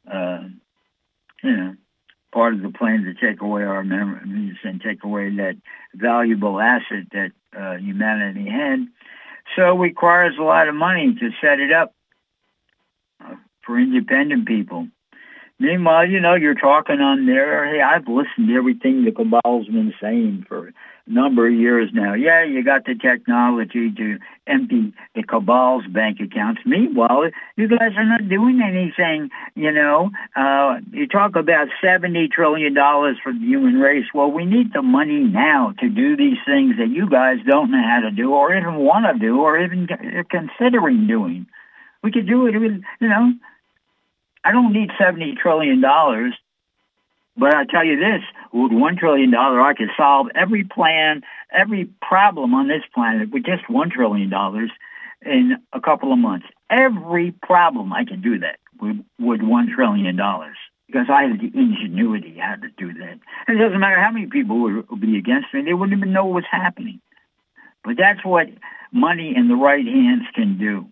Uh, 0.10 0.50
you 1.44 1.56
know, 1.56 1.76
part 2.32 2.54
of 2.54 2.62
the 2.62 2.70
plan 2.70 3.04
to 3.04 3.14
take 3.14 3.42
away 3.42 3.64
our 3.64 3.84
memories 3.84 4.58
and 4.64 4.82
take 4.82 5.04
away 5.04 5.36
that 5.36 5.58
valuable 5.96 6.60
asset 6.60 7.06
that 7.12 7.32
uh, 7.58 7.78
humanity 7.78 8.48
had. 8.48 8.88
So 9.56 9.76
it 9.76 9.80
requires 9.80 10.38
a 10.38 10.44
lot 10.44 10.68
of 10.68 10.76
money 10.76 11.16
to 11.16 11.32
set 11.42 11.60
it 11.60 11.72
up 11.72 11.96
uh, 13.24 13.36
for 13.66 13.80
independent 13.80 14.48
people. 14.48 14.88
Meanwhile, 15.62 16.08
you 16.08 16.22
know, 16.22 16.36
you're 16.36 16.56
talking 16.56 17.02
on 17.02 17.26
there. 17.26 17.68
Hey, 17.70 17.82
I've 17.82 18.08
listened 18.08 18.48
to 18.48 18.56
everything 18.56 19.04
the 19.04 19.12
cabal's 19.12 19.68
been 19.68 19.94
saying 20.02 20.46
for 20.48 20.70
a 20.70 20.74
number 21.06 21.48
of 21.48 21.54
years 21.54 21.90
now. 21.94 22.14
Yeah, 22.14 22.46
you 22.46 22.64
got 22.64 22.86
the 22.86 22.96
technology 22.96 23.92
to 23.92 24.20
empty 24.48 24.94
the 25.16 25.24
cabal's 25.24 25.86
bank 25.88 26.22
accounts. 26.22 26.62
Meanwhile, 26.66 27.32
you 27.58 27.68
guys 27.68 27.92
are 27.98 28.06
not 28.06 28.30
doing 28.30 28.62
anything, 28.62 29.32
you 29.54 29.74
know. 29.74 30.12
Uh, 30.34 30.80
you 30.94 31.08
talk 31.08 31.36
about 31.36 31.68
$70 31.84 32.32
trillion 32.32 32.74
for 32.74 33.34
the 33.34 33.40
human 33.40 33.82
race. 33.82 34.06
Well, 34.14 34.32
we 34.32 34.46
need 34.46 34.72
the 34.72 34.82
money 34.82 35.26
now 35.26 35.74
to 35.80 35.90
do 35.90 36.16
these 36.16 36.38
things 36.46 36.78
that 36.78 36.88
you 36.88 37.10
guys 37.10 37.40
don't 37.46 37.70
know 37.70 37.84
how 37.84 38.00
to 38.00 38.12
do 38.12 38.34
or 38.34 38.56
even 38.56 38.76
want 38.76 39.06
to 39.12 39.20
do 39.20 39.42
or 39.42 39.60
even 39.60 39.90
considering 40.30 41.06
doing. 41.06 41.48
We 42.02 42.14
could 42.14 42.28
do 42.28 42.48
it, 42.48 42.54
you 42.54 43.10
know. 43.10 43.34
I 44.44 44.52
don't 44.52 44.74
need 44.74 44.90
$70 45.00 45.38
trillion 45.38 45.84
but 47.40 47.56
I 47.56 47.64
tell 47.64 47.86
you 47.86 47.98
this, 47.98 48.22
with 48.52 48.74
one 48.74 48.98
trillion 48.98 49.32
dollar, 49.32 49.62
I 49.62 49.74
could 49.74 49.90
solve 49.96 50.28
every 50.36 50.66
plan, 50.66 51.22
every 51.50 51.86
problem 52.02 52.54
on 52.54 52.68
this 52.68 52.84
planet 52.94 53.32
with 53.32 53.46
just 53.46 53.70
one 53.70 53.90
trillion 53.90 54.30
dollars 54.30 54.70
in 55.26 55.58
a 55.72 55.80
couple 55.80 56.12
of 56.12 56.20
months. 56.20 56.48
Every 56.70 57.32
problem 57.32 57.94
I 57.94 58.04
can 58.04 58.22
do 58.22 58.40
that 58.40 58.60
with, 58.82 58.98
with 59.18 59.42
one 59.42 59.72
trillion 59.74 60.18
dollars 60.18 60.58
because 60.88 61.06
I 61.10 61.24
have 61.24 61.40
the 61.40 61.52
ingenuity 61.58 62.38
how 62.40 62.56
to 62.56 62.70
do 62.78 62.94
that. 62.94 63.20
And 63.48 63.58
it 63.58 63.64
doesn't 63.64 63.80
matter 63.80 64.02
how 64.02 64.12
many 64.12 64.26
people 64.26 64.60
would 64.60 65.00
be 65.00 65.18
against 65.18 65.54
me; 65.54 65.62
they 65.62 65.74
wouldn't 65.74 65.98
even 65.98 66.12
know 66.12 66.26
what's 66.26 66.48
happening. 66.52 67.00
But 67.86 67.96
that's 67.98 68.26
what 68.26 68.50
money 68.92 69.34
in 69.34 69.48
the 69.48 69.56
right 69.56 69.86
hands 69.86 70.26
can 70.36 70.58
do. 70.58 70.88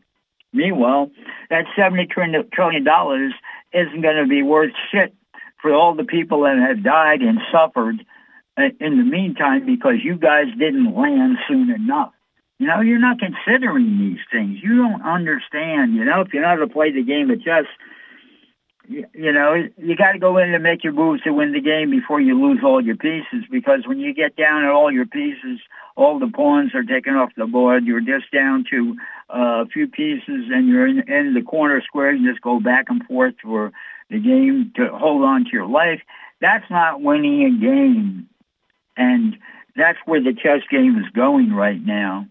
Meanwhile, 0.58 1.12
that 1.49 1.66
seventy 1.76 2.08
trillion 2.08 2.84
dollars 2.84 3.34
isn't 3.74 4.01
going 4.01 4.18
to 4.18 4.28
be 4.28 4.41
worth 4.41 4.72
shit 4.91 5.14
for 5.62 5.74
all 5.74 5.95
the 5.95 6.03
people 6.03 6.41
that 6.41 6.58
have 6.58 6.84
died 6.84 7.22
and 7.22 7.39
suffered 7.51 8.03
uh, 8.58 8.70
in 8.80 8.97
the 8.97 9.03
meantime 9.03 9.66
because 9.66 9.95
you 10.03 10.16
guys 10.16 10.47
didn't 10.58 10.95
land 10.95 11.38
soon 11.47 11.70
enough. 11.70 12.12
You 12.60 12.68
know, 12.68 12.82
you're 12.82 12.99
not 12.99 13.20
considering 13.20 13.99
these 13.99 14.20
things. 14.32 14.58
You 14.64 14.78
don't 14.78 15.03
understand. 15.03 15.93
You 15.93 16.05
know, 16.05 16.22
if 16.22 16.34
you 16.34 16.41
know 16.41 16.47
how 16.47 16.55
to 16.55 16.68
play 16.68 16.91
the 16.91 17.03
game 17.03 17.30
of 17.30 17.43
chess, 17.43 17.66
you, 18.88 19.05
you 19.14 19.32
know, 19.32 19.68
you 19.78 19.95
got 19.95 20.14
to 20.14 20.20
go 20.20 20.38
in 20.38 20.53
and 20.53 20.64
make 20.64 20.84
your 20.84 20.93
moves 20.93 21.22
to 21.24 21.34
win 21.34 21.51
the 21.51 21.62
game 21.62 21.91
before 21.91 22.20
you 22.20 22.39
lose 22.39 22.60
all 22.64 22.82
your 22.82 22.95
pieces. 22.95 23.43
Because 23.51 23.86
when 23.86 23.99
you 23.99 24.14
get 24.14 24.36
down 24.36 24.64
at 24.64 24.72
all 24.72 24.91
your 24.91 25.05
pieces, 25.05 25.60
all 25.98 26.20
the 26.20 26.28
pawns 26.28 26.76
are 26.76 26.84
taken 26.84 27.16
off 27.16 27.32
the 27.36 27.48
board. 27.48 27.86
You're 27.86 28.02
just 28.02 28.32
down 28.32 28.66
to 28.70 28.95
uh, 29.30 29.64
a 29.64 29.66
few 29.66 29.88
pieces, 29.88 30.45
and 30.54 30.68
you're 30.68 30.88
in, 30.88 31.00
in 31.12 31.34
the 31.34 31.41
corner 31.41 31.82
square. 31.82 32.14
You 32.14 32.32
just 32.32 32.41
go 32.41 32.60
back 32.60 32.86
and 32.89 33.04
forth 33.06 33.34
for 33.41 33.74
the 34.10 34.20
game 34.20 34.72
to 34.76 34.89
hold 34.89 35.24
on 35.24 35.45
to 35.45 35.50
your 35.52 35.66
life. 35.66 36.02
That's 36.39 36.70
not 36.70 37.02
winning 37.02 37.43
a 37.43 37.60
game. 37.60 38.30
And 38.95 39.38
that's 39.76 39.98
where 40.06 40.22
the 40.22 40.34
chess 40.34 40.62
game 40.70 40.98
is 41.00 41.10
going 41.14 41.52
right 41.52 41.84
now. 41.84 42.28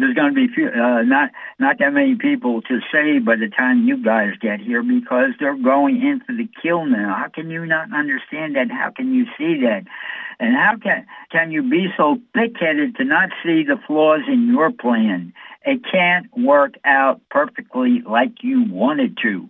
There's 0.00 0.14
going 0.14 0.34
to 0.34 0.34
be 0.34 0.52
few, 0.52 0.68
uh, 0.68 1.02
not 1.02 1.30
not 1.58 1.78
that 1.78 1.92
many 1.92 2.14
people 2.14 2.62
to 2.62 2.80
save 2.92 3.24
by 3.24 3.36
the 3.36 3.48
time 3.48 3.86
you 3.86 4.02
guys 4.02 4.32
get 4.40 4.60
here 4.60 4.82
because 4.82 5.30
they're 5.38 5.56
going 5.56 6.02
into 6.02 6.36
the 6.36 6.48
kill 6.62 6.86
now. 6.86 7.14
How 7.14 7.28
can 7.28 7.50
you 7.50 7.66
not 7.66 7.92
understand 7.92 8.56
that? 8.56 8.70
How 8.70 8.90
can 8.90 9.12
you 9.14 9.26
see 9.36 9.60
that? 9.62 9.84
And 10.38 10.56
how 10.56 10.76
can 10.78 11.06
can 11.30 11.50
you 11.50 11.62
be 11.62 11.88
so 11.96 12.18
thick-headed 12.34 12.96
to 12.96 13.04
not 13.04 13.28
see 13.44 13.62
the 13.62 13.78
flaws 13.86 14.22
in 14.26 14.48
your 14.48 14.72
plan? 14.72 15.34
It 15.64 15.82
can't 15.84 16.26
work 16.36 16.74
out 16.84 17.20
perfectly 17.30 18.00
like 18.00 18.42
you 18.42 18.64
wanted 18.64 19.18
to. 19.22 19.48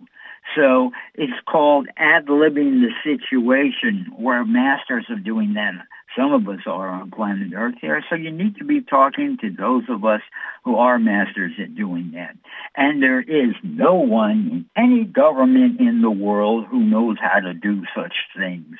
So 0.55 0.91
it's 1.15 1.39
called 1.47 1.87
ad-libbing 1.95 2.81
the 2.81 2.91
situation. 3.03 4.11
We're 4.17 4.43
masters 4.43 5.05
of 5.09 5.23
doing 5.23 5.53
that. 5.53 5.85
Some 6.17 6.33
of 6.33 6.47
us 6.47 6.61
are 6.65 6.89
on 6.89 7.11
planet 7.11 7.53
Earth 7.55 7.75
here. 7.81 8.03
So 8.09 8.15
you 8.15 8.31
need 8.31 8.57
to 8.57 8.65
be 8.65 8.81
talking 8.81 9.37
to 9.41 9.49
those 9.49 9.83
of 9.89 10.03
us 10.03 10.21
who 10.63 10.75
are 10.75 10.99
masters 10.99 11.53
at 11.61 11.75
doing 11.75 12.11
that. 12.13 12.35
And 12.75 13.01
there 13.01 13.21
is 13.21 13.55
no 13.63 13.95
one 13.95 14.49
in 14.51 14.65
any 14.75 15.05
government 15.05 15.79
in 15.79 16.01
the 16.01 16.11
world 16.11 16.65
who 16.69 16.79
knows 16.79 17.17
how 17.19 17.39
to 17.39 17.53
do 17.53 17.83
such 17.95 18.13
things. 18.37 18.75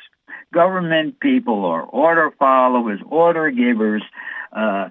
Government 0.54 1.20
people 1.20 1.66
are 1.66 1.84
order 1.84 2.32
followers, 2.38 3.00
order 3.10 3.50
givers, 3.52 4.04
uh, 4.52 4.90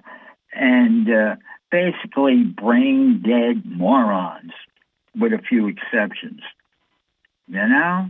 and 0.53 1.09
uh, 1.09 1.35
basically 1.69 2.43
brain 2.43 3.21
dead 3.21 3.63
morons 3.65 4.51
with 5.15 5.33
a 5.33 5.39
few 5.39 5.67
exceptions 5.67 6.41
you 7.51 7.67
know? 7.67 8.09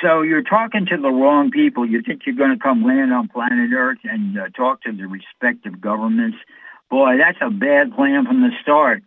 So 0.00 0.22
you're 0.22 0.42
talking 0.42 0.86
to 0.86 0.96
the 0.96 1.10
wrong 1.10 1.50
people. 1.50 1.86
You 1.86 2.02
think 2.02 2.22
you're 2.26 2.34
going 2.34 2.56
to 2.56 2.62
come 2.62 2.84
land 2.84 3.12
on 3.12 3.28
planet 3.28 3.70
Earth 3.72 3.98
and 4.04 4.38
uh, 4.38 4.48
talk 4.50 4.82
to 4.82 4.92
the 4.92 5.06
respective 5.06 5.80
governments. 5.80 6.38
Boy, 6.90 7.18
that's 7.18 7.38
a 7.40 7.50
bad 7.50 7.94
plan 7.94 8.26
from 8.26 8.42
the 8.42 8.50
start. 8.60 9.02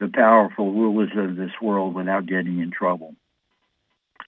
the 0.00 0.08
powerful 0.12 0.72
rulers 0.72 1.10
of 1.16 1.36
this 1.36 1.52
world 1.60 1.94
without 1.94 2.26
getting 2.26 2.58
in 2.58 2.70
trouble 2.70 3.14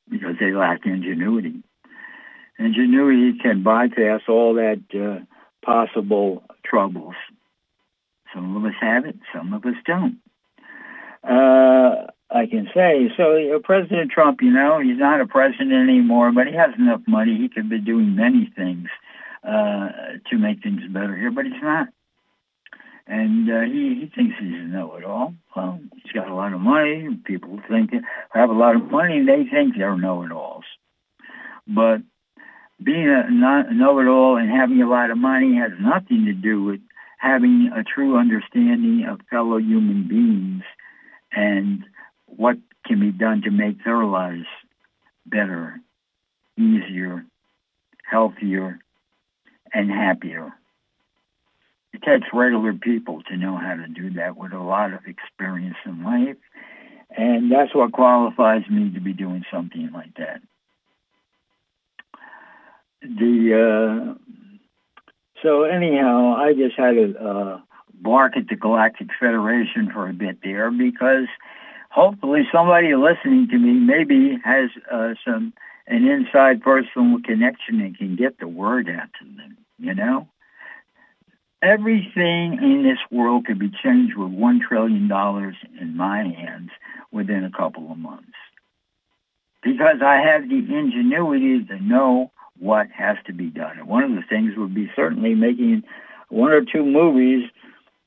because 0.08 0.36
they 0.38 0.52
lack 0.52 0.84
ingenuity. 0.84 1.62
Ingenuity 2.58 3.38
can 3.38 3.62
bypass 3.62 4.22
all 4.28 4.54
that 4.54 4.82
uh, 4.94 5.24
possible 5.64 6.42
troubles. 6.64 7.14
Some 8.34 8.56
of 8.56 8.64
us 8.64 8.76
have 8.80 9.06
it, 9.06 9.16
some 9.34 9.52
of 9.52 9.64
us 9.64 9.74
don't. 9.84 10.18
Uh, 11.22 12.06
I 12.30 12.46
can 12.46 12.68
say. 12.72 13.10
So 13.16 13.56
uh, 13.56 13.58
President 13.58 14.12
Trump, 14.12 14.40
you 14.40 14.50
know, 14.52 14.78
he's 14.78 14.98
not 14.98 15.20
a 15.20 15.26
president 15.26 15.72
anymore, 15.72 16.32
but 16.32 16.46
he 16.46 16.54
has 16.54 16.70
enough 16.78 17.02
money. 17.06 17.36
He 17.36 17.48
could 17.48 17.68
be 17.68 17.78
doing 17.78 18.14
many 18.14 18.50
things 18.56 18.88
uh, 19.42 19.88
to 20.30 20.38
make 20.38 20.62
things 20.62 20.82
better 20.90 21.16
here, 21.16 21.30
but 21.30 21.44
he's 21.44 21.62
not. 21.62 21.88
And 23.06 23.50
uh, 23.50 23.62
he, 23.62 23.94
he 24.00 24.12
thinks 24.14 24.36
he's 24.38 24.54
a 24.54 24.62
know-it-all. 24.62 25.34
Well, 25.56 25.80
he's 25.96 26.12
got 26.12 26.28
a 26.28 26.34
lot 26.34 26.52
of 26.52 26.60
money. 26.60 27.08
People 27.24 27.60
think 27.68 27.90
have 28.32 28.50
a 28.50 28.54
lot 28.54 28.76
of 28.76 28.88
money. 28.90 29.18
and 29.18 29.28
They 29.28 29.44
think 29.50 29.76
they're 29.76 29.96
know-it-alls. 29.96 30.64
But 31.66 32.02
being 32.82 33.08
a 33.08 33.30
know-it-all 33.72 34.36
and 34.36 34.50
having 34.50 34.82
a 34.82 34.88
lot 34.88 35.10
of 35.10 35.18
money 35.18 35.56
has 35.56 35.72
nothing 35.78 36.24
to 36.26 36.32
do 36.32 36.62
with 36.62 36.80
having 37.18 37.70
a 37.74 37.84
true 37.84 38.16
understanding 38.16 39.06
of 39.06 39.20
fellow 39.28 39.58
human 39.58 40.08
beings 40.08 40.62
and 41.32 41.84
what 42.26 42.56
can 42.86 42.98
be 43.00 43.10
done 43.10 43.42
to 43.42 43.50
make 43.50 43.84
their 43.84 44.04
lives 44.04 44.46
better, 45.26 45.78
easier, 46.56 47.24
healthier, 48.10 48.78
and 49.74 49.90
happier. 49.90 50.52
It 51.92 52.02
takes 52.02 52.28
regular 52.32 52.72
people 52.72 53.22
to 53.24 53.36
know 53.36 53.56
how 53.56 53.74
to 53.74 53.88
do 53.88 54.10
that 54.14 54.36
with 54.36 54.52
a 54.52 54.58
lot 54.58 54.94
of 54.94 55.00
experience 55.06 55.76
in 55.84 56.02
life. 56.02 56.36
And 57.10 57.50
that's 57.50 57.74
what 57.74 57.92
qualifies 57.92 58.62
me 58.70 58.90
to 58.90 59.00
be 59.00 59.12
doing 59.12 59.44
something 59.52 59.90
like 59.92 60.14
that. 60.14 60.40
The 63.02 64.14
uh, 64.14 64.14
so 65.42 65.62
anyhow, 65.64 66.34
I 66.36 66.52
just 66.52 66.76
had 66.76 66.92
to 66.92 67.18
uh, 67.18 67.60
bark 67.94 68.36
at 68.36 68.48
the 68.48 68.56
Galactic 68.56 69.08
Federation 69.18 69.90
for 69.92 70.08
a 70.08 70.12
bit 70.12 70.38
there 70.42 70.70
because 70.70 71.26
hopefully 71.90 72.46
somebody 72.52 72.94
listening 72.94 73.48
to 73.48 73.58
me 73.58 73.72
maybe 73.72 74.38
has 74.44 74.70
uh, 74.90 75.14
some 75.24 75.52
an 75.86 76.06
inside 76.06 76.62
personal 76.62 77.20
connection 77.22 77.80
and 77.80 77.96
can 77.96 78.16
get 78.16 78.38
the 78.38 78.46
word 78.46 78.88
out 78.88 79.08
to 79.18 79.24
them. 79.24 79.56
You 79.78 79.94
know, 79.94 80.28
everything 81.62 82.58
in 82.62 82.82
this 82.82 82.98
world 83.10 83.46
could 83.46 83.58
be 83.58 83.70
changed 83.82 84.16
with 84.16 84.30
one 84.30 84.60
trillion 84.60 85.08
dollars 85.08 85.56
in 85.80 85.96
my 85.96 86.22
hands 86.22 86.70
within 87.10 87.44
a 87.44 87.50
couple 87.50 87.90
of 87.90 87.98
months 87.98 88.26
because 89.62 90.00
I 90.02 90.16
have 90.16 90.48
the 90.48 90.56
ingenuity 90.56 91.64
to 91.64 91.80
know 91.80 92.30
what 92.60 92.88
has 92.96 93.16
to 93.26 93.32
be 93.32 93.46
done. 93.46 93.78
And 93.78 93.88
one 93.88 94.04
of 94.04 94.10
the 94.10 94.22
things 94.28 94.52
would 94.56 94.74
be 94.74 94.90
certainly 94.94 95.34
making 95.34 95.82
one 96.28 96.52
or 96.52 96.62
two 96.62 96.84
movies 96.84 97.48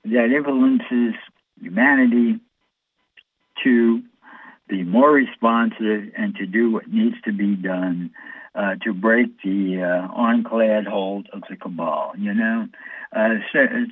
that 0.06 0.32
influences 0.34 1.16
humanity 1.60 2.40
to 3.64 4.02
be 4.70 4.84
more 4.84 5.12
responsive 5.12 6.12
and 6.18 6.36
to 6.36 6.46
do 6.46 6.72
what 6.72 6.88
needs 6.88 7.16
to 7.26 7.34
be 7.34 7.56
done 7.56 8.12
uh, 8.56 8.76
to 8.84 8.94
break 8.94 9.42
the 9.44 9.82
uh, 9.82 10.90
hold 10.90 11.28
of 11.34 11.44
the 11.50 11.56
cabal. 11.56 12.14
You 12.18 12.34
know, 12.34 12.68
uh, 13.16 13.36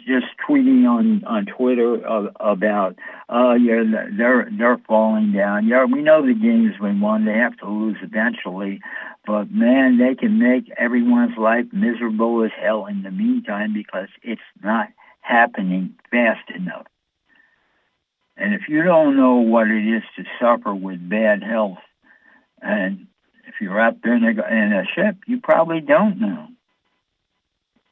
just 0.07 0.27
tweeting 0.47 0.87
on 0.87 1.23
on 1.25 1.45
Twitter 1.45 1.95
about, 2.39 2.97
oh 3.29 3.53
yeah, 3.53 3.83
they're 4.17 4.49
they're 4.51 4.81
falling 4.87 5.31
down. 5.31 5.67
Yeah, 5.67 5.85
we 5.85 6.01
know 6.01 6.25
the 6.25 6.33
game's 6.33 6.79
won. 6.79 7.25
They 7.25 7.33
have 7.33 7.57
to 7.57 7.69
lose 7.69 7.97
eventually, 8.01 8.81
but 9.25 9.51
man, 9.51 9.97
they 9.97 10.15
can 10.15 10.39
make 10.39 10.71
everyone's 10.77 11.37
life 11.37 11.65
miserable 11.71 12.43
as 12.43 12.51
hell 12.59 12.85
in 12.85 13.03
the 13.03 13.11
meantime 13.11 13.73
because 13.73 14.09
it's 14.23 14.41
not 14.63 14.89
happening 15.21 15.95
fast 16.09 16.49
enough. 16.55 16.87
And 18.37 18.55
if 18.55 18.67
you 18.67 18.81
don't 18.83 19.17
know 19.17 19.35
what 19.35 19.67
it 19.67 19.87
is 19.87 20.03
to 20.15 20.23
suffer 20.39 20.73
with 20.73 21.07
bad 21.07 21.43
health, 21.43 21.77
and 22.59 23.07
you're 23.61 23.79
out 23.79 23.97
there 24.03 24.15
in 24.15 24.23
a, 24.23 24.29
in 24.29 24.73
a 24.73 24.85
ship, 24.95 25.17
you 25.27 25.39
probably 25.39 25.81
don't 25.81 26.19
know. 26.19 26.47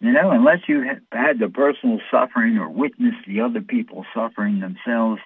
You 0.02 0.14
know, 0.14 0.32
unless 0.32 0.60
you 0.68 0.84
had 1.12 1.40
the 1.40 1.50
personal 1.50 2.00
suffering 2.10 2.58
or 2.58 2.70
witnessed 2.70 3.26
the 3.28 3.42
other 3.42 3.62
people 3.62 4.06
suffering 4.14 4.62
themselves, 4.62 5.22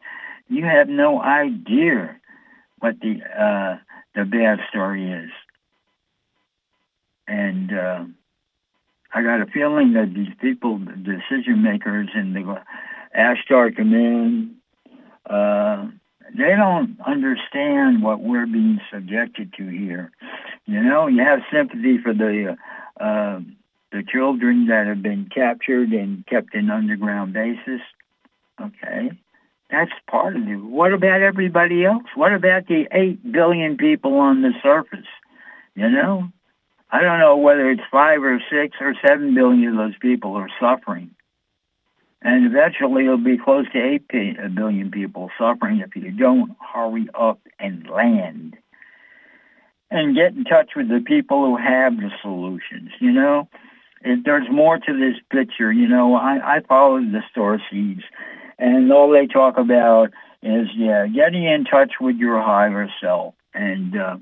you 0.50 0.66
have 0.66 0.89
no 0.89 1.22
idea 1.22 2.16
what 2.80 3.00
the 3.00 3.22
uh, 3.24 3.78
the 4.16 4.26
bad 4.26 4.60
story 4.70 5.12
is. 5.12 5.30
And 7.28 7.72
uh, 7.72 8.06
I 9.14 9.22
got 9.22 9.41
a 9.41 9.46
feeling 9.46 9.94
that 9.94 10.14
these 10.14 10.34
people, 10.41 10.80
the 10.80 10.91
decision 10.91 11.62
makers 11.62 12.10
in 12.16 12.34
the 12.34 12.62
Ashtar 13.18 13.76
Command, 13.76 14.56
uh, 15.30 15.88
they 16.36 16.55
don't 16.55 16.97
understand 17.05 18.01
what 18.01 18.21
we're 18.21 18.47
being 18.47 18.79
subjected 18.91 19.53
to 19.57 19.67
here. 19.67 20.11
You 20.65 20.81
know, 20.81 21.07
you 21.07 21.23
have 21.23 21.41
sympathy 21.51 21.97
for 21.97 22.13
the 22.13 22.57
uh, 22.99 23.39
the 23.91 24.03
children 24.03 24.67
that 24.67 24.88
have 24.88 25.01
been 25.03 25.29
captured 25.34 25.91
and 25.91 26.25
kept 26.25 26.55
in 26.55 26.69
underground 26.69 27.34
bases. 27.34 27.81
Okay, 28.59 29.11
that's 29.69 29.91
part 30.09 30.36
of 30.36 30.47
it. 30.47 30.55
What 30.55 30.93
about 30.93 31.21
everybody 31.21 31.86
else? 31.86 32.05
What 32.15 32.34
about 32.34 32.67
the 32.67 32.88
eight 32.91 33.31
billion 33.31 33.77
people 33.77 34.17
on 34.17 34.41
the 34.41 34.53
surface? 34.63 35.07
You 35.75 35.89
know, 35.89 36.29
I 36.91 37.01
don't 37.01 37.19
know 37.19 37.38
whether 37.38 37.69
it's 37.69 37.81
five 37.91 38.23
or 38.23 38.39
six 38.51 38.77
or 38.79 38.95
seven 39.05 39.34
billion 39.34 39.69
of 39.69 39.77
those 39.77 39.97
people 39.99 40.36
are 40.36 40.49
suffering. 40.59 41.11
And 42.24 42.45
eventually 42.45 43.03
it'll 43.03 43.17
be 43.17 43.38
close 43.38 43.65
to 43.74 43.80
8 43.80 44.55
billion 44.55 44.91
people 44.91 45.30
suffering 45.38 45.80
if 45.80 45.93
you 45.95 46.11
don't 46.11 46.55
hurry 46.74 47.09
up 47.13 47.39
and 47.59 47.88
land. 47.89 48.55
And 49.91 50.15
get 50.15 50.34
in 50.34 50.45
touch 50.45 50.71
with 50.76 50.88
the 50.88 51.01
people 51.05 51.45
who 51.45 51.57
have 51.57 51.97
the 51.97 52.09
solutions, 52.21 52.91
you 52.99 53.11
know? 53.11 53.49
It, 54.01 54.24
there's 54.26 54.49
more 54.49 54.80
to 54.80 54.93
this 54.97 55.21
picture, 55.30 55.71
you 55.71 55.88
know. 55.88 56.15
I, 56.15 56.55
I 56.55 56.59
follow 56.61 56.99
the 56.99 57.21
star 57.30 57.61
seeds, 57.69 58.03
and 58.57 58.91
all 58.91 59.09
they 59.09 59.28
talk 59.28 59.57
about 59.57 60.11
is, 60.41 60.67
yeah, 60.76 61.07
getting 61.07 61.43
in 61.43 61.65
touch 61.65 61.93
with 62.01 62.17
your 62.17 62.41
higher 62.41 62.89
self. 63.01 63.36
And, 63.53 63.95
uh, 63.95 64.17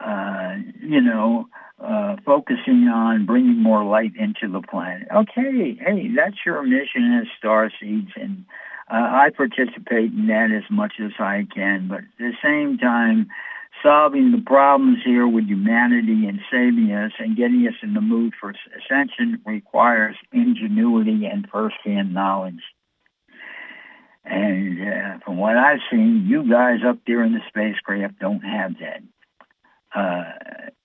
uh, 0.00 0.56
you 0.80 1.00
know, 1.00 1.48
uh, 1.78 2.16
focusing 2.24 2.88
on 2.88 3.26
bringing 3.26 3.62
more 3.62 3.84
light 3.84 4.12
into 4.16 4.48
the 4.50 4.66
planet. 4.66 5.08
Okay, 5.14 5.74
hey, 5.74 6.08
that's 6.14 6.36
your 6.44 6.62
mission 6.62 7.20
as 7.20 7.26
star 7.38 7.70
seeds, 7.80 8.12
and 8.16 8.44
uh, 8.90 9.08
I 9.10 9.30
participate 9.30 10.12
in 10.12 10.26
that 10.28 10.50
as 10.50 10.64
much 10.70 10.94
as 11.00 11.12
I 11.18 11.46
can. 11.54 11.88
But 11.88 11.98
at 11.98 12.18
the 12.18 12.32
same 12.42 12.78
time, 12.78 13.28
solving 13.82 14.32
the 14.32 14.40
problems 14.40 14.98
here 15.04 15.28
with 15.28 15.46
humanity 15.46 16.26
and 16.26 16.40
saving 16.50 16.92
us 16.92 17.12
and 17.18 17.36
getting 17.36 17.66
us 17.66 17.74
in 17.82 17.94
the 17.94 18.00
mood 18.00 18.32
for 18.40 18.54
ascension 18.78 19.40
requires 19.44 20.16
ingenuity 20.32 21.26
and 21.26 21.48
first-hand 21.50 22.14
knowledge. 22.14 22.62
And 24.24 24.80
uh, 24.80 25.18
from 25.24 25.36
what 25.36 25.56
I've 25.56 25.80
seen, 25.90 26.24
you 26.26 26.48
guys 26.48 26.80
up 26.84 26.98
there 27.06 27.22
in 27.22 27.32
the 27.32 27.42
spacecraft 27.48 28.18
don't 28.18 28.40
have 28.40 28.78
that 28.80 29.02
uh, 29.96 30.24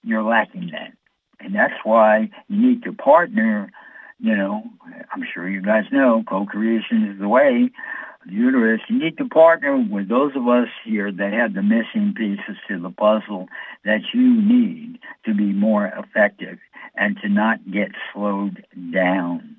you're 0.04 0.24
lacking 0.24 0.72
that. 0.72 0.94
And 1.40 1.54
that's 1.54 1.74
why 1.84 2.30
you 2.48 2.70
need 2.70 2.84
to 2.84 2.94
partner, 2.94 3.72
you 4.20 4.36
know, 4.36 4.64
I'm 5.12 5.24
sure 5.34 5.50
you 5.50 5.62
guys 5.62 5.86
know 5.92 6.24
co-creation 6.28 7.12
is 7.12 7.20
the 7.20 7.28
way, 7.28 7.70
uterus. 8.28 8.82
You 8.88 9.00
need 9.00 9.18
to 9.18 9.26
partner 9.26 9.78
with 9.78 10.08
those 10.08 10.36
of 10.36 10.48
us 10.48 10.68
here 10.86 11.12
that 11.12 11.34
have 11.34 11.54
the 11.54 11.64
missing 11.64 12.14
pieces 12.16 12.58
to 12.68 12.80
the 12.80 12.92
puzzle 12.92 13.48
that 13.84 14.02
you 14.14 14.42
need 14.42 15.00
to 15.26 15.34
be 15.34 15.52
more 15.52 15.88
effective 15.88 16.60
and 16.96 17.18
to 17.22 17.30
not 17.30 17.60
get 17.72 17.92
slowed 18.14 18.66
down. 18.94 19.58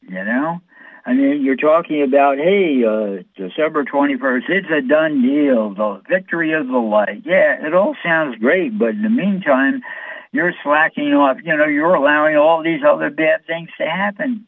You 0.00 0.24
know? 0.24 0.60
I 1.04 1.14
mean, 1.14 1.44
you're 1.44 1.56
talking 1.56 2.02
about, 2.02 2.38
hey, 2.38 2.84
uh, 2.84 3.22
December 3.36 3.84
21st, 3.84 4.48
it's 4.48 4.68
a 4.70 4.80
done 4.80 5.22
deal, 5.22 5.74
the 5.74 6.00
victory 6.08 6.52
of 6.52 6.68
the 6.68 6.78
light. 6.78 7.22
Yeah, 7.24 7.66
it 7.66 7.74
all 7.74 7.96
sounds 8.04 8.38
great, 8.38 8.78
but 8.78 8.90
in 8.90 9.02
the 9.02 9.10
meantime, 9.10 9.82
you're 10.30 10.54
slacking 10.62 11.12
off. 11.12 11.38
You 11.42 11.56
know, 11.56 11.66
you're 11.66 11.94
allowing 11.94 12.36
all 12.36 12.62
these 12.62 12.82
other 12.86 13.10
bad 13.10 13.44
things 13.46 13.68
to 13.78 13.84
happen. 13.84 14.46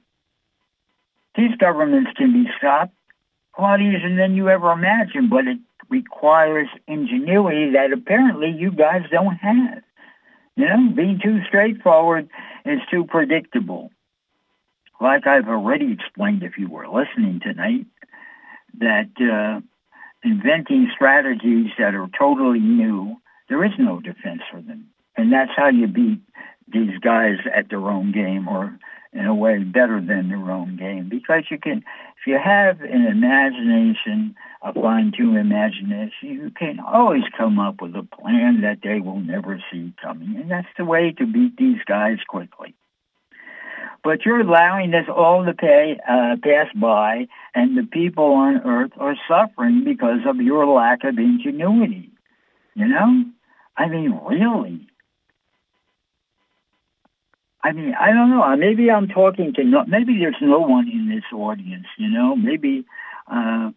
These 1.36 1.56
governments 1.56 2.12
can 2.16 2.32
be 2.32 2.48
stopped 2.56 2.94
a 3.58 3.62
lot 3.62 3.80
easier 3.80 4.14
than 4.14 4.34
you 4.34 4.48
ever 4.48 4.70
imagined, 4.70 5.30
but 5.30 5.46
it 5.46 5.58
requires 5.88 6.68
ingenuity 6.86 7.70
that 7.72 7.92
apparently 7.92 8.50
you 8.50 8.70
guys 8.70 9.02
don't 9.10 9.36
have. 9.36 9.82
You 10.56 10.68
know, 10.68 10.90
being 10.94 11.20
too 11.20 11.40
straightforward 11.48 12.28
is 12.64 12.80
too 12.90 13.04
predictable. 13.04 13.90
Like 15.00 15.26
I've 15.26 15.48
already 15.48 15.92
explained 15.92 16.42
if 16.42 16.56
you 16.58 16.68
were 16.68 16.86
listening 16.86 17.40
tonight, 17.40 17.86
that 18.78 19.10
uh, 19.20 19.60
inventing 20.22 20.90
strategies 20.94 21.70
that 21.78 21.94
are 21.94 22.08
totally 22.18 22.60
new, 22.60 23.16
there 23.48 23.64
is 23.64 23.72
no 23.78 24.00
defense 24.00 24.42
for 24.50 24.60
them. 24.60 24.88
And 25.16 25.32
that's 25.32 25.52
how 25.54 25.68
you 25.68 25.86
beat 25.86 26.20
these 26.72 26.98
guys 26.98 27.38
at 27.54 27.68
their 27.68 27.88
own 27.88 28.12
game 28.12 28.48
or 28.48 28.78
in 29.12 29.26
a 29.26 29.34
way 29.34 29.58
better 29.58 30.00
than 30.00 30.28
their 30.28 30.50
own 30.50 30.76
game. 30.76 31.08
Because 31.08 31.44
you 31.50 31.58
can 31.58 31.84
if 32.18 32.26
you 32.26 32.38
have 32.42 32.80
an 32.80 33.06
imagination 33.06 34.34
a 34.62 34.72
fine-tuned 34.72 35.36
imagination 35.36 36.10
you 36.22 36.50
can 36.50 36.80
always 36.80 37.22
come 37.36 37.58
up 37.58 37.82
with 37.82 37.94
a 37.94 38.02
plan 38.02 38.62
that 38.62 38.78
they 38.82 38.98
will 38.98 39.20
never 39.20 39.62
see 39.70 39.92
coming. 40.02 40.36
And 40.36 40.50
that's 40.50 40.68
the 40.78 40.86
way 40.86 41.12
to 41.12 41.26
beat 41.26 41.56
these 41.58 41.84
guys 41.86 42.18
quickly 42.26 42.74
but 44.04 44.24
you're 44.24 44.40
allowing 44.40 44.90
this 44.90 45.06
all 45.08 45.44
to 45.44 45.54
pay, 45.54 45.98
uh, 46.08 46.36
pass 46.42 46.68
by 46.76 47.26
and 47.54 47.76
the 47.76 47.84
people 47.84 48.34
on 48.34 48.60
earth 48.64 48.92
are 48.98 49.16
suffering 49.26 49.82
because 49.84 50.20
of 50.26 50.36
your 50.36 50.66
lack 50.66 51.02
of 51.04 51.18
ingenuity 51.18 52.10
you 52.74 52.86
know 52.86 53.24
i 53.76 53.88
mean 53.88 54.20
really 54.28 54.86
I 57.64 57.72
mean, 57.72 57.94
I 57.98 58.12
don't 58.12 58.28
know. 58.28 58.54
Maybe 58.56 58.90
I'm 58.90 59.08
talking 59.08 59.54
to 59.54 59.64
no. 59.64 59.84
Maybe 59.86 60.18
there's 60.18 60.36
no 60.42 60.58
one 60.58 60.86
in 60.86 61.08
this 61.08 61.24
audience. 61.32 61.86
You 61.96 62.10
know, 62.10 62.36
maybe 62.36 62.84
uh, 63.26 63.70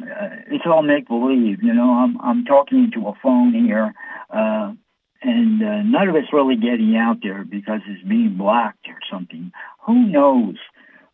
uh, 0.00 0.28
it's 0.46 0.64
all 0.64 0.82
make 0.82 1.08
believe. 1.08 1.60
You 1.60 1.74
know, 1.74 1.90
I'm 1.90 2.20
I'm 2.20 2.44
talking 2.44 2.92
to 2.94 3.08
a 3.08 3.14
phone 3.20 3.52
here, 3.52 3.94
uh, 4.30 4.72
and 5.22 5.62
uh, 5.62 5.82
none 5.82 6.08
of 6.08 6.16
it's 6.16 6.32
really 6.32 6.56
getting 6.56 6.96
out 6.96 7.18
there 7.22 7.44
because 7.44 7.80
it's 7.86 8.06
being 8.06 8.36
blocked 8.36 8.88
or 8.88 8.98
something. 9.10 9.52
Who 9.86 10.06
knows? 10.06 10.56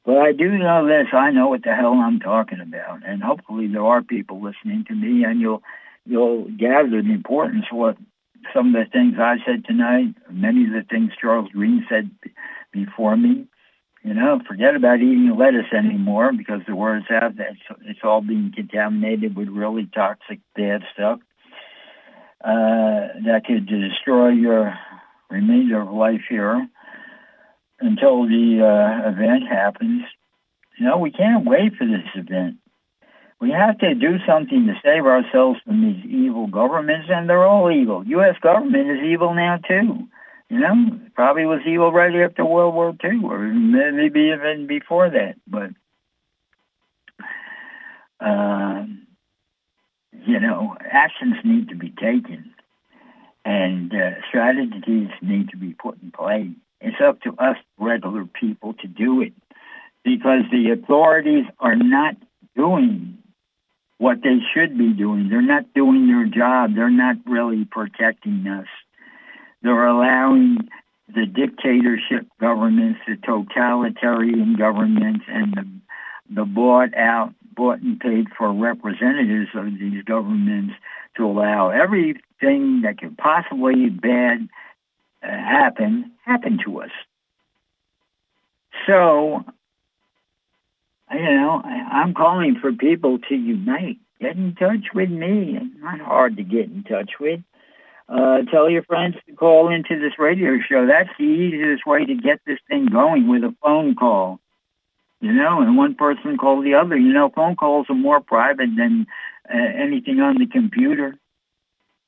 But 0.05 0.19
I 0.19 0.33
do 0.33 0.57
know 0.57 0.87
this. 0.87 1.09
I 1.13 1.31
know 1.31 1.49
what 1.49 1.65
the 1.65 1.75
hell 1.75 1.93
I'm 1.93 2.19
talking 2.19 2.61
about, 2.61 3.07
and 3.07 3.23
hopefully 3.23 3.67
there 3.67 3.85
are 3.85 4.03
people 4.03 4.41
listening 4.41 4.85
to 4.89 4.95
me, 4.95 5.25
and 5.25 5.41
you'll 5.41 5.63
you'll 6.07 6.45
gather 6.57 7.03
the 7.03 7.13
importance 7.13 7.67
of 7.71 7.77
what 7.77 7.97
some 8.55 8.75
of 8.75 8.85
the 8.85 8.91
things 8.91 9.17
I 9.19 9.37
said 9.45 9.67
tonight, 9.67 10.15
many 10.31 10.65
of 10.65 10.73
the 10.73 10.85
things 10.89 11.11
Charles 11.21 11.51
Green 11.51 11.85
said 11.89 12.11
before 12.73 13.17
me. 13.17 13.47
You 14.03 14.15
know, 14.15 14.41
forget 14.49 14.75
about 14.75 15.01
eating 15.01 15.37
lettuce 15.37 15.73
anymore 15.77 16.33
because 16.33 16.61
the 16.67 16.75
words 16.75 17.05
have 17.09 17.37
that 17.37 17.57
it's 17.85 18.01
all 18.03 18.23
being 18.23 18.53
contaminated 18.55 19.37
with 19.37 19.49
really 19.49 19.87
toxic 19.93 20.39
bad 20.57 20.85
stuff 20.95 21.21
uh, 22.43 23.19
that 23.25 23.43
could 23.47 23.67
destroy 23.67 24.29
your 24.29 24.79
remainder 25.31 25.81
of 25.81 25.91
life 25.91 26.23
here 26.29 26.69
until 27.81 28.27
the 28.27 28.63
uh, 28.63 29.09
event 29.09 29.45
happens. 29.49 30.03
You 30.79 30.87
know, 30.87 30.99
we 30.99 31.11
can't 31.11 31.45
wait 31.45 31.75
for 31.77 31.87
this 31.87 32.07
event. 32.15 32.57
We 33.41 33.51
have 33.51 33.79
to 33.79 33.95
do 33.95 34.19
something 34.27 34.67
to 34.67 34.75
save 34.85 35.07
ourselves 35.07 35.61
from 35.65 35.81
these 35.81 36.05
evil 36.05 36.49
governments, 36.49 37.09
and 37.09 37.29
they're 37.29 37.45
all 37.45 37.71
evil. 37.71 38.05
U.S. 38.07 38.35
government 38.41 38.91
is 38.91 39.05
evil 39.05 39.35
now, 39.35 39.59
too. 39.59 40.09
You 40.49 40.59
know, 40.61 40.99
probably 41.15 41.47
was 41.47 41.61
evil 41.67 41.93
right 41.93 42.15
after 42.17 42.45
World 42.45 42.75
War 42.75 42.97
II, 43.05 43.21
or 43.25 43.39
maybe 43.39 44.33
even 44.35 44.67
before 44.67 45.11
that. 45.11 45.37
But, 45.47 45.71
uh, 48.19 48.87
you 50.25 50.41
know, 50.41 50.77
actions 50.81 51.37
need 51.45 51.69
to 51.69 51.75
be 51.75 51.91
taken, 51.91 52.55
and 53.45 53.93
uh, 53.95 54.11
strategies 54.29 55.09
need 55.23 55.51
to 55.51 55.57
be 55.57 55.73
put 55.73 56.01
in 56.03 56.11
play. 56.11 56.51
It's 56.81 57.01
up 57.01 57.23
to 57.23 57.35
us 57.39 57.57
regular 57.79 58.25
people 58.25 58.75
to 58.75 58.87
do 58.87 59.21
it 59.23 59.33
because 60.05 60.43
the 60.51 60.71
authorities 60.71 61.45
are 61.59 61.77
not 61.77 62.17
doing 62.55 63.19
what 63.99 64.23
they 64.23 64.39
should 64.55 64.79
be 64.79 64.93
doing. 64.93 65.29
They're 65.29 65.43
not 65.43 65.73
doing 65.75 66.07
their 66.07 66.27
job. 66.27 66.75
They're 66.75 66.91
not 66.91 67.17
really 67.27 67.65
protecting 67.65 68.47
us. 68.47 68.69
They're 69.63 69.87
allowing 69.87 70.69
the 71.15 71.27
dictatorship 71.27 72.27
governments, 72.41 73.01
the 73.07 73.17
totalitarian 73.17 74.57
governments, 74.57 75.25
and 75.27 75.55
the, 75.55 76.35
the 76.35 76.45
bought 76.45 76.95
out, 76.95 77.35
bought 77.59 77.83
and 77.83 77.99
paid 77.99 78.29
for 78.37 78.53
representatives 78.53 79.51
of 79.55 79.67
these 79.79 80.05
governments 80.05 80.75
to 81.17 81.27
allow 81.27 81.71
everything 81.71 82.83
that 82.83 82.99
could 82.99 83.19
possibly 83.19 83.91
bad 83.91 84.49
uh, 85.23 85.27
happen, 85.27 86.13
happen 86.25 86.61
to 86.65 86.83
us. 86.83 86.91
So 88.87 89.45
you 91.13 91.23
know, 91.23 91.63
I, 91.65 92.01
I'm 92.01 92.15
calling 92.15 92.57
for 92.61 92.73
people 92.73 93.19
to 93.29 93.35
unite. 93.35 93.99
Get 94.21 94.37
in 94.37 94.55
touch 94.55 94.93
with 94.95 95.11
me. 95.11 95.57
It's 95.57 95.83
not 95.83 96.01
hard 96.01 96.37
to 96.37 96.43
get 96.43 96.67
in 96.67 96.85
touch 96.85 97.13
with. 97.21 97.41
Uh, 98.09 98.43
tell 98.51 98.69
your 98.71 98.83
friends 98.83 99.17
to 99.27 99.35
call 99.35 99.69
into 99.69 99.99
this 99.99 100.19
radio 100.19 100.59
show. 100.67 100.87
That's 100.87 101.11
the 101.19 101.25
easiest 101.25 101.87
way 101.87 102.05
to 102.05 102.15
get 102.15 102.41
this 102.47 102.59
thing 102.69 102.87
going 102.87 103.29
with 103.29 103.45
a 103.45 103.55
phone 103.63 103.95
call. 103.95 104.41
You 105.21 105.33
know, 105.33 105.61
and 105.61 105.77
one 105.77 105.95
person 105.95 106.37
call 106.39 106.63
the 106.63 106.75
other. 106.75 106.97
You 106.97 107.13
know, 107.13 107.31
phone 107.35 107.57
calls 107.57 107.87
are 107.89 107.95
more 107.95 108.21
private 108.21 108.71
than 108.77 109.07
uh, 109.53 109.57
anything 109.57 110.21
on 110.21 110.39
the 110.39 110.47
computer 110.47 111.19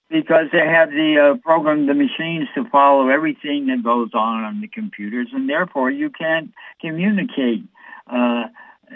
because 0.08 0.46
they 0.52 0.66
have 0.66 0.90
the 0.90 1.18
uh, 1.18 1.38
program, 1.42 1.86
the 1.86 1.94
machines 1.94 2.48
to 2.54 2.68
follow 2.70 3.08
everything 3.08 3.66
that 3.66 3.82
goes 3.82 4.10
on 4.14 4.44
on 4.44 4.60
the 4.60 4.68
computers, 4.68 5.28
and 5.32 5.48
therefore 5.48 5.90
you 5.90 6.10
can't 6.10 6.52
communicate. 6.80 7.64
Uh, 8.06 8.44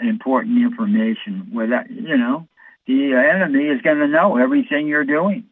important 0.01 0.61
information 0.61 1.49
without, 1.53 1.89
you 1.89 2.17
know, 2.17 2.47
the 2.87 3.13
enemy 3.13 3.65
is 3.65 3.81
going 3.81 3.97
to 3.97 4.07
know 4.07 4.37
everything 4.37 4.87
you're 4.87 5.05
doing. 5.05 5.45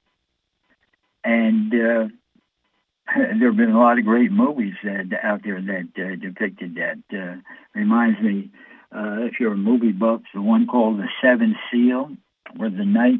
And 1.24 1.74
uh, 1.74 2.07
there 3.16 3.49
have 3.49 3.58
been 3.58 3.72
a 3.72 3.80
lot 3.80 3.99
of 3.99 4.06
great 4.06 4.32
movies 4.32 4.74
out 5.24 5.41
there 5.43 5.62
that 5.62 5.89
uh, 5.97 6.16
depicted 6.16 6.76
that. 6.76 6.99
Uh, 7.12 7.36
reminds 7.76 8.20
me, 8.22 8.51
uh, 8.95 9.24
if 9.24 9.39
you're 9.39 9.54
a 9.54 9.58
movie 9.58 9.91
buff, 9.91 10.22
the 10.34 10.41
one 10.41 10.68
called 10.68 10.99
The 10.99 11.08
Seventh 11.22 11.58
Seal, 11.72 12.12
where 12.56 12.70
the 12.70 12.86
knight 12.86 13.20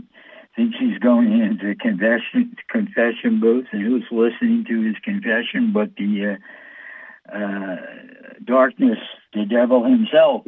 thinks 0.56 0.78
he's 0.80 1.00
going 1.00 1.32
into 1.42 1.68
the 1.68 1.76
confession 1.76 2.56
confession 2.70 3.40
booth, 3.40 3.66
and 3.72 3.82
who's 3.82 4.06
listening 4.12 4.66
to 4.68 4.82
his 4.82 4.96
confession 5.04 5.72
but 5.74 5.96
the 5.98 6.38
uh, 7.34 7.36
uh, 7.36 7.76
darkness, 8.46 9.00
the 9.34 9.46
devil 9.46 9.84
himself 9.84 10.44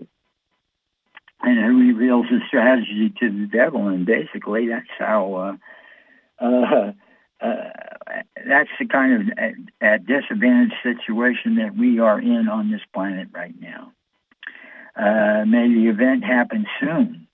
and 1.45 1.59
it 1.59 1.67
reveals 1.67 2.27
his 2.29 2.41
strategy 2.47 3.13
to 3.19 3.29
the 3.29 3.47
devil. 3.47 3.87
And 3.87 4.05
basically, 4.05 4.67
that's 4.69 4.85
how. 4.97 5.57
Uh, 6.41 6.43
uh, 6.43 6.91
uh, 7.45 7.69
that's 8.47 8.69
the 8.79 8.85
kind 8.85 9.13
of 9.13 9.37
a, 9.37 9.95
a 9.95 9.99
disadvantaged 9.99 10.75
situation 10.83 11.55
that 11.55 11.75
we 11.75 11.99
are 11.99 12.19
in 12.19 12.47
on 12.47 12.71
this 12.71 12.81
planet 12.93 13.29
right 13.33 13.55
now. 13.59 13.91
Uh, 14.95 15.45
may 15.45 15.67
the 15.67 15.87
event 15.89 16.23
happen 16.23 16.65
soon. 16.79 17.27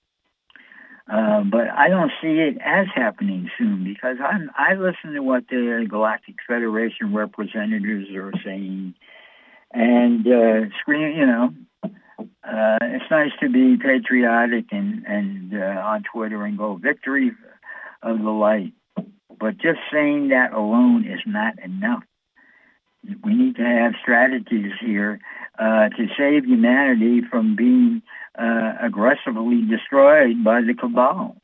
Uh, 1.12 1.44
but 1.44 1.68
I 1.70 1.90
don't 1.90 2.12
see 2.22 2.40
it 2.40 2.58
as 2.64 2.88
happening 2.96 3.52
soon 3.58 3.84
because 3.84 4.18
I'm, 4.24 4.50
I 4.56 4.76
listen 4.76 5.14
to 5.14 5.20
what 5.20 5.48
the 5.50 5.86
Galactic 5.90 6.36
Federation 6.48 7.14
representatives 7.14 8.10
are 8.16 8.32
saying 8.46 8.96
and 9.74 10.28
uh, 10.28 10.70
scream, 10.80 11.18
you 11.18 11.26
know, 11.26 11.54
uh, 11.84 12.78
it's 12.82 13.10
nice 13.10 13.32
to 13.40 13.50
be 13.50 13.78
patriotic 13.78 14.66
and, 14.72 15.06
and 15.06 15.54
uh, 15.54 15.82
on 15.82 16.04
Twitter 16.04 16.46
and 16.46 16.58
go 16.58 16.76
victory 16.76 17.32
of 18.02 18.20
the 18.20 18.30
light. 18.30 18.74
But 19.42 19.58
just 19.58 19.80
saying 19.92 20.30
that 20.30 20.54
alone 20.54 21.06
is 21.06 21.20
not 21.26 21.60
enough. 21.60 22.04
We 23.24 23.34
need 23.34 23.56
to 23.56 23.64
have 23.64 23.94
strategies 24.00 24.72
here 24.80 25.20
uh, 25.58 25.90
to 25.90 26.08
save 26.16 26.46
humanity 26.46 27.22
from 27.30 27.56
being 27.56 28.04
uh, 28.38 28.42
uh, 28.42 28.78
aggressively 28.82 29.62
destroyed 29.64 30.44
by 30.44 30.62
the 30.62 30.74
cabal. 30.74 31.36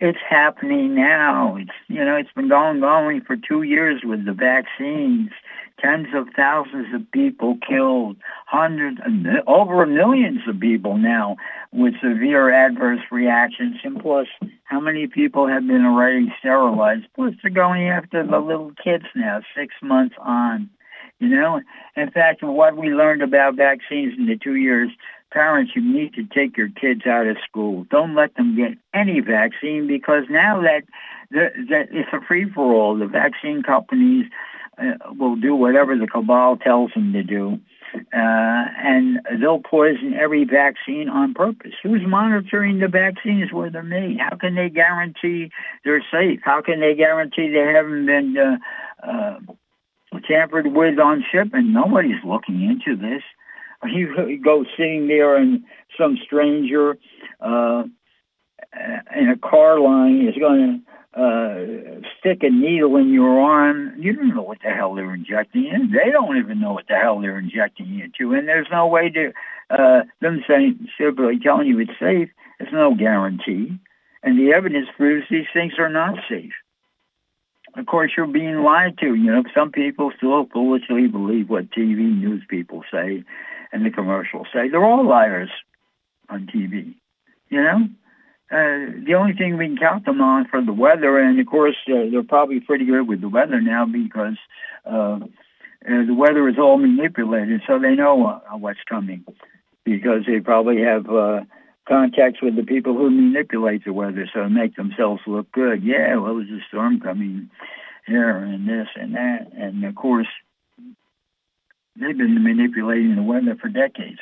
It's 0.00 0.18
happening 0.28 0.96
now. 0.96 1.56
It's 1.56 1.70
you 1.86 2.04
know 2.04 2.16
it's 2.16 2.32
been 2.34 2.48
going 2.48 2.82
on 2.82 3.20
for 3.24 3.36
two 3.36 3.62
years 3.62 4.00
with 4.02 4.24
the 4.24 4.32
vaccines. 4.32 5.30
Tens 5.78 6.08
of 6.14 6.28
thousands 6.36 6.94
of 6.94 7.10
people 7.12 7.58
killed, 7.66 8.16
hundreds, 8.46 8.98
over 9.46 9.86
millions 9.86 10.40
of 10.48 10.58
people 10.58 10.96
now 10.96 11.36
with 11.72 11.94
severe 12.02 12.52
adverse 12.52 13.00
reactions. 13.10 13.76
And 13.82 13.98
plus, 13.98 14.28
how 14.64 14.80
many 14.80 15.06
people 15.06 15.46
have 15.46 15.66
been 15.66 15.84
already 15.84 16.32
sterilized? 16.38 17.06
Plus, 17.14 17.34
they're 17.42 17.50
going 17.50 17.88
after 17.88 18.24
the 18.26 18.38
little 18.38 18.72
kids 18.82 19.04
now, 19.14 19.40
six 19.56 19.74
months 19.82 20.14
on. 20.18 20.68
You 21.18 21.28
know, 21.28 21.60
in 21.96 22.10
fact, 22.10 22.42
what 22.42 22.76
we 22.76 22.88
learned 22.88 23.22
about 23.22 23.54
vaccines 23.54 24.14
in 24.18 24.26
the 24.26 24.36
two 24.36 24.56
years, 24.56 24.90
parents, 25.30 25.72
you 25.74 25.82
need 25.82 26.14
to 26.14 26.24
take 26.24 26.56
your 26.56 26.68
kids 26.68 27.06
out 27.06 27.26
of 27.26 27.36
school. 27.48 27.86
Don't 27.90 28.14
let 28.14 28.34
them 28.34 28.56
get 28.56 28.72
any 28.92 29.20
vaccine 29.20 29.86
because 29.86 30.24
now 30.28 30.60
that, 30.60 30.82
that, 31.30 31.88
it's 31.90 32.12
a 32.12 32.20
free-for-all. 32.26 32.98
The 32.98 33.06
vaccine 33.06 33.62
companies 33.62 34.26
uh, 34.78 34.94
will 35.16 35.36
do 35.36 35.54
whatever 35.54 35.96
the 35.96 36.08
cabal 36.08 36.56
tells 36.56 36.92
them 36.92 37.12
to 37.12 37.22
do. 37.22 37.60
Uh, 37.94 38.64
and 38.78 39.20
they'll 39.40 39.60
poison 39.60 40.14
every 40.14 40.44
vaccine 40.44 41.08
on 41.08 41.34
purpose. 41.34 41.72
Who's 41.82 42.02
monitoring 42.06 42.78
the 42.78 42.88
vaccines 42.88 43.52
where 43.52 43.70
they're 43.70 43.82
made? 43.82 44.18
How 44.18 44.36
can 44.36 44.54
they 44.54 44.70
guarantee 44.70 45.50
they're 45.84 46.04
safe? 46.10 46.40
How 46.42 46.62
can 46.62 46.80
they 46.80 46.94
guarantee 46.94 47.50
they 47.50 47.72
haven't 47.72 48.06
been 48.06 48.36
uh, 48.38 48.56
uh, 49.06 49.38
tampered 50.28 50.66
with 50.66 50.98
on 50.98 51.24
shipment. 51.30 51.68
Nobody's 51.68 52.22
looking 52.24 52.62
into 52.62 53.00
this. 53.00 53.22
You 53.84 54.38
go 54.38 54.64
sitting 54.76 55.08
there 55.08 55.34
and 55.34 55.64
some 55.98 56.16
stranger 56.24 56.96
uh, 57.40 57.82
in 59.16 59.28
a 59.28 59.36
car 59.36 59.80
line 59.80 60.28
is 60.28 60.36
going 60.38 60.84
to 60.84 60.92
uh, 61.14 62.00
stick 62.18 62.42
a 62.42 62.50
needle 62.50 62.96
in 62.96 63.12
your 63.12 63.40
arm. 63.40 63.94
You 63.98 64.14
don't 64.14 64.34
know 64.34 64.42
what 64.42 64.58
the 64.62 64.70
hell 64.70 64.94
they're 64.94 65.14
injecting 65.14 65.66
in. 65.66 65.90
They 65.90 66.10
don't 66.10 66.36
even 66.38 66.60
know 66.60 66.72
what 66.72 66.88
the 66.88 66.96
hell 66.96 67.20
they're 67.20 67.38
injecting 67.38 67.86
you 67.86 68.04
into. 68.04 68.34
And 68.34 68.48
there's 68.48 68.68
no 68.70 68.86
way 68.86 69.10
to, 69.10 69.32
uh, 69.70 70.02
them 70.20 70.42
saying, 70.48 70.88
simply 70.98 71.38
telling 71.38 71.66
you 71.66 71.78
it's 71.80 71.98
safe, 72.00 72.30
there's 72.58 72.72
no 72.72 72.94
guarantee. 72.94 73.78
And 74.22 74.38
the 74.38 74.52
evidence 74.54 74.88
proves 74.96 75.26
these 75.28 75.46
things 75.52 75.74
are 75.78 75.88
not 75.88 76.16
safe 76.28 76.52
of 77.74 77.86
course, 77.86 78.12
you're 78.16 78.26
being 78.26 78.62
lied 78.62 78.98
to. 78.98 79.14
You 79.14 79.32
know, 79.32 79.44
some 79.54 79.70
people 79.70 80.12
still 80.16 80.46
foolishly 80.52 81.06
believe 81.06 81.48
what 81.48 81.70
TV 81.70 81.98
news 81.98 82.42
people 82.48 82.84
say 82.90 83.24
and 83.72 83.84
the 83.84 83.90
commercials 83.90 84.48
say. 84.52 84.68
They're 84.68 84.84
all 84.84 85.06
liars 85.06 85.50
on 86.28 86.46
TV. 86.54 86.94
You 87.48 87.62
know, 87.62 87.88
uh, 88.52 89.04
the 89.06 89.14
only 89.14 89.32
thing 89.32 89.56
we 89.56 89.66
can 89.66 89.78
count 89.78 90.04
them 90.04 90.20
on 90.20 90.46
for 90.46 90.62
the 90.62 90.72
weather, 90.72 91.18
and 91.18 91.40
of 91.40 91.46
course, 91.46 91.76
uh, 91.88 92.10
they're 92.10 92.22
probably 92.22 92.60
pretty 92.60 92.84
good 92.84 93.08
with 93.08 93.20
the 93.20 93.28
weather 93.28 93.60
now 93.60 93.86
because 93.86 94.36
uh, 94.84 95.18
uh, 95.18 96.06
the 96.06 96.14
weather 96.14 96.48
is 96.48 96.58
all 96.58 96.76
manipulated, 96.76 97.62
so 97.66 97.78
they 97.78 97.94
know 97.94 98.26
uh, 98.26 98.56
what's 98.58 98.82
coming 98.88 99.24
because 99.84 100.24
they 100.26 100.40
probably 100.40 100.82
have. 100.82 101.08
Uh, 101.08 101.40
contacts 101.88 102.40
with 102.40 102.54
the 102.54 102.62
people 102.62 102.96
who 102.96 103.10
manipulate 103.10 103.84
the 103.84 103.92
weather 103.92 104.28
so 104.32 104.48
make 104.48 104.76
themselves 104.76 105.20
look 105.26 105.50
good. 105.52 105.82
Yeah, 105.82 106.16
well, 106.16 106.36
there's 106.36 106.48
a 106.48 106.64
storm 106.68 107.00
coming 107.00 107.50
here 108.06 108.36
and 108.36 108.68
this 108.68 108.88
and 108.94 109.14
that. 109.14 109.52
And 109.56 109.84
of 109.84 109.94
course, 109.94 110.28
they've 111.96 112.16
been 112.16 112.42
manipulating 112.42 113.16
the 113.16 113.22
weather 113.22 113.56
for 113.60 113.68
decades. 113.68 114.20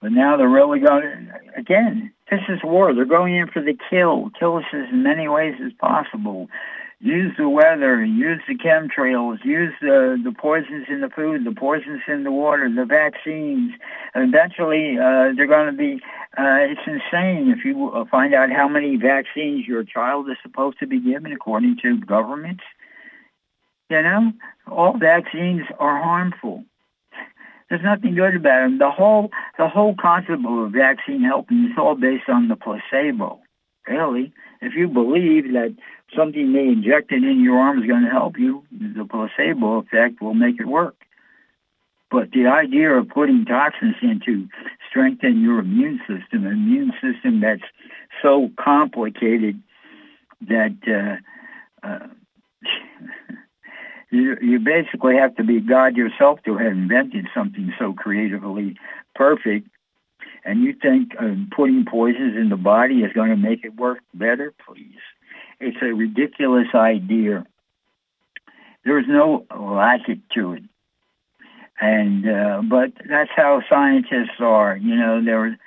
But 0.00 0.12
now 0.12 0.36
they're 0.36 0.48
really 0.48 0.80
going, 0.80 1.30
again, 1.56 2.12
this 2.30 2.40
is 2.48 2.60
war. 2.64 2.94
They're 2.94 3.04
going 3.04 3.36
in 3.36 3.48
for 3.48 3.60
the 3.60 3.76
kill. 3.90 4.30
Kill 4.38 4.56
us 4.56 4.64
as 4.72 4.86
many 4.92 5.28
ways 5.28 5.54
as 5.64 5.72
possible 5.74 6.48
use 7.00 7.34
the 7.38 7.48
weather, 7.48 8.04
use 8.04 8.42
the 8.46 8.54
chemtrails, 8.54 9.42
use 9.42 9.72
the, 9.80 10.20
the 10.22 10.32
poisons 10.32 10.86
in 10.88 11.00
the 11.00 11.08
food, 11.08 11.44
the 11.44 11.54
poisons 11.54 12.02
in 12.06 12.24
the 12.24 12.30
water, 12.30 12.70
the 12.72 12.84
vaccines. 12.84 13.72
Eventually, 14.14 14.98
uh, 14.98 15.32
they're 15.34 15.46
going 15.46 15.66
to 15.66 15.76
be, 15.76 16.00
uh, 16.38 16.60
it's 16.60 16.80
insane 16.86 17.50
if 17.50 17.64
you 17.64 17.90
uh, 17.90 18.04
find 18.10 18.34
out 18.34 18.52
how 18.52 18.68
many 18.68 18.96
vaccines 18.96 19.66
your 19.66 19.82
child 19.82 20.28
is 20.30 20.36
supposed 20.42 20.78
to 20.80 20.86
be 20.86 21.00
given 21.00 21.32
according 21.32 21.78
to 21.82 21.98
governments. 22.00 22.62
You 23.88 24.02
know, 24.02 24.32
all 24.68 24.96
vaccines 24.96 25.62
are 25.78 26.00
harmful. 26.00 26.64
There's 27.70 27.82
nothing 27.82 28.16
good 28.16 28.34
about 28.34 28.62
them. 28.62 28.78
The 28.78 28.90
whole, 28.90 29.30
the 29.56 29.68
whole 29.68 29.94
concept 29.94 30.44
of 30.44 30.58
a 30.58 30.68
vaccine 30.68 31.22
helping 31.22 31.66
is 31.66 31.78
all 31.78 31.94
based 31.94 32.28
on 32.28 32.48
the 32.48 32.56
placebo. 32.56 33.38
Really, 33.88 34.32
if 34.60 34.74
you 34.74 34.88
believe 34.88 35.52
that 35.52 35.74
something 36.14 36.52
they 36.52 36.66
injected 36.66 37.22
in 37.22 37.42
your 37.42 37.58
arm 37.58 37.80
is 37.80 37.88
going 37.88 38.02
to 38.02 38.10
help 38.10 38.38
you, 38.38 38.64
the 38.72 39.04
placebo 39.04 39.78
effect 39.78 40.20
will 40.20 40.34
make 40.34 40.60
it 40.60 40.66
work. 40.66 40.96
But 42.10 42.32
the 42.32 42.48
idea 42.48 42.92
of 42.92 43.08
putting 43.08 43.44
toxins 43.44 43.94
in 44.02 44.20
to 44.26 44.48
strengthen 44.88 45.40
your 45.40 45.60
immune 45.60 46.00
system, 46.00 46.44
an 46.46 46.52
immune 46.52 46.92
system 47.00 47.40
that's 47.40 47.62
so 48.20 48.50
complicated 48.58 49.62
that 50.48 51.20
uh, 51.84 51.86
uh, 51.86 52.08
you, 54.10 54.36
you 54.40 54.58
basically 54.58 55.16
have 55.16 55.36
to 55.36 55.44
be 55.44 55.60
God 55.60 55.96
yourself 55.96 56.42
to 56.44 56.56
have 56.56 56.72
invented 56.72 57.28
something 57.34 57.72
so 57.78 57.92
creatively 57.92 58.76
perfect. 59.14 59.68
And 60.44 60.62
you 60.62 60.72
think 60.72 61.12
uh, 61.18 61.34
putting 61.54 61.84
poisons 61.84 62.36
in 62.36 62.48
the 62.48 62.56
body 62.56 63.02
is 63.02 63.12
going 63.12 63.30
to 63.30 63.36
make 63.36 63.64
it 63.64 63.76
work 63.76 63.98
better? 64.14 64.52
Please. 64.66 64.98
It's 65.60 65.76
a 65.82 65.92
ridiculous 65.94 66.68
idea. 66.74 67.46
There's 68.84 69.06
no 69.06 69.46
logic 69.54 70.18
to 70.34 70.54
it. 70.54 70.62
And, 71.80 72.28
uh, 72.28 72.62
but 72.64 72.92
that's 73.08 73.30
how 73.36 73.62
scientists 73.68 74.40
are. 74.40 74.76
You 74.76 74.96
know, 74.96 75.24
they're 75.24 75.58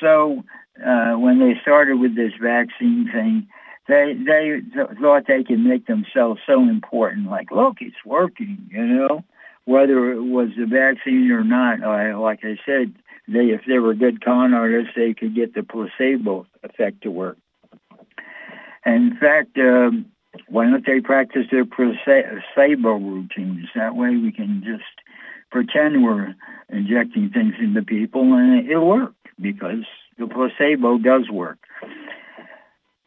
so, 0.00 0.42
uh, 0.84 1.12
when 1.12 1.38
they 1.38 1.58
started 1.60 1.98
with 1.98 2.14
this 2.16 2.32
vaccine 2.40 3.10
thing, 3.12 3.48
they, 3.88 4.14
they 4.14 4.60
th- 4.74 4.98
thought 5.00 5.26
they 5.26 5.44
could 5.44 5.60
make 5.60 5.86
themselves 5.86 6.40
so 6.46 6.62
important. 6.62 7.28
Like, 7.28 7.50
look, 7.50 7.78
it's 7.80 7.96
working, 8.04 8.58
you 8.70 8.86
know, 8.86 9.24
whether 9.64 10.12
it 10.12 10.22
was 10.22 10.50
the 10.56 10.66
vaccine 10.66 11.30
or 11.30 11.44
not. 11.44 11.82
I, 11.82 12.14
like 12.14 12.40
I 12.44 12.58
said, 12.64 12.94
they, 13.28 13.46
if 13.46 13.62
they 13.66 13.78
were 13.78 13.94
good 13.94 14.24
con 14.24 14.54
artists, 14.54 14.92
they 14.96 15.14
could 15.14 15.34
get 15.34 15.54
the 15.54 15.62
placebo 15.62 16.46
effect 16.62 17.02
to 17.02 17.10
work. 17.10 17.38
And 18.84 19.12
in 19.12 19.18
fact, 19.18 19.56
um, 19.58 20.06
why 20.48 20.64
don't 20.64 20.84
they 20.84 21.00
practice 21.00 21.46
their 21.50 21.64
placebo 21.64 22.94
routines? 22.94 23.68
That 23.74 23.94
way 23.94 24.16
we 24.16 24.32
can 24.32 24.62
just 24.64 24.84
pretend 25.50 26.02
we're 26.02 26.34
injecting 26.68 27.30
things 27.30 27.54
into 27.60 27.82
people 27.82 28.32
and 28.32 28.68
it'll 28.68 28.88
work 28.88 29.14
because 29.40 29.84
the 30.18 30.26
placebo 30.26 30.98
does 30.98 31.28
work. 31.30 31.58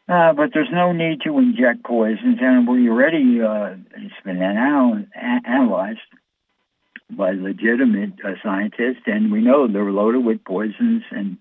Uh, 0.08 0.32
but 0.32 0.50
there's 0.54 0.70
no 0.72 0.92
need 0.92 1.20
to 1.22 1.38
inject 1.38 1.84
poisons, 1.84 2.38
and 2.40 2.68
we 2.68 2.88
already, 2.88 3.40
uh, 3.42 3.74
it's 3.96 4.14
been 4.24 4.40
anal- 4.40 5.04
analyzed 5.44 5.98
by 7.10 7.32
legitimate 7.32 8.12
uh, 8.24 8.32
scientists, 8.42 9.02
and 9.06 9.32
we 9.32 9.40
know 9.40 9.66
they're 9.66 9.90
loaded 9.90 10.24
with 10.24 10.44
poisons 10.44 11.02
and 11.10 11.36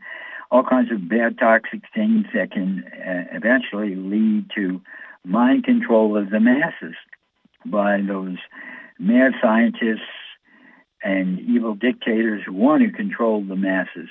all 0.51 0.63
kinds 0.63 0.91
of 0.91 1.07
bad 1.07 1.37
toxic 1.37 1.81
things 1.93 2.25
that 2.33 2.51
can 2.51 2.83
uh, 2.85 3.35
eventually 3.35 3.95
lead 3.95 4.49
to 4.55 4.81
mind 5.23 5.63
control 5.63 6.17
of 6.17 6.29
the 6.31 6.39
masses 6.39 6.95
by 7.65 7.99
those 8.01 8.37
mad 8.99 9.33
scientists 9.41 10.01
and 11.03 11.39
evil 11.39 11.75
dictators 11.75 12.41
who 12.45 12.53
want 12.53 12.83
to 12.83 12.91
control 12.91 13.43
the 13.43 13.55
masses 13.55 14.09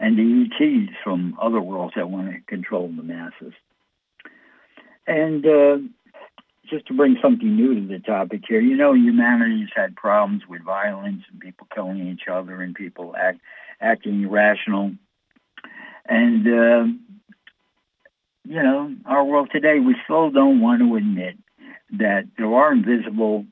and 0.00 0.18
the 0.18 0.46
ETs 0.46 0.92
from 1.02 1.36
other 1.40 1.60
worlds 1.60 1.94
that 1.96 2.10
want 2.10 2.32
to 2.32 2.40
control 2.42 2.90
the 2.94 3.02
masses. 3.02 3.54
And 5.06 5.46
uh, 5.46 5.78
just 6.68 6.86
to 6.86 6.94
bring 6.94 7.16
something 7.22 7.54
new 7.54 7.74
to 7.74 7.86
the 7.86 8.00
topic 8.00 8.42
here, 8.46 8.60
you 8.60 8.76
know, 8.76 8.92
humanity's 8.92 9.68
had 9.74 9.96
problems 9.96 10.42
with 10.48 10.62
violence 10.62 11.22
and 11.30 11.40
people 11.40 11.66
killing 11.74 12.06
each 12.08 12.28
other 12.30 12.60
and 12.60 12.74
people 12.74 13.14
act 13.16 13.40
acting 13.80 14.22
irrational. 14.22 14.92
And, 16.06 16.46
uh, 16.46 16.84
you 18.44 18.62
know, 18.62 18.94
our 19.04 19.24
world 19.24 19.50
today, 19.52 19.80
we 19.80 19.96
still 20.04 20.30
don't 20.30 20.60
want 20.60 20.80
to 20.80 20.96
admit 20.96 21.36
that 21.98 22.24
there 22.36 22.52
are 22.52 22.72
invisible 22.72 23.44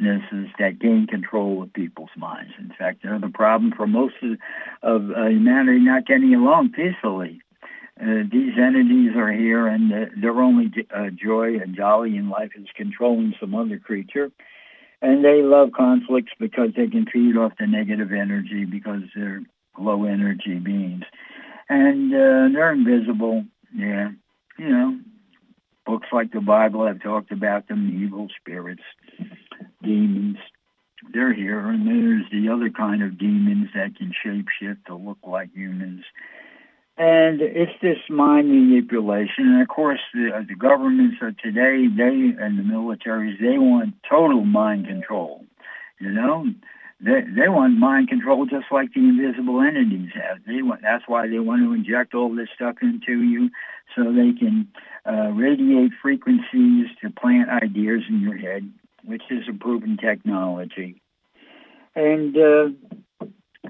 consciousnesses 0.00 0.52
that 0.58 0.78
gain 0.78 1.06
control 1.06 1.62
of 1.62 1.72
people's 1.72 2.10
minds. 2.16 2.52
In 2.58 2.72
fact, 2.78 3.00
they're 3.02 3.18
the 3.18 3.28
problem 3.28 3.72
for 3.76 3.86
most 3.86 4.14
of, 4.22 4.38
of 4.82 5.10
uh, 5.10 5.26
humanity 5.26 5.80
not 5.80 6.06
getting 6.06 6.34
along 6.34 6.72
peacefully. 6.72 7.40
Uh, 8.00 8.24
these 8.30 8.54
entities 8.58 9.12
are 9.16 9.32
here, 9.32 9.66
and 9.66 9.92
uh, 9.92 10.06
their 10.20 10.40
only 10.40 10.72
uh, 10.94 11.10
joy 11.10 11.58
and 11.60 11.76
jolly 11.76 12.16
in 12.16 12.30
life 12.30 12.50
is 12.56 12.66
controlling 12.74 13.34
some 13.38 13.54
other 13.54 13.78
creature 13.78 14.30
And 15.02 15.24
they 15.24 15.42
love 15.42 15.70
conflicts 15.76 16.32
because 16.38 16.70
they 16.76 16.88
can 16.88 17.06
feed 17.06 17.36
off 17.36 17.52
the 17.58 17.66
negative 17.66 18.12
energy 18.12 18.64
because 18.64 19.02
they're 19.14 19.42
low 19.78 20.04
energy 20.04 20.58
beings. 20.58 21.04
And 21.68 22.12
uh, 22.12 22.48
they're 22.52 22.72
invisible, 22.72 23.44
yeah. 23.74 24.10
You 24.58 24.68
know, 24.68 24.98
books 25.86 26.08
like 26.12 26.32
the 26.32 26.40
Bible 26.40 26.86
have 26.86 27.02
talked 27.02 27.32
about 27.32 27.68
them, 27.68 28.02
evil 28.02 28.28
spirits, 28.40 28.82
demons. 29.82 30.38
They're 31.12 31.32
here. 31.32 31.66
And 31.68 31.86
there's 31.86 32.30
the 32.30 32.52
other 32.52 32.70
kind 32.70 33.02
of 33.02 33.18
demons 33.18 33.68
that 33.74 33.96
can 33.96 34.12
shapeshift 34.24 34.84
to 34.86 34.94
look 34.94 35.18
like 35.26 35.50
humans. 35.54 36.04
And 36.96 37.40
it's 37.40 37.72
this 37.80 37.98
mind 38.10 38.48
manipulation. 38.50 39.46
And 39.46 39.62
of 39.62 39.68
course, 39.68 40.00
the, 40.12 40.44
the 40.46 40.54
governments 40.54 41.16
of 41.22 41.38
today, 41.38 41.86
they 41.86 42.34
and 42.38 42.58
the 42.58 42.62
militaries, 42.62 43.40
they 43.40 43.56
want 43.56 43.94
total 44.08 44.44
mind 44.44 44.86
control. 44.86 45.46
You 45.98 46.10
know, 46.10 46.46
they 47.00 47.22
they 47.22 47.48
want 47.48 47.78
mind 47.78 48.08
control 48.08 48.44
just 48.44 48.66
like 48.70 48.92
the 48.92 49.00
invisible 49.00 49.62
entities 49.62 50.10
have. 50.14 50.38
They 50.46 50.60
want 50.60 50.82
that's 50.82 51.04
why 51.06 51.28
they 51.28 51.38
want 51.38 51.62
to 51.62 51.72
inject 51.72 52.14
all 52.14 52.34
this 52.34 52.48
stuff 52.54 52.76
into 52.82 53.22
you, 53.22 53.48
so 53.96 54.12
they 54.12 54.32
can 54.38 54.68
uh, 55.06 55.30
radiate 55.32 55.92
frequencies 56.02 56.86
to 57.00 57.10
plant 57.10 57.48
ideas 57.48 58.02
in 58.08 58.20
your 58.20 58.36
head, 58.36 58.70
which 59.10 59.22
is 59.30 59.44
a 59.48 59.52
proven 59.52 59.96
technology. 59.96 61.02
And 61.94 62.36
uh, 62.36 62.68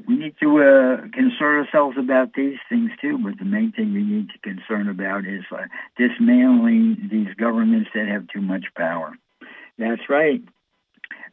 we 0.07 0.17
need 0.17 0.35
to 0.43 0.59
uh, 0.63 1.01
concern 1.13 1.65
ourselves 1.65 1.97
about 1.99 2.35
these 2.35 2.59
things 2.69 2.91
too, 3.01 3.19
but 3.19 3.39
the 3.39 3.45
main 3.45 3.73
thing 3.73 3.95
we 3.95 4.03
need 4.03 4.29
to 4.31 4.39
concern 4.39 4.89
about 4.89 5.27
is 5.27 5.45
uh, 5.51 5.67
dismantling 5.97 7.09
these 7.11 7.35
governments 7.35 7.91
that 7.95 8.07
have 8.07 8.29
too 8.29 8.41
much 8.41 8.67
power. 8.77 9.15
That's 9.79 10.09
right. 10.09 10.43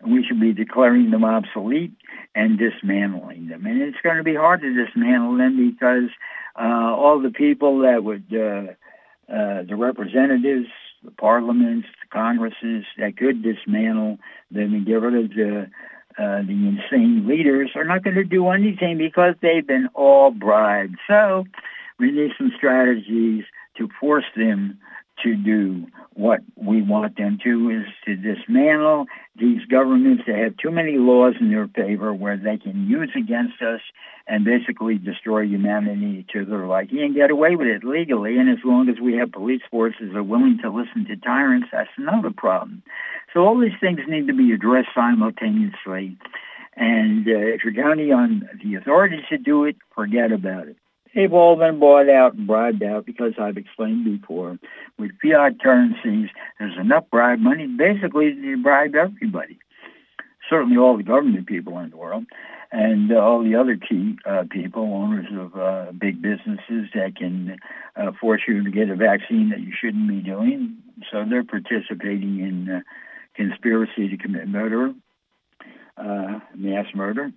We 0.05 0.23
should 0.23 0.39
be 0.39 0.53
declaring 0.53 1.11
them 1.11 1.25
obsolete 1.25 1.93
and 2.35 2.57
dismantling 2.57 3.47
them. 3.47 3.65
And 3.65 3.81
it's 3.81 3.97
going 4.03 4.17
to 4.17 4.23
be 4.23 4.35
hard 4.35 4.61
to 4.61 4.85
dismantle 4.85 5.37
them 5.37 5.71
because 5.71 6.09
uh, 6.55 6.95
all 6.95 7.19
the 7.19 7.31
people 7.31 7.79
that 7.79 8.03
would, 8.03 8.25
uh, 8.31 8.73
uh, 9.31 9.63
the 9.63 9.75
representatives, 9.75 10.69
the 11.07 11.11
parliaments, 11.11 11.87
the 12.01 12.07
congresses 12.11 12.83
that 12.97 13.15
could 13.15 13.41
dismantle 13.41 14.19
them 14.51 14.73
and 14.73 14.85
get 14.85 14.95
rid 14.95 15.23
of 15.25 15.29
the 15.31 15.67
uh, 16.19 16.41
the 16.41 16.49
insane 16.51 17.27
leaders 17.27 17.69
are 17.75 17.85
not 17.85 18.03
going 18.03 18.15
to 18.15 18.23
do 18.23 18.49
anything 18.49 18.97
because 18.97 19.35
they've 19.41 19.67
been 19.67 19.87
all 19.93 20.31
bribed. 20.31 20.97
So 21.07 21.45
we 21.99 22.11
need 22.11 22.31
some 22.37 22.51
strategies 22.57 23.45
to 23.77 23.87
force 23.99 24.25
them 24.35 24.79
to 25.23 25.35
do 25.35 25.87
what 26.13 26.39
we 26.55 26.81
want 26.81 27.17
them 27.17 27.37
to 27.43 27.69
is 27.69 27.85
to 28.05 28.15
dismantle 28.15 29.05
these 29.35 29.63
governments 29.65 30.23
that 30.25 30.35
have 30.35 30.57
too 30.57 30.71
many 30.71 30.97
laws 30.97 31.35
in 31.39 31.51
their 31.51 31.67
favor 31.67 32.13
where 32.13 32.37
they 32.37 32.57
can 32.57 32.87
use 32.87 33.11
against 33.15 33.61
us 33.61 33.81
and 34.27 34.43
basically 34.43 34.97
destroy 34.97 35.41
humanity 35.41 36.25
to 36.33 36.43
their 36.43 36.65
liking 36.65 36.99
and 36.99 37.15
get 37.15 37.29
away 37.29 37.55
with 37.55 37.67
it 37.67 37.83
legally. 37.83 38.37
And 38.37 38.49
as 38.49 38.63
long 38.65 38.89
as 38.89 38.99
we 38.99 39.15
have 39.17 39.31
police 39.31 39.61
forces 39.69 40.11
that 40.11 40.17
are 40.17 40.23
willing 40.23 40.57
to 40.63 40.69
listen 40.69 41.05
to 41.05 41.15
tyrants, 41.15 41.67
that's 41.71 41.89
another 41.97 42.31
problem. 42.35 42.81
So 43.33 43.45
all 43.45 43.59
these 43.59 43.79
things 43.79 43.99
need 44.07 44.27
to 44.27 44.33
be 44.33 44.51
addressed 44.51 44.89
simultaneously. 44.95 46.17
And 46.75 47.27
uh, 47.27 47.31
if 47.31 47.63
you're 47.63 47.73
counting 47.73 48.11
on 48.11 48.49
the 48.63 48.75
authorities 48.75 49.25
to 49.29 49.37
do 49.37 49.65
it, 49.65 49.77
forget 49.95 50.31
about 50.31 50.67
it. 50.67 50.77
They've 51.17 51.33
all 51.33 51.55
been 51.55 51.79
bought 51.79 52.11
out 52.11 52.35
and 52.35 52.45
bribed 52.45 52.83
out 52.83 53.07
because 53.07 53.33
I've 53.39 53.57
explained 53.57 54.05
before. 54.05 54.59
With 54.99 55.13
fiat 55.19 55.59
currencies, 55.59 56.29
there's 56.59 56.77
enough 56.77 57.05
bribe 57.09 57.39
money 57.39 57.65
basically 57.65 58.35
to 58.35 58.61
bribe 58.61 58.93
everybody. 58.93 59.57
Certainly 60.47 60.77
all 60.77 60.95
the 60.95 61.01
government 61.01 61.47
people 61.47 61.79
in 61.79 61.89
the 61.89 61.97
world 61.97 62.25
and 62.71 63.11
uh, 63.11 63.15
all 63.15 63.43
the 63.43 63.55
other 63.55 63.77
key 63.77 64.15
uh, 64.27 64.43
people, 64.51 64.83
owners 64.83 65.25
of 65.33 65.59
uh, 65.59 65.91
big 65.91 66.21
businesses 66.21 66.89
that 66.93 67.15
can 67.17 67.57
uh, 67.95 68.11
force 68.21 68.41
you 68.47 68.63
to 68.63 68.69
get 68.69 68.91
a 68.91 68.95
vaccine 68.95 69.49
that 69.49 69.61
you 69.61 69.73
shouldn't 69.75 70.07
be 70.07 70.21
doing. 70.21 70.77
So 71.11 71.25
they're 71.27 71.43
participating 71.43 72.41
in 72.41 72.69
uh, 72.69 72.81
conspiracy 73.33 74.07
to 74.07 74.17
commit 74.17 74.47
murder, 74.47 74.93
mass 75.97 76.85
murder. 76.93 77.31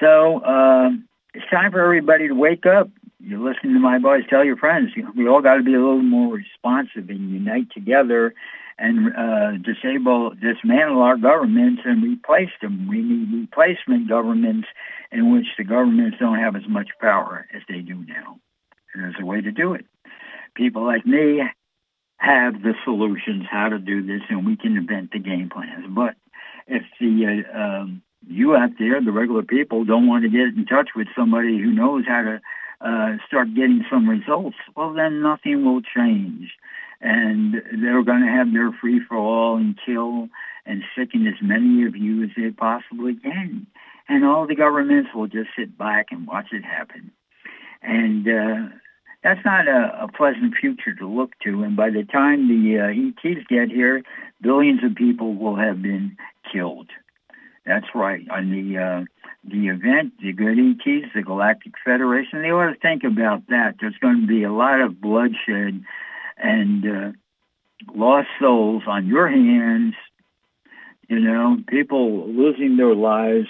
So 0.00 0.40
uh, 0.40 0.90
it's 1.34 1.50
time 1.50 1.72
for 1.72 1.80
everybody 1.80 2.28
to 2.28 2.34
wake 2.34 2.64
up. 2.64 2.88
You're 3.18 3.40
listening 3.40 3.74
to 3.74 3.80
my 3.80 3.98
voice. 3.98 4.24
Tell 4.28 4.44
your 4.44 4.56
friends. 4.56 4.92
We 5.16 5.28
all 5.28 5.40
got 5.40 5.56
to 5.56 5.62
be 5.62 5.74
a 5.74 5.78
little 5.78 6.02
more 6.02 6.34
responsive 6.34 7.08
and 7.08 7.30
unite 7.30 7.70
together 7.72 8.34
and 8.78 9.14
uh, 9.16 9.52
disable, 9.58 10.30
dismantle 10.30 11.00
our 11.02 11.16
governments 11.16 11.82
and 11.84 12.02
replace 12.02 12.50
them. 12.60 12.88
We 12.88 13.02
need 13.02 13.32
replacement 13.32 14.08
governments 14.08 14.68
in 15.10 15.32
which 15.32 15.46
the 15.56 15.64
governments 15.64 16.18
don't 16.20 16.38
have 16.38 16.56
as 16.56 16.68
much 16.68 16.88
power 17.00 17.46
as 17.54 17.62
they 17.68 17.80
do 17.80 18.04
now. 18.06 18.38
And 18.92 19.02
there's 19.02 19.14
a 19.20 19.24
way 19.24 19.40
to 19.40 19.52
do 19.52 19.74
it. 19.74 19.86
People 20.54 20.84
like 20.84 21.06
me 21.06 21.42
have 22.18 22.62
the 22.62 22.74
solutions 22.84 23.44
how 23.50 23.68
to 23.68 23.78
do 23.78 24.06
this, 24.06 24.22
and 24.28 24.46
we 24.46 24.56
can 24.56 24.76
invent 24.76 25.12
the 25.12 25.18
game 25.18 25.50
plans. 25.50 25.86
But 25.88 26.14
if 26.66 26.82
the 27.00 27.44
uh, 27.52 27.58
um, 27.58 28.02
you 28.28 28.56
out 28.56 28.70
there, 28.78 29.00
the 29.00 29.12
regular 29.12 29.42
people, 29.42 29.84
don't 29.84 30.06
want 30.06 30.24
to 30.24 30.30
get 30.30 30.56
in 30.56 30.66
touch 30.66 30.90
with 30.96 31.08
somebody 31.16 31.58
who 31.58 31.72
knows 31.72 32.04
how 32.06 32.22
to 32.22 32.40
uh, 32.80 33.16
start 33.26 33.54
getting 33.54 33.84
some 33.90 34.08
results, 34.08 34.56
well, 34.76 34.92
then 34.92 35.22
nothing 35.22 35.64
will 35.64 35.80
change. 35.80 36.52
And 37.00 37.54
they're 37.54 38.02
going 38.02 38.22
to 38.22 38.28
have 38.28 38.52
their 38.52 38.72
free-for-all 38.72 39.56
and 39.56 39.78
kill 39.84 40.28
and 40.66 40.82
sicken 40.96 41.26
as 41.26 41.34
many 41.42 41.86
of 41.86 41.96
you 41.96 42.24
as 42.24 42.30
they 42.36 42.50
possibly 42.50 43.16
can. 43.16 43.66
And 44.08 44.24
all 44.24 44.46
the 44.46 44.54
governments 44.54 45.10
will 45.14 45.26
just 45.26 45.50
sit 45.56 45.76
back 45.76 46.06
and 46.10 46.26
watch 46.26 46.48
it 46.52 46.64
happen. 46.64 47.10
And 47.82 48.28
uh, 48.28 48.74
that's 49.22 49.44
not 49.44 49.66
a, 49.66 50.04
a 50.04 50.08
pleasant 50.08 50.54
future 50.58 50.94
to 50.94 51.08
look 51.08 51.32
to. 51.44 51.62
And 51.62 51.76
by 51.76 51.90
the 51.90 52.04
time 52.04 52.48
the 52.48 52.80
uh, 52.80 53.28
ETs 53.28 53.46
get 53.48 53.68
here, 53.70 54.02
billions 54.40 54.84
of 54.84 54.94
people 54.94 55.34
will 55.34 55.56
have 55.56 55.80
been 55.82 56.16
killed. 56.52 56.88
That's 57.66 57.86
right. 57.94 58.26
On 58.30 58.50
the 58.50 58.78
uh, 58.78 59.04
the 59.44 59.68
event, 59.68 60.14
the 60.22 60.32
good 60.32 60.58
ETs, 60.58 61.12
the 61.14 61.22
Galactic 61.22 61.72
Federation, 61.84 62.42
they 62.42 62.50
ought 62.50 62.72
to 62.72 62.78
think 62.78 63.04
about 63.04 63.46
that. 63.48 63.76
There's 63.80 63.96
going 64.00 64.22
to 64.22 64.26
be 64.26 64.42
a 64.42 64.52
lot 64.52 64.80
of 64.80 65.00
bloodshed 65.00 65.82
and 66.36 66.86
uh, 66.86 67.12
lost 67.94 68.28
souls 68.40 68.82
on 68.86 69.06
your 69.06 69.28
hands. 69.28 69.94
You 71.08 71.20
know, 71.20 71.58
people 71.68 72.28
losing 72.28 72.76
their 72.76 72.94
lives, 72.94 73.48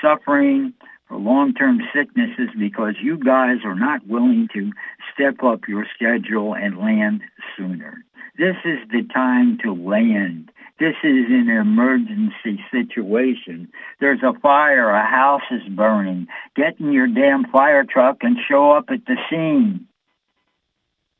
suffering 0.00 0.72
for 1.08 1.16
long-term 1.16 1.80
sicknesses 1.94 2.48
because 2.58 2.94
you 3.02 3.16
guys 3.16 3.58
are 3.64 3.74
not 3.74 4.06
willing 4.06 4.48
to 4.54 4.72
step 5.12 5.42
up 5.42 5.68
your 5.68 5.86
schedule 5.94 6.54
and 6.54 6.78
land 6.78 7.22
sooner. 7.56 8.04
This 8.38 8.56
is 8.64 8.78
the 8.90 9.02
time 9.14 9.58
to 9.62 9.72
land. 9.72 10.50
This 10.78 10.94
is 11.02 11.26
an 11.28 11.48
emergency 11.48 12.62
situation. 12.70 13.68
There's 13.98 14.22
a 14.22 14.38
fire, 14.40 14.90
a 14.90 15.06
house 15.06 15.42
is 15.50 15.66
burning. 15.68 16.26
Get 16.54 16.78
in 16.78 16.92
your 16.92 17.06
damn 17.06 17.46
fire 17.50 17.84
truck 17.84 18.18
and 18.20 18.36
show 18.46 18.72
up 18.72 18.86
at 18.90 19.06
the 19.06 19.16
scene 19.30 19.88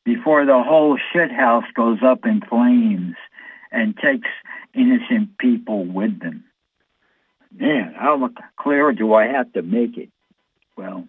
before 0.04 0.44
the 0.44 0.62
whole 0.62 0.98
shit 1.12 1.32
house 1.32 1.64
goes 1.74 1.98
up 2.02 2.26
in 2.26 2.42
flames 2.42 3.16
and 3.72 3.96
takes 3.96 4.28
innocent 4.74 5.38
people 5.38 5.84
with 5.84 6.20
them. 6.20 6.44
Man, 7.50 7.94
how 7.96 8.28
clear 8.58 8.92
do 8.92 9.14
I 9.14 9.26
have 9.26 9.50
to 9.54 9.62
make 9.62 9.96
it? 9.96 10.10
Well, 10.76 11.08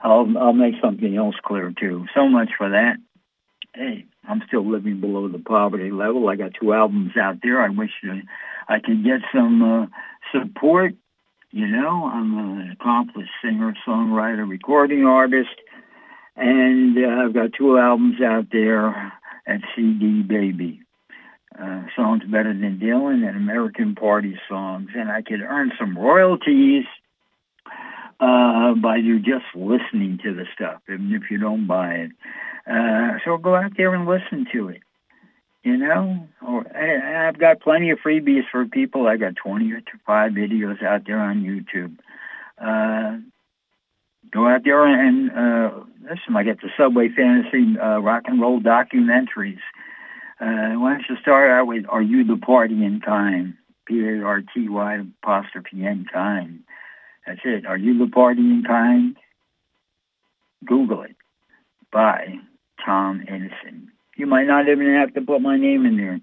I'll 0.00 0.38
I'll 0.38 0.52
make 0.52 0.74
something 0.80 1.16
else 1.16 1.34
clear 1.42 1.72
too. 1.78 2.06
So 2.14 2.28
much 2.28 2.50
for 2.56 2.70
that. 2.70 2.96
Hey, 3.74 4.06
I'm 4.28 4.42
still 4.46 4.68
living 4.68 5.00
below 5.00 5.28
the 5.28 5.38
poverty 5.38 5.90
level. 5.90 6.28
I 6.28 6.36
got 6.36 6.52
two 6.60 6.72
albums 6.72 7.16
out 7.16 7.36
there. 7.42 7.60
I 7.60 7.68
wish 7.68 7.90
uh, 8.08 8.14
I 8.68 8.80
could 8.80 9.04
get 9.04 9.20
some 9.32 9.62
uh, 9.62 9.86
support. 10.32 10.94
You 11.50 11.66
know, 11.66 12.10
I'm 12.12 12.36
an 12.36 12.70
accomplished 12.72 13.30
singer, 13.42 13.74
songwriter, 13.86 14.48
recording 14.48 15.04
artist, 15.04 15.54
and 16.36 16.98
uh, 16.98 17.24
I've 17.24 17.34
got 17.34 17.52
two 17.56 17.78
albums 17.78 18.20
out 18.20 18.46
there 18.50 19.12
at 19.46 19.60
CD 19.74 20.22
Baby. 20.22 20.82
Uh, 21.58 21.84
songs 21.94 22.22
better 22.24 22.52
than 22.52 22.78
Dylan 22.82 23.26
and 23.26 23.36
American 23.36 23.94
Party 23.94 24.38
songs, 24.48 24.90
and 24.94 25.10
I 25.10 25.22
could 25.22 25.40
earn 25.40 25.72
some 25.78 25.96
royalties 25.96 26.84
uh, 28.20 28.74
by 28.74 28.96
you 28.96 29.18
just 29.18 29.44
listening 29.54 30.18
to 30.22 30.34
the 30.34 30.46
stuff, 30.54 30.80
even 30.88 31.12
if 31.12 31.30
you 31.30 31.38
don't 31.38 31.66
buy 31.66 31.92
it. 31.94 32.10
Uh, 32.66 33.18
so 33.24 33.36
go 33.36 33.54
out 33.54 33.76
there 33.76 33.94
and 33.94 34.06
listen 34.06 34.46
to 34.52 34.68
it. 34.68 34.82
You 35.62 35.76
know, 35.76 36.28
or 36.46 36.64
I, 36.76 37.26
I've 37.26 37.38
got 37.38 37.60
plenty 37.60 37.90
of 37.90 37.98
freebies 37.98 38.48
for 38.50 38.66
people. 38.66 39.08
I 39.08 39.16
got 39.16 39.34
20 39.34 39.72
or 39.72 39.80
five 40.06 40.32
videos 40.32 40.80
out 40.82 41.02
there 41.06 41.18
on 41.18 41.42
YouTube. 41.42 41.96
Uh, 42.56 43.18
go 44.30 44.46
out 44.46 44.62
there 44.64 44.86
and 44.86 45.30
uh, 45.32 45.80
listen. 46.02 46.36
I 46.36 46.44
get 46.44 46.60
the 46.60 46.68
Subway 46.76 47.08
Fantasy 47.08 47.78
uh, 47.78 47.98
rock 47.98 48.24
and 48.26 48.40
roll 48.40 48.60
documentaries. 48.60 49.58
Uh, 50.40 50.78
why 50.78 50.92
don't 50.92 51.04
you 51.08 51.16
start 51.20 51.50
out 51.50 51.66
with, 51.66 51.84
are 51.88 52.02
you 52.02 52.22
the 52.24 52.34
partying 52.34 53.02
kind? 53.02 53.54
P-A-R-T-Y 53.86 55.04
apostrophe 55.22 55.86
N 55.86 56.06
kind. 56.12 56.60
That's 57.26 57.40
it. 57.44 57.66
Are 57.66 57.76
you 57.76 57.98
the 57.98 58.04
partying 58.04 58.64
kind? 58.66 59.16
Google 60.64 61.02
it. 61.02 61.16
By 61.92 62.36
Tom 62.84 63.24
Edison. 63.26 63.90
You 64.16 64.26
might 64.26 64.46
not 64.46 64.68
even 64.68 64.94
have 64.94 65.14
to 65.14 65.20
put 65.20 65.40
my 65.40 65.56
name 65.56 65.86
in 65.86 65.96
there. 65.96 66.20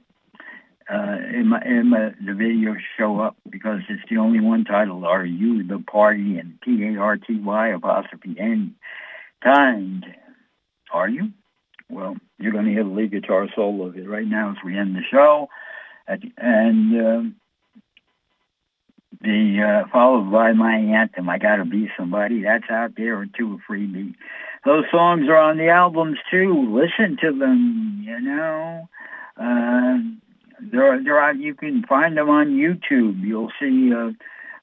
Uh, 0.90 1.18
in 1.34 1.48
my, 1.48 1.62
in 1.64 1.90
my, 1.90 2.12
the 2.26 2.34
video 2.34 2.76
show 2.98 3.20
up 3.20 3.38
because 3.50 3.80
it's 3.90 4.04
the 4.10 4.18
only 4.18 4.42
one 4.42 4.66
titled 4.66 5.06
Are 5.06 5.26
You 5.26 5.64
the 5.64 5.78
Partyin' 5.80 6.60
P-A-R-T-Y 6.62 7.68
apostrophe 7.70 8.36
N 8.38 8.76
kind. 9.42 10.06
Are 10.92 11.08
you? 11.08 11.32
Well, 11.90 12.18
you're 12.38 12.52
going 12.52 12.66
to 12.66 12.72
hear 12.72 12.84
the 12.84 12.90
lead 12.90 13.12
guitar 13.12 13.48
solo 13.56 13.86
of 13.86 13.98
it 13.98 14.10
right 14.10 14.28
now 14.28 14.52
as 14.52 14.58
we 14.64 14.78
end 14.78 14.96
the 14.96 15.04
show. 15.10 15.48
and 16.08 17.36
the 19.22 19.84
uh, 19.86 19.90
followed 19.92 20.32
by 20.32 20.54
my 20.54 20.76
anthem, 20.76 21.30
I 21.30 21.38
Gotta 21.38 21.66
Be 21.66 21.90
Somebody. 21.98 22.44
That's 22.44 22.70
out 22.70 22.96
there, 22.98 23.22
a 23.22 23.28
freebie. 23.28 24.16
Those 24.66 24.86
songs 24.92 25.28
are 25.28 25.38
on 25.38 25.58
the 25.58 25.70
albums 25.70 26.18
too. 26.32 26.74
Listen 26.74 27.18
to 27.22 27.38
them, 27.38 28.02
you 28.06 28.20
know. 28.22 28.88
Uh, 29.38 29.98
they're, 30.72 31.04
they're 31.04 31.20
out, 31.20 31.38
you 31.38 31.54
can 31.54 31.84
find 31.84 32.18
them 32.18 32.30
on 32.30 32.52
YouTube. 32.52 33.22
You'll 33.22 33.52
see, 33.60 33.94
uh, 33.94 34.12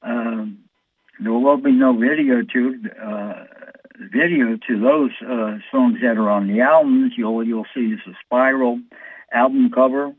uh, 0.03 0.47
there 1.19 1.33
will 1.33 1.57
be 1.59 1.73
no 1.73 1.93
video 1.97 2.43
to, 2.43 2.81
uh, 3.03 3.45
video 4.13 4.57
to 4.69 4.81
those, 4.81 5.11
uh, 5.23 5.59
songs 5.71 5.99
that 6.03 6.17
are 6.17 6.31
on 6.31 6.47
the 6.47 6.61
albums. 6.61 7.13
You'll, 7.17 7.45
you'll 7.45 7.67
see 7.75 7.95
it's 7.95 8.07
a 8.07 8.17
spiral 8.25 8.81
album 9.33 9.71
cover, 9.71 10.13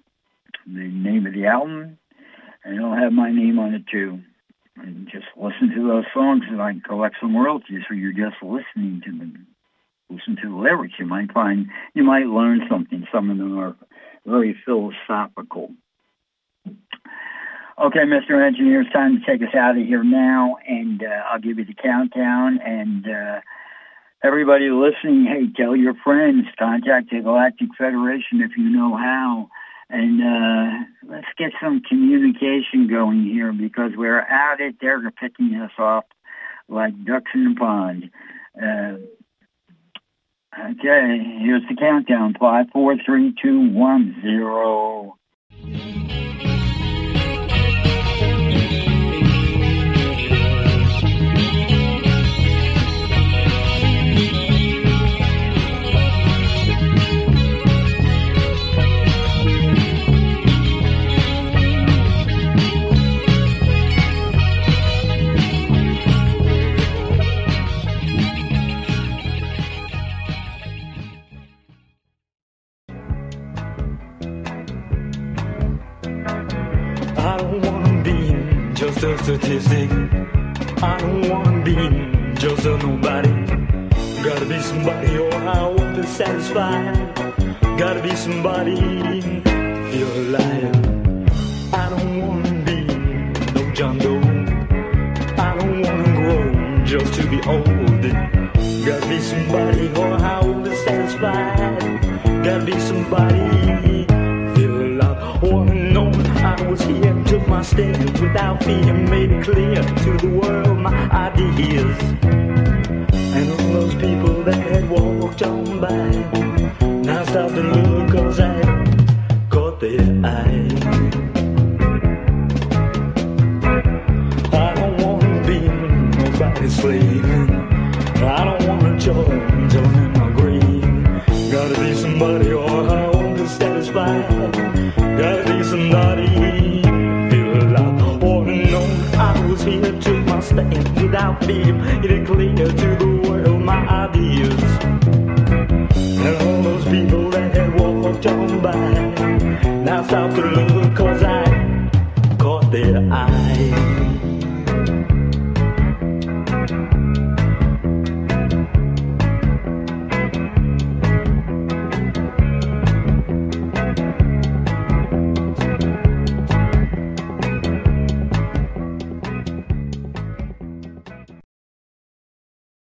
the 0.67 0.87
name 0.87 1.25
of 1.25 1.33
the 1.33 1.47
album, 1.47 1.97
and 2.63 2.75
it'll 2.75 2.95
have 2.95 3.13
my 3.13 3.31
name 3.31 3.59
on 3.59 3.73
it 3.73 3.87
too. 3.87 4.21
And 4.77 5.07
just 5.11 5.25
listen 5.35 5.69
to 5.75 5.87
those 5.87 6.05
songs 6.13 6.43
and 6.47 6.61
I 6.61 6.71
can 6.71 6.81
collect 6.81 7.15
some 7.19 7.35
royalties 7.35 7.83
for 7.87 7.93
you 7.93 8.13
just 8.13 8.41
listening 8.41 9.01
to 9.05 9.11
them. 9.11 9.47
Listen 10.09 10.35
to 10.41 10.49
the 10.49 10.55
lyrics. 10.55 10.95
You 10.99 11.05
might 11.05 11.31
find, 11.31 11.67
you 11.93 12.03
might 12.03 12.25
learn 12.25 12.61
something. 12.69 13.07
Some 13.11 13.29
of 13.29 13.37
them 13.37 13.57
are 13.57 13.75
very 14.25 14.57
philosophical. 14.65 15.71
Okay, 17.81 18.01
Mr. 18.01 18.45
Engineer, 18.45 18.81
it's 18.81 18.91
time 18.91 19.19
to 19.19 19.25
take 19.25 19.41
us 19.41 19.55
out 19.55 19.77
of 19.77 19.83
here 19.83 20.03
now, 20.03 20.57
and 20.67 21.03
uh, 21.03 21.23
I'll 21.29 21.39
give 21.39 21.57
you 21.57 21.65
the 21.65 21.73
countdown. 21.73 22.59
And 22.59 23.07
uh, 23.09 23.39
everybody 24.23 24.69
listening, 24.69 25.25
hey, 25.25 25.47
tell 25.55 25.75
your 25.75 25.95
friends, 26.03 26.45
contact 26.59 27.09
the 27.09 27.21
Galactic 27.21 27.69
Federation 27.77 28.41
if 28.41 28.55
you 28.55 28.69
know 28.69 28.95
how, 28.95 29.49
and 29.91 30.21
uh, 30.21 30.85
let's 31.07 31.27
get 31.37 31.51
some 31.61 31.81
communication 31.81 32.87
going 32.89 33.23
here 33.23 33.51
because 33.51 33.91
we're 33.95 34.21
out 34.21 34.61
it. 34.61 34.75
They're 34.79 35.11
picking 35.11 35.55
us 35.55 35.71
off 35.77 36.05
like 36.69 36.93
ducks 37.03 37.31
in 37.33 37.55
a 37.55 37.59
pond. 37.59 38.09
Uh, 38.61 38.97
Okay, 40.53 41.37
here's 41.39 41.63
the 41.69 41.75
countdown. 41.79 42.35
Five, 42.37 42.67
four, 42.73 42.97
three, 43.05 43.33
two, 43.41 43.69
one, 43.69 44.19
zero. 44.21 45.15
A 79.51 79.80